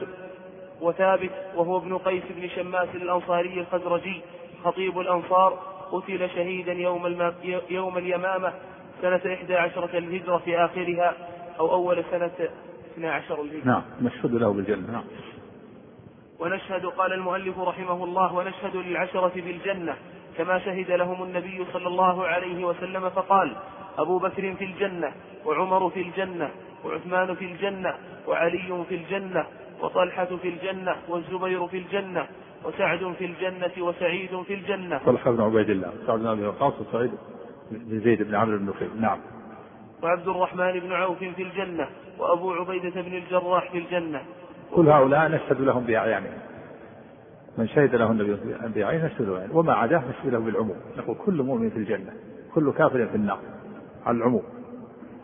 [0.80, 4.20] وثابت وهو ابن قيس بن شماس الأنصاري الخزرجي
[4.64, 5.58] خطيب الأنصار
[5.92, 7.32] قتل شهيدا يوم,
[7.70, 8.52] يوم اليمامة
[9.02, 11.14] سنة إحدى عشرة الهجرة في آخرها
[11.60, 12.30] أو أول سنة
[12.92, 13.66] اثنا عشر الهجرة.
[13.66, 15.04] نعم نشهد له بالجنة نعم.
[16.38, 19.96] ونشهد قال المؤلف رحمه الله ونشهد للعشرة بالجنة
[20.38, 23.56] كما شهد لهم النبي صلى الله عليه وسلم فقال
[23.98, 25.12] أبو بكر في الجنة
[25.44, 26.50] وعمر في الجنة
[26.84, 27.94] وعثمان في الجنة
[28.26, 29.46] وعلي في الجنة
[29.84, 32.26] وطلحة في الجنة والزبير في الجنة
[32.64, 35.00] وسعد في الجنة وسعيد في الجنة.
[35.06, 37.10] طلحة بن عبيد الله سعد بن أبي وقاص وسعيد
[37.70, 39.18] بن زيد بن عمرو بن نفيل نعم.
[40.02, 41.88] وعبد الرحمن بن عوف في الجنة
[42.18, 44.22] وأبو عبيدة بن الجراح في الجنة.
[44.74, 46.38] كل هؤلاء نشهد لهم بأعيانهم
[47.58, 48.36] من شهد له النبي
[48.74, 49.56] بأعينه نشهد له.
[49.56, 50.76] وما عداه نشهد له بالعموم.
[50.96, 52.12] نقول كل مؤمن في الجنة
[52.54, 53.38] كل كافر في النار
[54.06, 54.42] على العموم.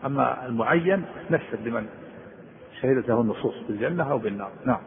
[0.05, 1.87] أما المعين نشهد لمن؟
[2.81, 4.51] شهدت له النصوص بالجنة أو بالنار.
[4.65, 4.79] نعم.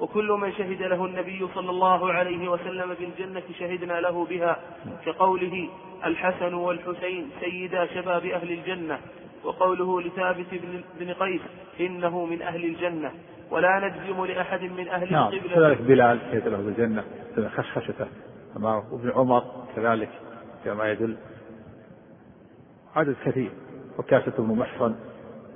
[0.00, 4.56] وكل من شهد له النبي صلى الله عليه وسلم بالجنة شهدنا له بها
[5.06, 5.68] كقوله
[6.04, 8.98] الحسن والحسين سيدا شباب أهل الجنة.
[9.44, 10.46] وقوله لثابت
[11.00, 11.40] بن قيس
[11.80, 13.12] إنه من أهل الجنة.
[13.50, 15.54] ولا نجزم لأحد من أهل نعم القبلة.
[15.54, 17.04] كذلك بلال شهد له بالجنة
[17.56, 18.06] خشخشته.
[18.56, 19.44] وابن عمر
[19.76, 20.10] كذلك
[20.64, 21.16] كما يدل
[22.96, 23.50] عدد كثير.
[23.98, 24.94] وكاسة بن محصن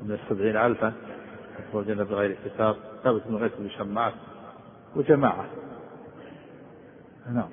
[0.02, 0.92] من السبعين ألفا.
[1.74, 2.76] الجنة بغير حساب.
[3.04, 4.12] ثابت بن غيث بن شماس
[4.96, 5.44] وجماعة.
[7.34, 7.48] نعم.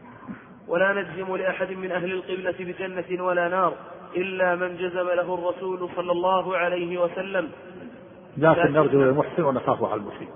[0.67, 3.73] ولا نجزم لأحد من أهل القبلة بجنة ولا نار
[4.15, 7.49] إلا من جزم له الرسول صلى الله عليه وسلم.
[8.37, 10.29] لكن نرجو للمحسن ونخاف على المسيء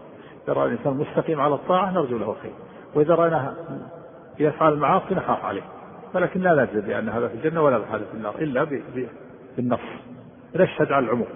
[0.47, 2.53] ترى الإنسان مستقيم على الطاعة نرجو له الخير
[2.95, 3.55] وإذا رأيناه
[4.39, 5.63] يفعل المعاصي نخاف عليه.
[6.13, 8.63] ولكن لا ندري بأن هذا في الجنة ولا هذا في النار إلا
[9.57, 9.79] بالنص.
[10.55, 11.27] نشهد على العموم.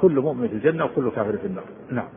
[0.00, 1.64] كل مؤمن في الجنة وكل كافر في النار.
[1.90, 2.08] نعم.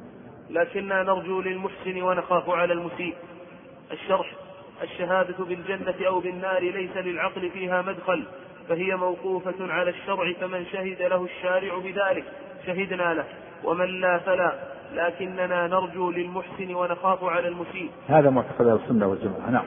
[0.50, 3.16] لكننا نرجو للمحسن ونخاف على المسيء.
[3.92, 4.34] الشرح
[4.84, 8.24] الشهادة بالجنة أو بالنار ليس للعقل فيها مدخل
[8.70, 12.24] فهي موقوفة على الشرع فمن شهد له الشارع بذلك
[12.66, 13.26] شهدنا له
[13.64, 14.60] ومن لا فلا.
[14.94, 17.90] لكننا نرجو للمحسن ونخاف على المسيء.
[18.08, 19.50] هذا معتقد السنة والجماعة.
[19.50, 19.66] نعم.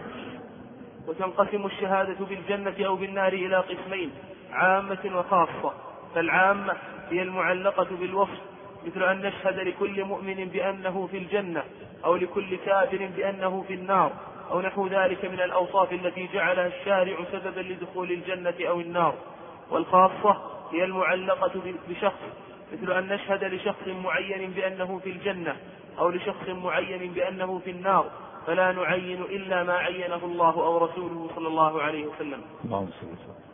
[1.09, 4.11] وتنقسم الشهادة بالجنة أو بالنار إلى قسمين
[4.53, 5.73] عامة وخاصة.
[6.15, 6.75] فالعامة
[7.13, 8.39] هي المعلقة بالوصف
[8.87, 11.65] مثل أن نشهد لكل مؤمن بأنه في الجنة
[12.05, 14.13] أو لكل كافر بأنه في النار
[14.51, 19.15] أو نحو ذلك من الأوصاف التي جعلها الشارع سببا لدخول الجنة أو النار.
[19.71, 20.37] والخاصة
[20.73, 21.53] هي المعلقة
[21.89, 22.21] بشخص
[22.73, 25.57] مثل أن نشهد لشخص معين بأنه في الجنة
[25.99, 28.11] أو لشخص معين بأنه في النار.
[28.47, 32.41] فلا نعين إلا ما عينه الله أو رسوله صلى الله عليه وسلم.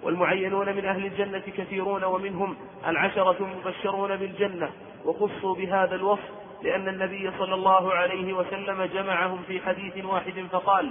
[0.02, 2.56] والمعينون من أهل الجنة كثيرون ومنهم
[2.86, 4.70] العشرة المبشرون بالجنة
[5.04, 6.28] وخصوا بهذا الوصف
[6.62, 10.90] لأن النبي صلى الله عليه وسلم جمعهم في حديث واحد فقال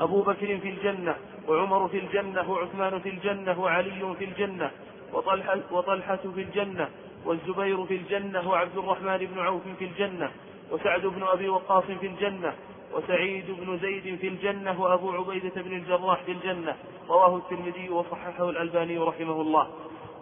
[0.00, 1.14] أبو بكر في الجنة
[1.48, 4.70] وعمر في الجنة وعثمان في الجنة وعلي في الجنة
[5.12, 6.88] وطلحة, وطلحة في الجنة
[7.24, 10.30] والزبير في الجنة وعبد الرحمن بن عوف في الجنة
[10.72, 12.52] وسعد بن أبي وقاص في الجنة
[12.96, 16.76] وسعيد بن زيد في الجنة وأبو عبيدة بن الجراح في الجنة.
[17.08, 19.68] رواه الترمذي وصححه الألباني رحمه الله.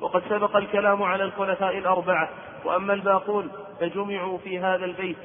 [0.00, 2.28] وقد سبق الكلام على الخلفاء الأربعة.
[2.64, 5.16] وأما الباقون فجمعوا في هذا البيت.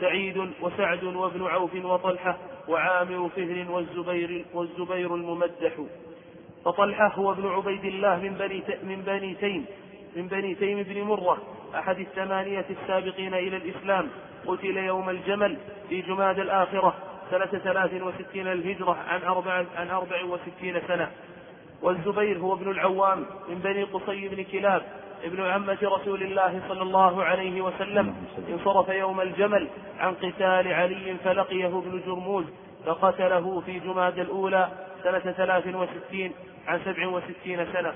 [0.00, 2.36] سعيد وسعد وابن عوف وطلحة
[2.68, 5.72] وعامر فهر والزبير والزبير الممدح.
[6.64, 9.66] فطلحة هو ابن عبيد الله من بني من بني تيم.
[10.16, 11.38] من بني تيم بن مرة
[11.74, 14.08] أحد الثمانية السابقين إلى الإسلام.
[14.46, 15.56] قتل يوم الجمل
[15.88, 16.94] في جماد الآخرة
[17.30, 21.10] سنة ثلاث وستين الهجرة عن أربع, عن أربع وستين سنة.
[21.82, 24.82] والزبير هو ابن العوام من بني قصي بن كلاب
[25.24, 28.14] ابن عمة رسول الله صلى الله عليه وسلم.
[28.48, 29.68] انصرف يوم الجمل
[29.98, 32.44] عن قتال علي فلقيه ابن جرموز
[32.86, 34.68] فقتله في جماد الأولى
[35.02, 36.32] سنة ثلاث وستين
[36.66, 37.92] عن سبع وستين سنة.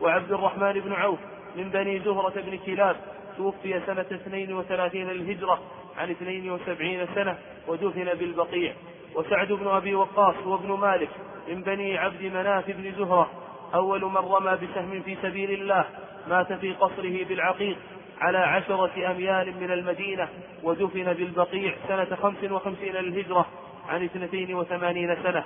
[0.00, 1.18] وعبد الرحمن بن عوف
[1.56, 2.96] من بني زهرة بن كلاب
[3.36, 5.60] توفي سنة اثنين وثلاثين للهجرة
[5.98, 7.38] عن اثنين وسبعين سنة
[7.68, 8.72] ودفن بالبقيع.
[9.14, 11.08] وسعد بن أبي وقاص وابن مالك
[11.48, 13.30] من بني عبد مناف بن زهرة.
[13.74, 15.84] أول من رمى بسهم في سبيل الله
[16.28, 17.76] مات في قصره بالعقيق
[18.20, 20.28] على عشرة أميال من المدينة
[20.62, 23.46] ودفن بالبقيع سنة خمس وخمسين للهجرة
[23.88, 25.44] عن اثنتين وثمانين سنة.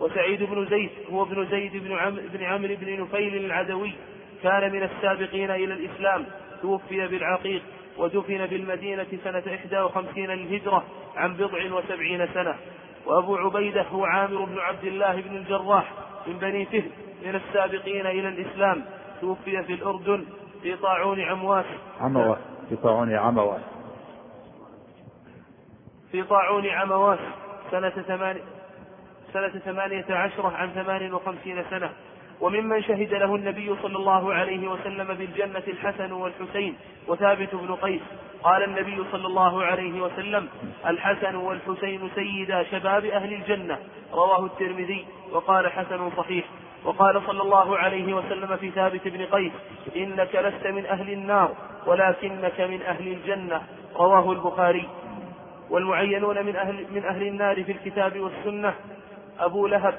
[0.00, 3.92] وسعيد بن زيد هو ابن زيد بن عمرو بن عمرو بن نفيل العدوي
[4.42, 6.24] كان من السابقين إلى الإسلام
[6.62, 7.62] توفي بالعقيق
[7.98, 10.84] ودفن بالمدينة سنة إحدى وخمسين للهجرة
[11.16, 12.54] عن بضع وسبعين سنة.
[13.06, 15.92] وأبو عبيدة هو عامر بن عبد الله بن الجراح
[16.26, 16.90] من بني فهد
[17.26, 18.84] من السابقين إلى الإسلام.
[19.20, 20.24] توفي في الأردن
[20.62, 21.66] في طاعون عمواس.
[22.00, 22.38] عمواس.
[22.68, 23.62] في طاعون عمواس.
[26.12, 27.18] في طاعون عمواس.
[27.70, 28.38] سنة ثمان
[29.32, 31.90] سنة ثمانية عشرة عن ثمان وخمسين سنة.
[32.40, 36.76] وممن شهد له النبي صلى الله عليه وسلم بالجنة الحسن والحسين
[37.08, 38.00] وثابت بن قيس.
[38.42, 40.48] قال النبي صلى الله عليه وسلم
[40.86, 43.78] الحسن والحسين سيدا شباب أهل الجنة.
[44.12, 46.44] رواه الترمذي وقال حسن صحيح.
[46.84, 49.52] وقال صلى الله عليه وسلم في ثابت بن قيس
[49.96, 51.54] إنك لست من أهل النار
[51.86, 53.62] ولكنك من أهل الجنة.
[53.96, 54.88] رواه البخاري.
[55.70, 58.74] والمعينون من أهل, من أهل النار في الكتاب والسنة.
[59.40, 59.94] أبو لهب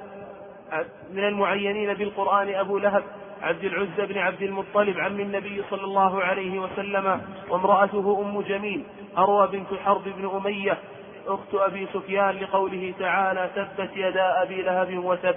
[1.14, 3.04] من المعينين بالقرآن أبو لهب
[3.42, 8.84] عبد العزى بن عبد المطلب عم النبي صلى الله عليه وسلم وامرأته أم جميل
[9.18, 10.78] أروى بنت حرب بن أمية
[11.28, 15.36] أخت أبي سفيان لقوله تعالى تبت يدا أبي لهب وتب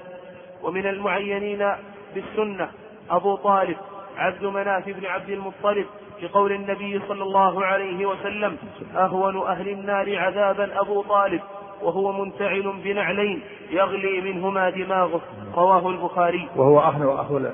[0.63, 1.69] ومن المعينين
[2.15, 2.71] بالسنة
[3.11, 3.77] أبو طالب
[4.17, 5.87] عبد مناف بن عبد المطلب
[6.23, 8.57] لقول النبي صلى الله عليه وسلم
[8.97, 11.41] أهون أهل النار عذابا أبو طالب
[11.85, 15.21] وهو منتعل بنعلين يغلي منهما دماغه.
[15.55, 16.49] رواه البخاري.
[16.57, 17.47] وهو أهون أهون,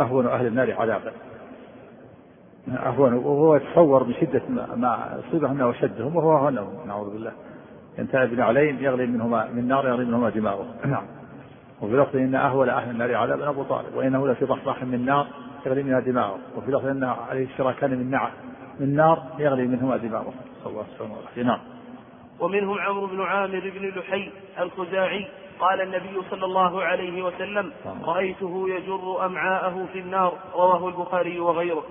[0.00, 1.12] أهون أهل النار عذابا
[2.68, 4.42] أهون وهو يتصور من شدة
[4.76, 7.32] ما أصيبه أنه أشدهم وهو أهونهم نعوذ بالله.
[7.98, 10.66] ينتهي بنعلين يغلي منهما من نار يغلي منهما دماغه.
[10.86, 11.04] نعم.
[11.82, 15.26] وفي لفظ إن اهول أهل النار عذابا أبو طالب وإنه لفي ضحضاح من نار
[15.66, 16.38] يغلي منها دماغه.
[16.56, 18.30] وفي لفظ إن عليه الشراكان من نعم
[18.80, 20.32] من نار يغلي منهما دماغه.
[20.64, 21.46] صلى الله عليه وسلم.
[21.46, 21.73] نعم.
[22.40, 24.30] ومنهم عمرو بن عامر بن لحي
[24.60, 25.28] الخزاعي.
[25.60, 27.72] قال النبي صلى الله عليه وسلم
[28.04, 30.32] رأيته يجر أمعاءه في النار.
[30.54, 31.84] رواه البخاري وغيره.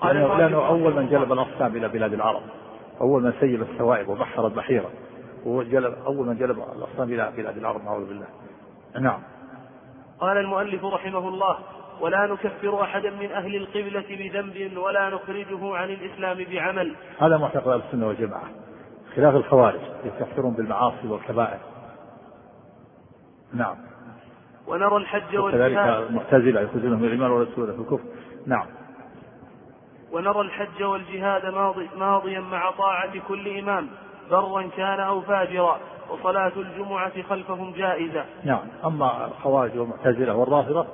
[0.00, 2.42] قال لأنه, لأنه أول من جلب الأصنام إلى بلاد العرب.
[3.00, 4.90] أول من سيب السوائب وبحر البحيرة.
[5.46, 8.26] هو جلب أول من جلب الأصنام إلى بلاد العرب نعوذ بالله.
[9.00, 9.22] نعم.
[10.20, 11.58] قال المؤلف رحمه الله
[12.00, 16.94] ولا نكفر أحدا من أهل القبلة بذنب ولا نخرجه عن الإسلام بعمل.
[17.18, 18.48] هذا معتقد السنة والجماعة.
[19.16, 21.58] خلاف الخوارج يكفرون بالمعاصي والكبائر.
[23.54, 23.76] نعم.
[24.66, 25.72] ونرى الحج والجهاد.
[25.72, 28.04] وكذلك المعتزلة يخرجونهم من الإيمان والرسول في الكفر.
[28.46, 28.66] نعم.
[30.12, 33.88] ونرى الحج والجهاد ماضي ماضيا مع طاعة كل إمام
[34.30, 35.78] برا كان أو فاجرا
[36.10, 38.24] وصلاة الجمعة خلفهم جائزة.
[38.44, 38.66] نعم.
[38.84, 40.86] أما الخوارج والمعتزلة والرافضة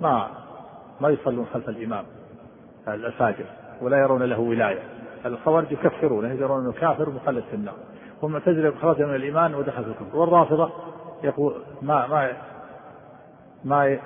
[0.00, 0.30] ما
[1.00, 2.04] ما يصلون خلف الإمام
[2.88, 3.44] الفاجر
[3.82, 4.82] ولا يرون له ولاية.
[5.26, 7.74] الخوارج يكفرونه يرون أنه كافر مخلد في النار.
[8.22, 10.16] والمعتزلة خرج من الإيمان ودخل في الكفر.
[10.16, 10.70] والرافضة
[11.24, 12.32] يقول ما ما
[13.64, 13.98] ما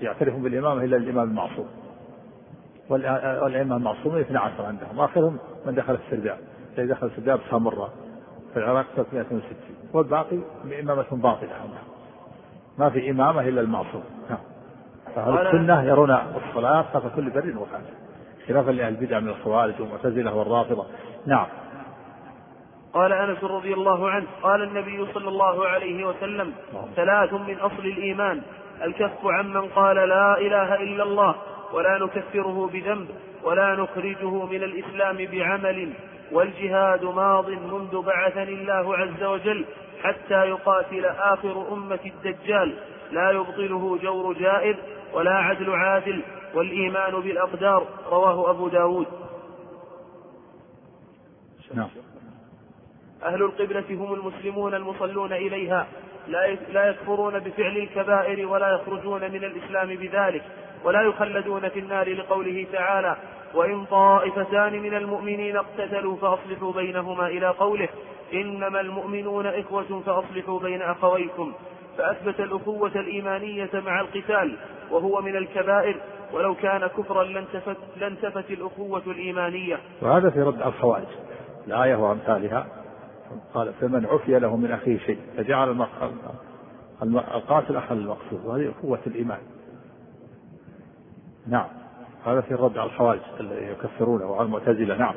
[0.00, 1.68] يعترفون بالإمامة إلا الإمام المعصوم.
[2.90, 5.00] والأئمة المعصومين 12 عندهم.
[5.00, 6.38] آخرهم من دخل السرداب.
[6.78, 7.90] الذي دخل السرداب سامرة
[8.52, 9.42] في العراق 360
[9.92, 10.38] والباقي
[11.12, 11.88] باطلة عندهم.
[12.78, 14.02] ما في إمامة إلا المعصوم.
[14.30, 14.38] نعم.
[15.14, 18.07] فأهل السنة يرون الصلاة خلف كل بر وفاجر
[18.48, 20.86] خلافا لأهل البدع من الخوارج والمعتزلة والرافضة.
[21.26, 21.46] نعم.
[22.94, 26.52] قال أنس رضي الله عنه قال النبي صلى الله عليه وسلم
[26.96, 28.42] ثلاث من أصل الإيمان
[28.82, 31.34] الكف عمن قال لا إله إلا الله
[31.72, 33.08] ولا نكفره بذنب
[33.44, 35.92] ولا نخرجه من الإسلام بعمل
[36.32, 39.64] والجهاد ماض منذ بعثني الله عز وجل
[40.02, 42.74] حتى يقاتل آخر أمة الدجال
[43.12, 44.76] لا يبطله جور جائر
[45.14, 46.22] ولا عدل عادل.
[46.54, 49.06] والإيمان بالأقدار رواه أبو داود.
[51.74, 51.88] نعم.
[53.22, 55.86] أهل القبلة هم المسلمون المصلون إليها
[56.72, 60.42] لا يكفرون بفعل الكبائر ولا يخرجون من الإسلام بذلك
[60.84, 63.16] ولا يخلدون في النار لقوله تعالى
[63.54, 67.88] وإن طائفتان من المؤمنين اقتتلوا فأصلحوا بينهما إلى قوله
[68.34, 71.52] إنما المؤمنون إخوة فأصلحوا بين أخويكم
[71.98, 74.56] فأثبت الأخوة الإيمانية مع القتال
[74.90, 76.00] وهو من الكبائر
[76.32, 79.78] ولو كان كفرا لانتفت, لانتفت الأخوة الإيمانية.
[80.02, 81.06] وهذا في رد الخوارج.
[81.66, 82.66] الآية وأمثالها.
[83.54, 85.86] قال فمن عفي له من أخيه شيء فجعل
[87.02, 89.38] القاتل أخا المقصود وهذه أخوة الإيمان.
[91.46, 91.68] نعم.
[92.26, 94.96] هذا في الرد على الخوارج الذي يكفرونه وعلى المعتزلة.
[94.96, 95.14] نعم.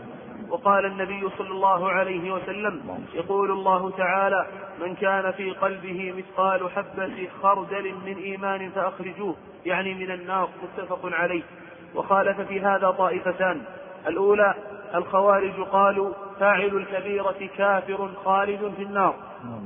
[0.52, 4.48] وقال النبي صلى الله عليه وسلم يقول الله تعالى
[4.82, 9.36] من كان في قلبه مثقال حبة خردل من إيمان فأخرجوه.
[9.66, 11.42] يعني من النار متفق عليه.
[11.96, 13.62] وخالف في هذا طائفتان.
[14.08, 14.54] الأولى
[14.96, 19.16] الخوارج قالوا فاعل الكبيرة كافر خالد في النار.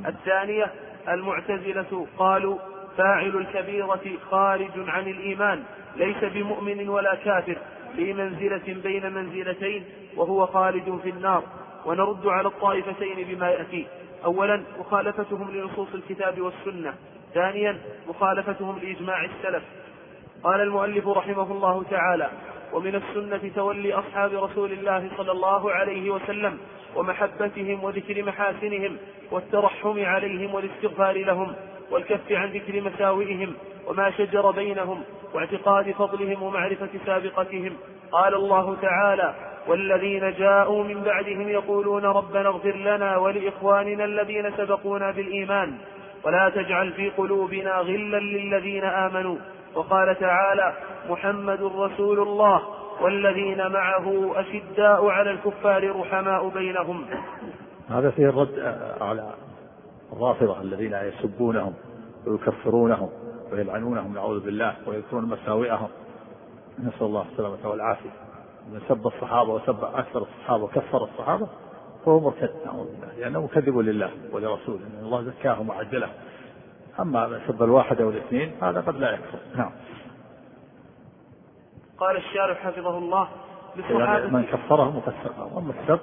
[0.07, 0.71] الثانية
[1.09, 2.57] المعتزلة قالوا
[2.97, 4.01] فاعل الكبيرة
[4.31, 5.63] خارج عن الإيمان
[5.95, 7.57] ليس بمؤمن ولا كافر.
[7.95, 9.83] في منزلة بين منزلتين
[10.17, 11.43] وهو خالد في النار
[11.85, 13.87] ونرد على الطائفتين بما يأتي.
[14.25, 16.93] أولا مخالفتهم لنصوص الكتاب والسنة.
[17.33, 19.63] ثانيا مخالفتهم لإجماع السلف.
[20.43, 22.29] قال المؤلف رحمه الله تعالى
[22.73, 26.57] ومن السنة تولي أصحاب رسول الله صلى الله عليه وسلم
[26.95, 28.97] ومحبتهم وذكر محاسنهم
[29.31, 31.55] والترحم عليهم والاستغفار لهم
[31.91, 33.53] والكف عن ذكر مساوئهم
[33.87, 35.03] وما شجر بينهم
[35.33, 37.73] واعتقاد فضلهم ومعرفة سابقتهم.
[38.11, 39.35] قال الله تعالى
[39.67, 45.77] والذين جاءوا من بعدهم يقولون ربنا اغفر لنا ولإخواننا الذين سبقونا بالإيمان
[46.23, 49.37] ولا تجعل في قلوبنا غلا للذين آمنوا.
[49.75, 50.73] وقال تعالى
[51.09, 52.61] محمد رسول الله
[53.01, 57.05] والذين معه أشداء على الكفار رحماء بينهم.
[57.89, 59.29] هذا فيه الرد على
[60.13, 61.73] الرافضة الذين يسبونهم
[62.27, 63.09] ويكفرونهم.
[63.55, 65.87] ويلعنونهم نعوذ بالله ويذكرون مساوئهم.
[66.79, 68.09] نسأل الله السلامة والعافية.
[68.71, 71.47] من سب الصحابة وسب أكثر الصحابة وكفر الصحابة
[72.05, 73.19] فهو مرتد نعوذ بالله.
[73.19, 74.79] لأنه مكذب لله ولرسوله.
[74.99, 76.13] إن الله زكاهم وعجلهم
[76.99, 79.39] أما من سب الواحد أو الاثنين هذا قد لا يكفر.
[79.55, 79.71] نعم.
[81.97, 83.27] قال الشارح حفظه الله
[83.89, 85.99] يعني من كفرهم وكفرهم أما السب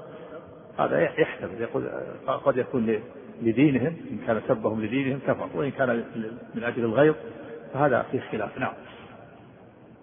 [0.78, 1.60] هذا يحتمل.
[1.60, 1.88] يقول
[2.26, 3.00] قد يكون
[3.42, 6.04] لدينهم إن كان سبهم لدينهم كفر وإن كان
[6.54, 7.14] من أجل الغيظ
[7.74, 8.72] فهذا فيه خلاف نعم.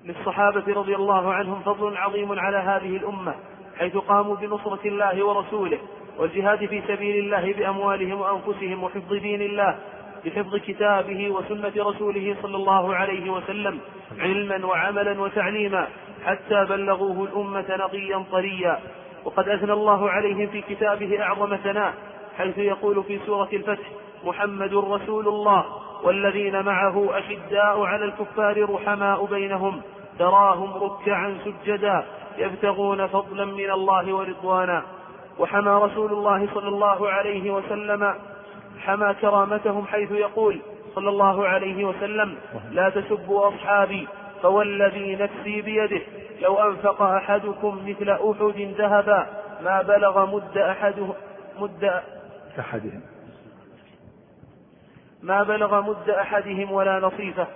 [0.05, 3.35] للصحابة رضي الله عنهم فضل عظيم على هذه الأمة
[3.77, 5.79] حيث قاموا بنصرة الله ورسوله
[6.17, 9.79] والجهاد في سبيل الله بأموالهم وأنفسهم وحفظ دين الله
[10.25, 13.79] بحفظ كتابه وسنة رسوله صلى الله عليه وسلم
[14.19, 15.87] علما وعملا وتعليما
[16.25, 18.79] حتى بلغوه الأمة نقيا طريا.
[19.25, 21.93] وقد أثنى الله عليهم في كتابه أعظم ثناء
[22.37, 23.91] حيث يقول في سورة الفتح
[24.23, 25.65] محمد رسول الله
[26.03, 29.81] والذين معه أشداء على الكفار رحماء بينهم
[30.19, 32.03] تراهم ركعا سجدا
[32.37, 34.83] يبتغون فضلا من الله ورضوانا.
[35.39, 38.15] وحمى رسول الله صلى الله عليه وسلم
[38.79, 40.61] حمى كرامتهم حيث يقول
[40.95, 42.37] صلى الله عليه وسلم
[42.71, 44.07] لا تسبوا أصحابي
[44.41, 46.01] فوالذي نفسي بيده
[46.41, 49.27] لو أنفق أحدكم مثل أحد ذهبا
[49.61, 51.07] ما بلغ مد أحده
[51.59, 52.01] مد
[52.59, 53.01] أحدهم.
[55.23, 57.47] ما بلغ مد أحدهم ولا نصيفه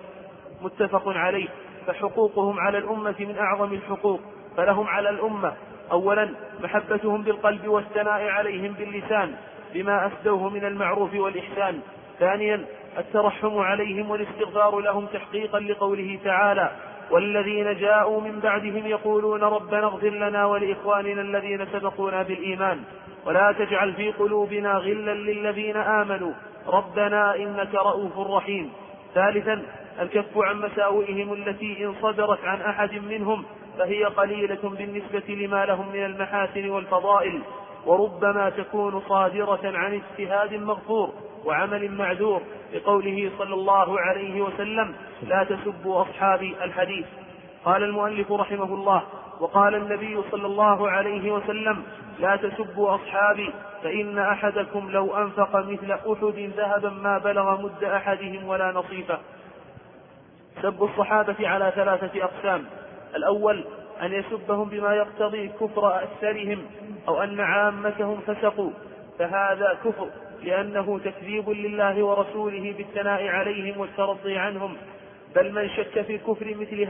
[0.61, 1.47] متفق عليه.
[1.87, 4.19] فحقوقهم على الأمة من أعظم الحقوق
[4.57, 5.53] فلهم على الأمة.
[5.91, 6.29] أولا
[6.59, 9.35] محبتهم بالقلب والثناء عليهم باللسان
[9.73, 11.79] بما أسدوه من المعروف والإحسان.
[12.19, 12.65] ثانيا
[12.97, 16.71] الترحم عليهم والاستغفار لهم تحقيقا لقوله تعالى
[17.11, 22.83] والذين جاءوا من بعدهم يقولون ربنا اغفر لنا ولإخواننا الذين سبقونا بالإيمان.
[23.25, 26.33] ولا تجعل في قلوبنا غلا للذين آمنوا.
[26.67, 28.71] ربنا إنك رؤوف رحيم.
[29.13, 29.61] ثالثا
[29.99, 33.45] الكف عن مساوئهم التي إن صدرت عن أحد منهم
[33.77, 37.41] فهي قليلة بالنسبة لما لهم من المحاسن والفضائل.
[37.85, 41.09] وربما تكون صادرة عن اجتهاد مغفور
[41.45, 42.41] وعمل معذور
[42.73, 47.05] لقوله صلى الله عليه وسلم لا تسبوا أصحابي الحديث
[47.65, 49.03] قال المؤلف رحمه الله
[49.39, 51.83] وقال النبي صلى الله عليه وسلم
[52.19, 53.53] لا تسبوا أصحابي
[53.83, 59.19] فإن أحدكم لو أنفق مثل أحد ذهبا ما بلغ مد أحدهم ولا نصيفه.
[60.61, 62.65] سب الصحابة على ثلاثة أقسام.
[63.15, 63.65] الأول
[64.01, 66.65] أن يسبهم بما يقتضي كفر أكثرهم
[67.07, 68.71] أو أن عامتهم فسقوا.
[69.19, 70.09] فهذا كفر
[70.43, 74.77] لأنه تكذيب لله ورسوله بالثناء عليهم والترضي عنهم.
[75.35, 76.87] بل من شك في كفر مثل,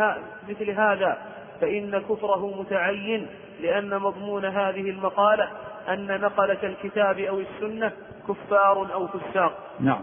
[0.50, 1.18] مثل هذا
[1.62, 3.28] فإن كفره متعين
[3.62, 5.50] لأن مضمون هذه المقالة
[5.90, 7.92] أن نقلة الكتاب أو السنة
[8.28, 9.58] كفار أو فساق.
[9.80, 10.02] نعم.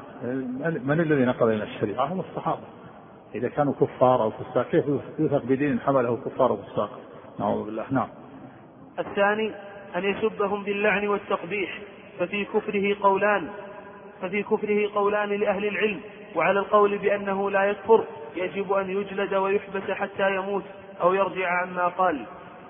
[0.84, 2.64] من الذي نقل لنا الشريعة؟ هم الصحابة.
[3.34, 4.84] إذا كانوا كفار أو فساق كيف
[5.18, 6.90] يوثق بدين حمله كفار أو فساق؟
[7.38, 7.84] نعوذ بالله.
[7.90, 8.08] نعم.
[8.98, 9.52] الثاني
[9.96, 11.78] أن يسبهم باللعن والتقبيح
[12.18, 13.48] ففي كفره قولان
[14.22, 16.00] ففي كفره قولان لأهل العلم
[16.36, 18.04] وعلى القول بأنه لا يكفر
[18.36, 20.64] يجب أن يجلد ويحبس حتى يموت
[21.02, 22.26] أو يرجع عما قال.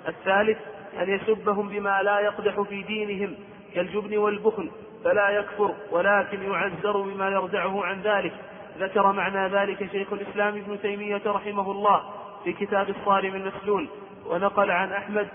[0.08, 0.58] الثالث
[0.98, 3.34] أن يسبهم بما لا يقدح في دينهم
[3.74, 4.70] كالجبن والبخل
[5.04, 8.32] فلا يكفر ولكن يعذر بما يردعه عن ذلك.
[8.78, 12.02] ذكر معنى ذلك شيخ الإسلام ابن تيمية رحمه الله
[12.44, 13.88] في كتاب الصارم المسلول
[14.26, 15.28] ونقل عن أحمد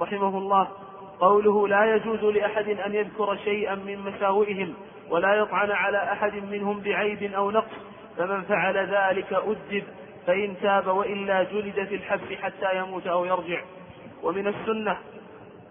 [0.00, 0.68] رحمه الله
[1.20, 4.74] قوله لا يجوز لأحد أن يذكر شيئا من مساوئهم
[5.10, 7.72] ولا يطعن على أحد منهم بعيب أو نقص
[8.16, 9.84] فمن فعل ذلك أدب
[10.26, 13.60] فإن تاب وإلا جلد في الحبس حتى يموت أو يرجع.
[14.22, 14.98] ومن السنة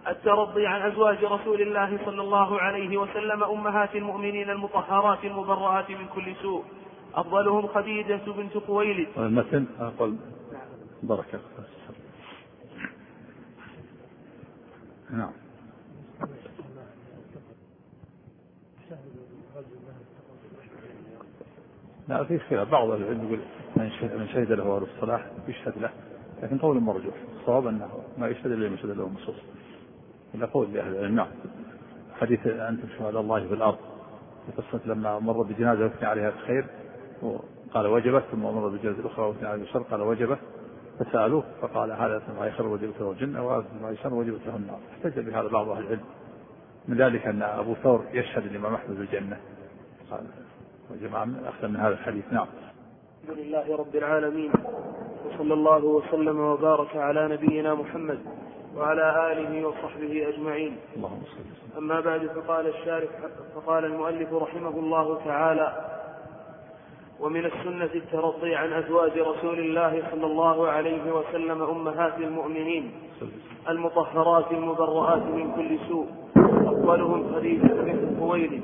[0.08, 6.36] الترضي عن أزواج رسول الله صلى الله عليه وسلم أمهات المؤمنين المطهرات المبرآت من كل
[6.42, 6.64] سوء.
[7.16, 10.16] أفضلهم خديجة بنت خويلد المتن أقول
[11.04, 11.40] بركة
[15.10, 15.32] نعم.
[22.08, 22.70] لا في خلاف.
[22.70, 23.40] بعض العلم يقول
[24.18, 25.90] من شهد له أهل الصلاح يشهد له.
[26.44, 27.16] لكن قول مرجوح.
[27.40, 29.36] الصواب أنه ما يشهد إلا لمن شهد له النصوص
[30.36, 31.16] الا قول لاهل العلم.
[31.16, 31.28] نعم.
[32.20, 33.78] حديث أنتم شهداء الله في الأرض.
[34.46, 36.66] في قصه لما مر بجنازة وثني عليها الخير
[37.74, 40.40] قال وجبت ثم مر بجنازة أخرى وثني عليها الشر قال وجبت
[41.00, 44.80] فسألوه فقال هذا ما خير وجبت له الجنة وهذا ما شر وجبت له النار.
[44.92, 46.04] احتج بهذا بعض أهل العلم.
[46.88, 49.38] من ذلك أن أبو ثور يشهد الإمام أحمد بالجنه
[50.12, 50.26] قال
[50.92, 52.24] وجماعه أخذ من هذا الحديث.
[52.32, 52.48] نعم.
[53.24, 54.52] الحمد لله رب العالمين.
[55.40, 58.20] وصلى الله وسلم وبارك على نبينا محمد
[58.78, 60.78] وعلى آله وصحبه أجمعين.
[61.78, 63.10] أما بعد فقال الشارح
[63.56, 65.86] فقال المؤلف رحمه الله تعالى
[67.20, 72.92] ومن السنة الترضي عن أزواج رسول الله صلى الله عليه وسلم أمهات المؤمنين
[73.70, 76.08] المطهرات المبرآت من كل سوء.
[76.68, 78.64] أولهم خديجة بنت خويلد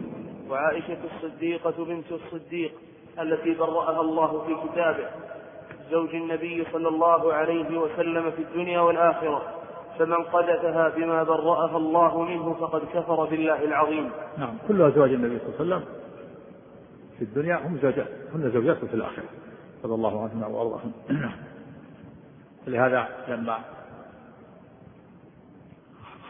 [0.50, 2.72] وعائشة الصديقة بنت الصديق
[3.20, 5.10] التي برأها الله في كتابه.
[5.92, 9.42] زوج النبي صلى الله عليه وسلم في الدنيا والآخرة
[10.00, 14.12] فمن قذفها بما برأها الله منه فقد كفر بالله العظيم.
[14.38, 15.96] نعم كل أزواج النبي صلى الله عليه وسلم
[17.18, 19.26] في الدنيا هم زوجات هن زوجاته في الآخرة.
[19.84, 20.92] رضي الله عنهما وأرضاهن
[22.68, 23.60] لهذا لما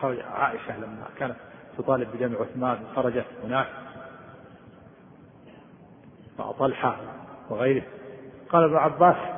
[0.01, 1.35] خرج عائشة لما كانت
[1.77, 3.67] تطالب بجمع عثمان خرجت هناك
[6.39, 6.97] مع طلحة
[7.49, 7.83] وغيره.
[8.49, 9.34] قال ابن عباس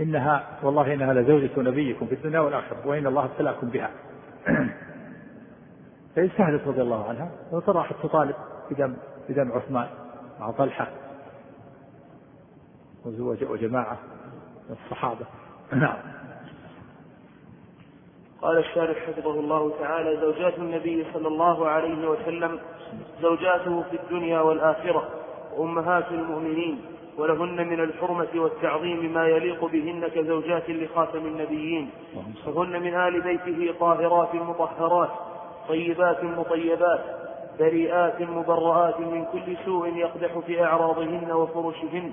[0.00, 3.90] إنها والله إنها لزوجة نبيكم في الدنيا والآخرة وإن الله ابتلأكم بها.
[6.16, 8.34] فاجتهدت رضي الله عنها وراحت تطالب
[8.70, 8.96] بدم
[9.28, 9.88] بدم عثمان
[10.40, 10.88] مع طلحة
[13.42, 13.98] وجماعة
[14.68, 15.26] من الصحابة.
[15.72, 15.96] نعم.
[18.42, 22.60] قال الشارح حفظه الله تعالى زوجات النبي صلى الله عليه وسلم
[23.22, 25.08] زوجاته في الدنيا والآخرة
[25.56, 26.95] وأمهات المؤمنين.
[27.18, 31.90] ولهن من الحرمة والتعظيم ما يليق بهن كزوجات لخاتم النبيين.
[32.46, 35.10] فهن من آل بيته طاهرات مطهرات
[35.68, 37.00] طيبات مطيبات
[37.58, 42.12] بريئات مبرآت من كل سوء يقدح في أعراضهن وفرشهن.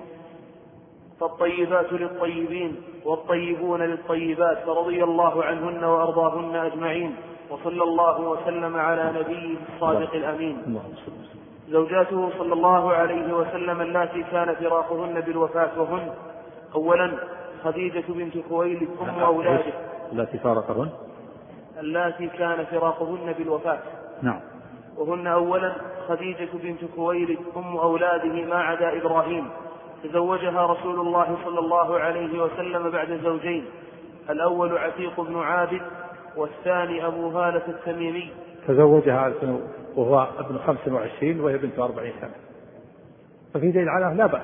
[1.19, 2.75] فالطيبات للطيبين
[3.05, 7.15] والطيبون للطيبات فرضي الله عنهن وأرضاهن أجمعين.
[7.49, 10.81] وصلى الله وسلم على نبيه الصادق الأمين.
[11.73, 16.09] زوجاته صلى الله عليه وسلم اللاتي كان فراقهن بالوفاة وهن.
[16.75, 17.11] أولا
[17.63, 19.73] خديجة بنت خويلد أم أولاده.
[20.11, 20.89] التي فارقهن؟
[21.79, 23.79] اللاتي كان فراقهن بالوفاة.
[24.21, 24.39] نعم.
[24.97, 25.73] وهن أولا
[26.07, 29.49] خديجة بنت خويلد أم أولاده ما عدا إبراهيم.
[30.03, 33.65] تزوجها رسول الله صلى الله عليه وسلم بعد زوجين.
[34.29, 35.81] الأول عتيق بن عابد
[36.37, 38.31] والثاني أبو هالة التميمي.
[38.67, 39.19] تزوجها
[39.95, 42.35] وهو ابن 25 وهي بنت 40 سنة.
[43.53, 44.41] ففي دليل على لا بأس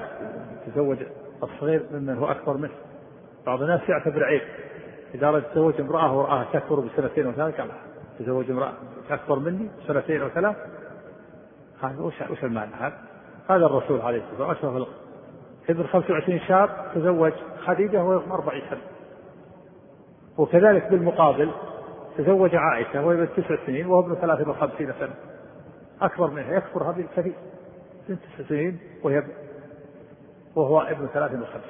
[0.68, 0.98] تزوج
[1.44, 2.74] الصغير ممن هو أكبر منه.
[3.46, 4.42] بعض الناس يعتبر عيب
[5.16, 7.70] إذا أردت تزوج امرأة ورآها تكبر بسنتين وثلاث قال
[8.20, 8.74] تزوج امرأة
[9.10, 10.56] أكبر مني سنتين وثلاث
[11.82, 12.98] هذا وش وش المعنى هذا؟
[13.50, 14.88] هذا الرسول عليه الصلاة والسلام أشرف
[15.70, 17.34] ابن 25 شاب تزوج
[17.66, 18.82] خديجة وهو 40 سنة.
[20.38, 21.52] وكذلك بالمقابل
[22.18, 25.14] تزوج عائشة وهي ابن تسع سنين وهو ابن 53 سنة.
[26.02, 27.34] أكبر منها يكبر هذه الكثير
[28.10, 29.24] بنت تسع سنين وهي
[30.56, 31.62] وهو ابن 53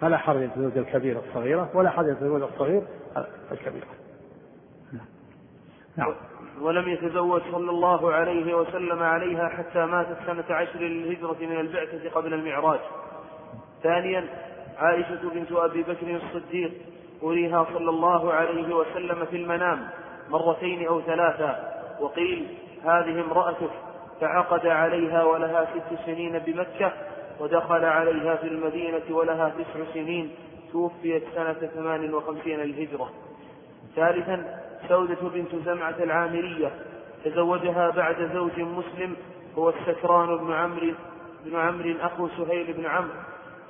[0.00, 2.82] فلا حرج يتزوج الكبيرة الصغيرة ولا حرج يتزوج الصغير
[3.52, 3.86] الكبيرة
[5.96, 6.14] نعم.
[6.60, 12.34] ولم يتزوج صلى الله عليه وسلم عليها حتى ماتت سنة عشر للهجرة من البعثة قبل
[12.34, 12.80] المعراج.
[13.82, 14.24] ثانيا
[14.78, 16.72] عائشة بنت أبي بكر الصديق
[17.22, 19.88] أريها صلى الله عليه وسلم في المنام
[20.30, 23.70] مرتين أو ثلاثا وقيل هذه امرأتك
[24.20, 26.92] فعقد عليها ولها ست سنين بمكة
[27.40, 30.30] ودخل عليها في المدينة ولها تسع سنين
[30.72, 33.10] توفيت سنة ثمان وخمسين الهجرة.
[33.96, 36.70] ثالثا سودة بنت زمعة العامرية.
[37.24, 39.16] تزوجها بعد زوج مسلم
[39.58, 40.94] هو السكران بن عمرو
[41.44, 43.14] بن عمرو أخو سهيل بن عمرو.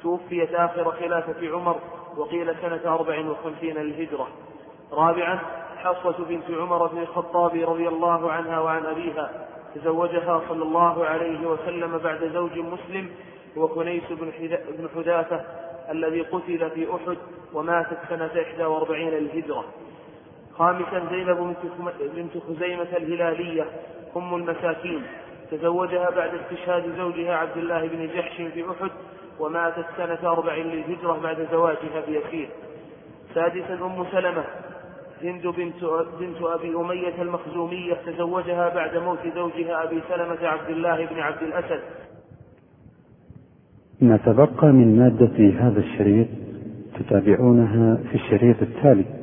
[0.03, 1.77] توفيت آخر خلافة عمر
[2.17, 4.29] وقيل سنة أربع وخمسين للهجرة
[4.93, 5.41] رابعا
[5.85, 9.31] حصة بنت عمر بن الخطاب رضي الله عنها وعن أبيها
[9.75, 13.11] تزوجها صلى الله عليه وسلم بعد زوج مسلم
[13.59, 15.45] هو كنيس بن حذافة
[15.91, 17.17] الذي قتل في أحد
[17.53, 19.65] وماتت سنة إحدى وأربعين للهجرة
[20.59, 21.57] خامسا زينب
[22.01, 23.67] بنت خزيمة الهلالية
[24.17, 25.03] أم المساكين.
[25.51, 28.91] تزوجها بعد استشهاد زوجها عبد الله بن جحش في أحد
[29.41, 32.49] وماتت سنة أربع للهجرة بعد زواجها بيسير.
[33.35, 34.45] سادسا أم سلمة
[35.23, 35.85] هند بنت
[36.21, 41.81] بنت أبي أمية المخزومية تزوجها بعد موت زوجها أبي سلمة عبد الله بن عبد الأسد.
[44.01, 46.27] ما تبقى من مادة هذا الشريط
[46.99, 49.20] تتابعونها في الشريط التالي.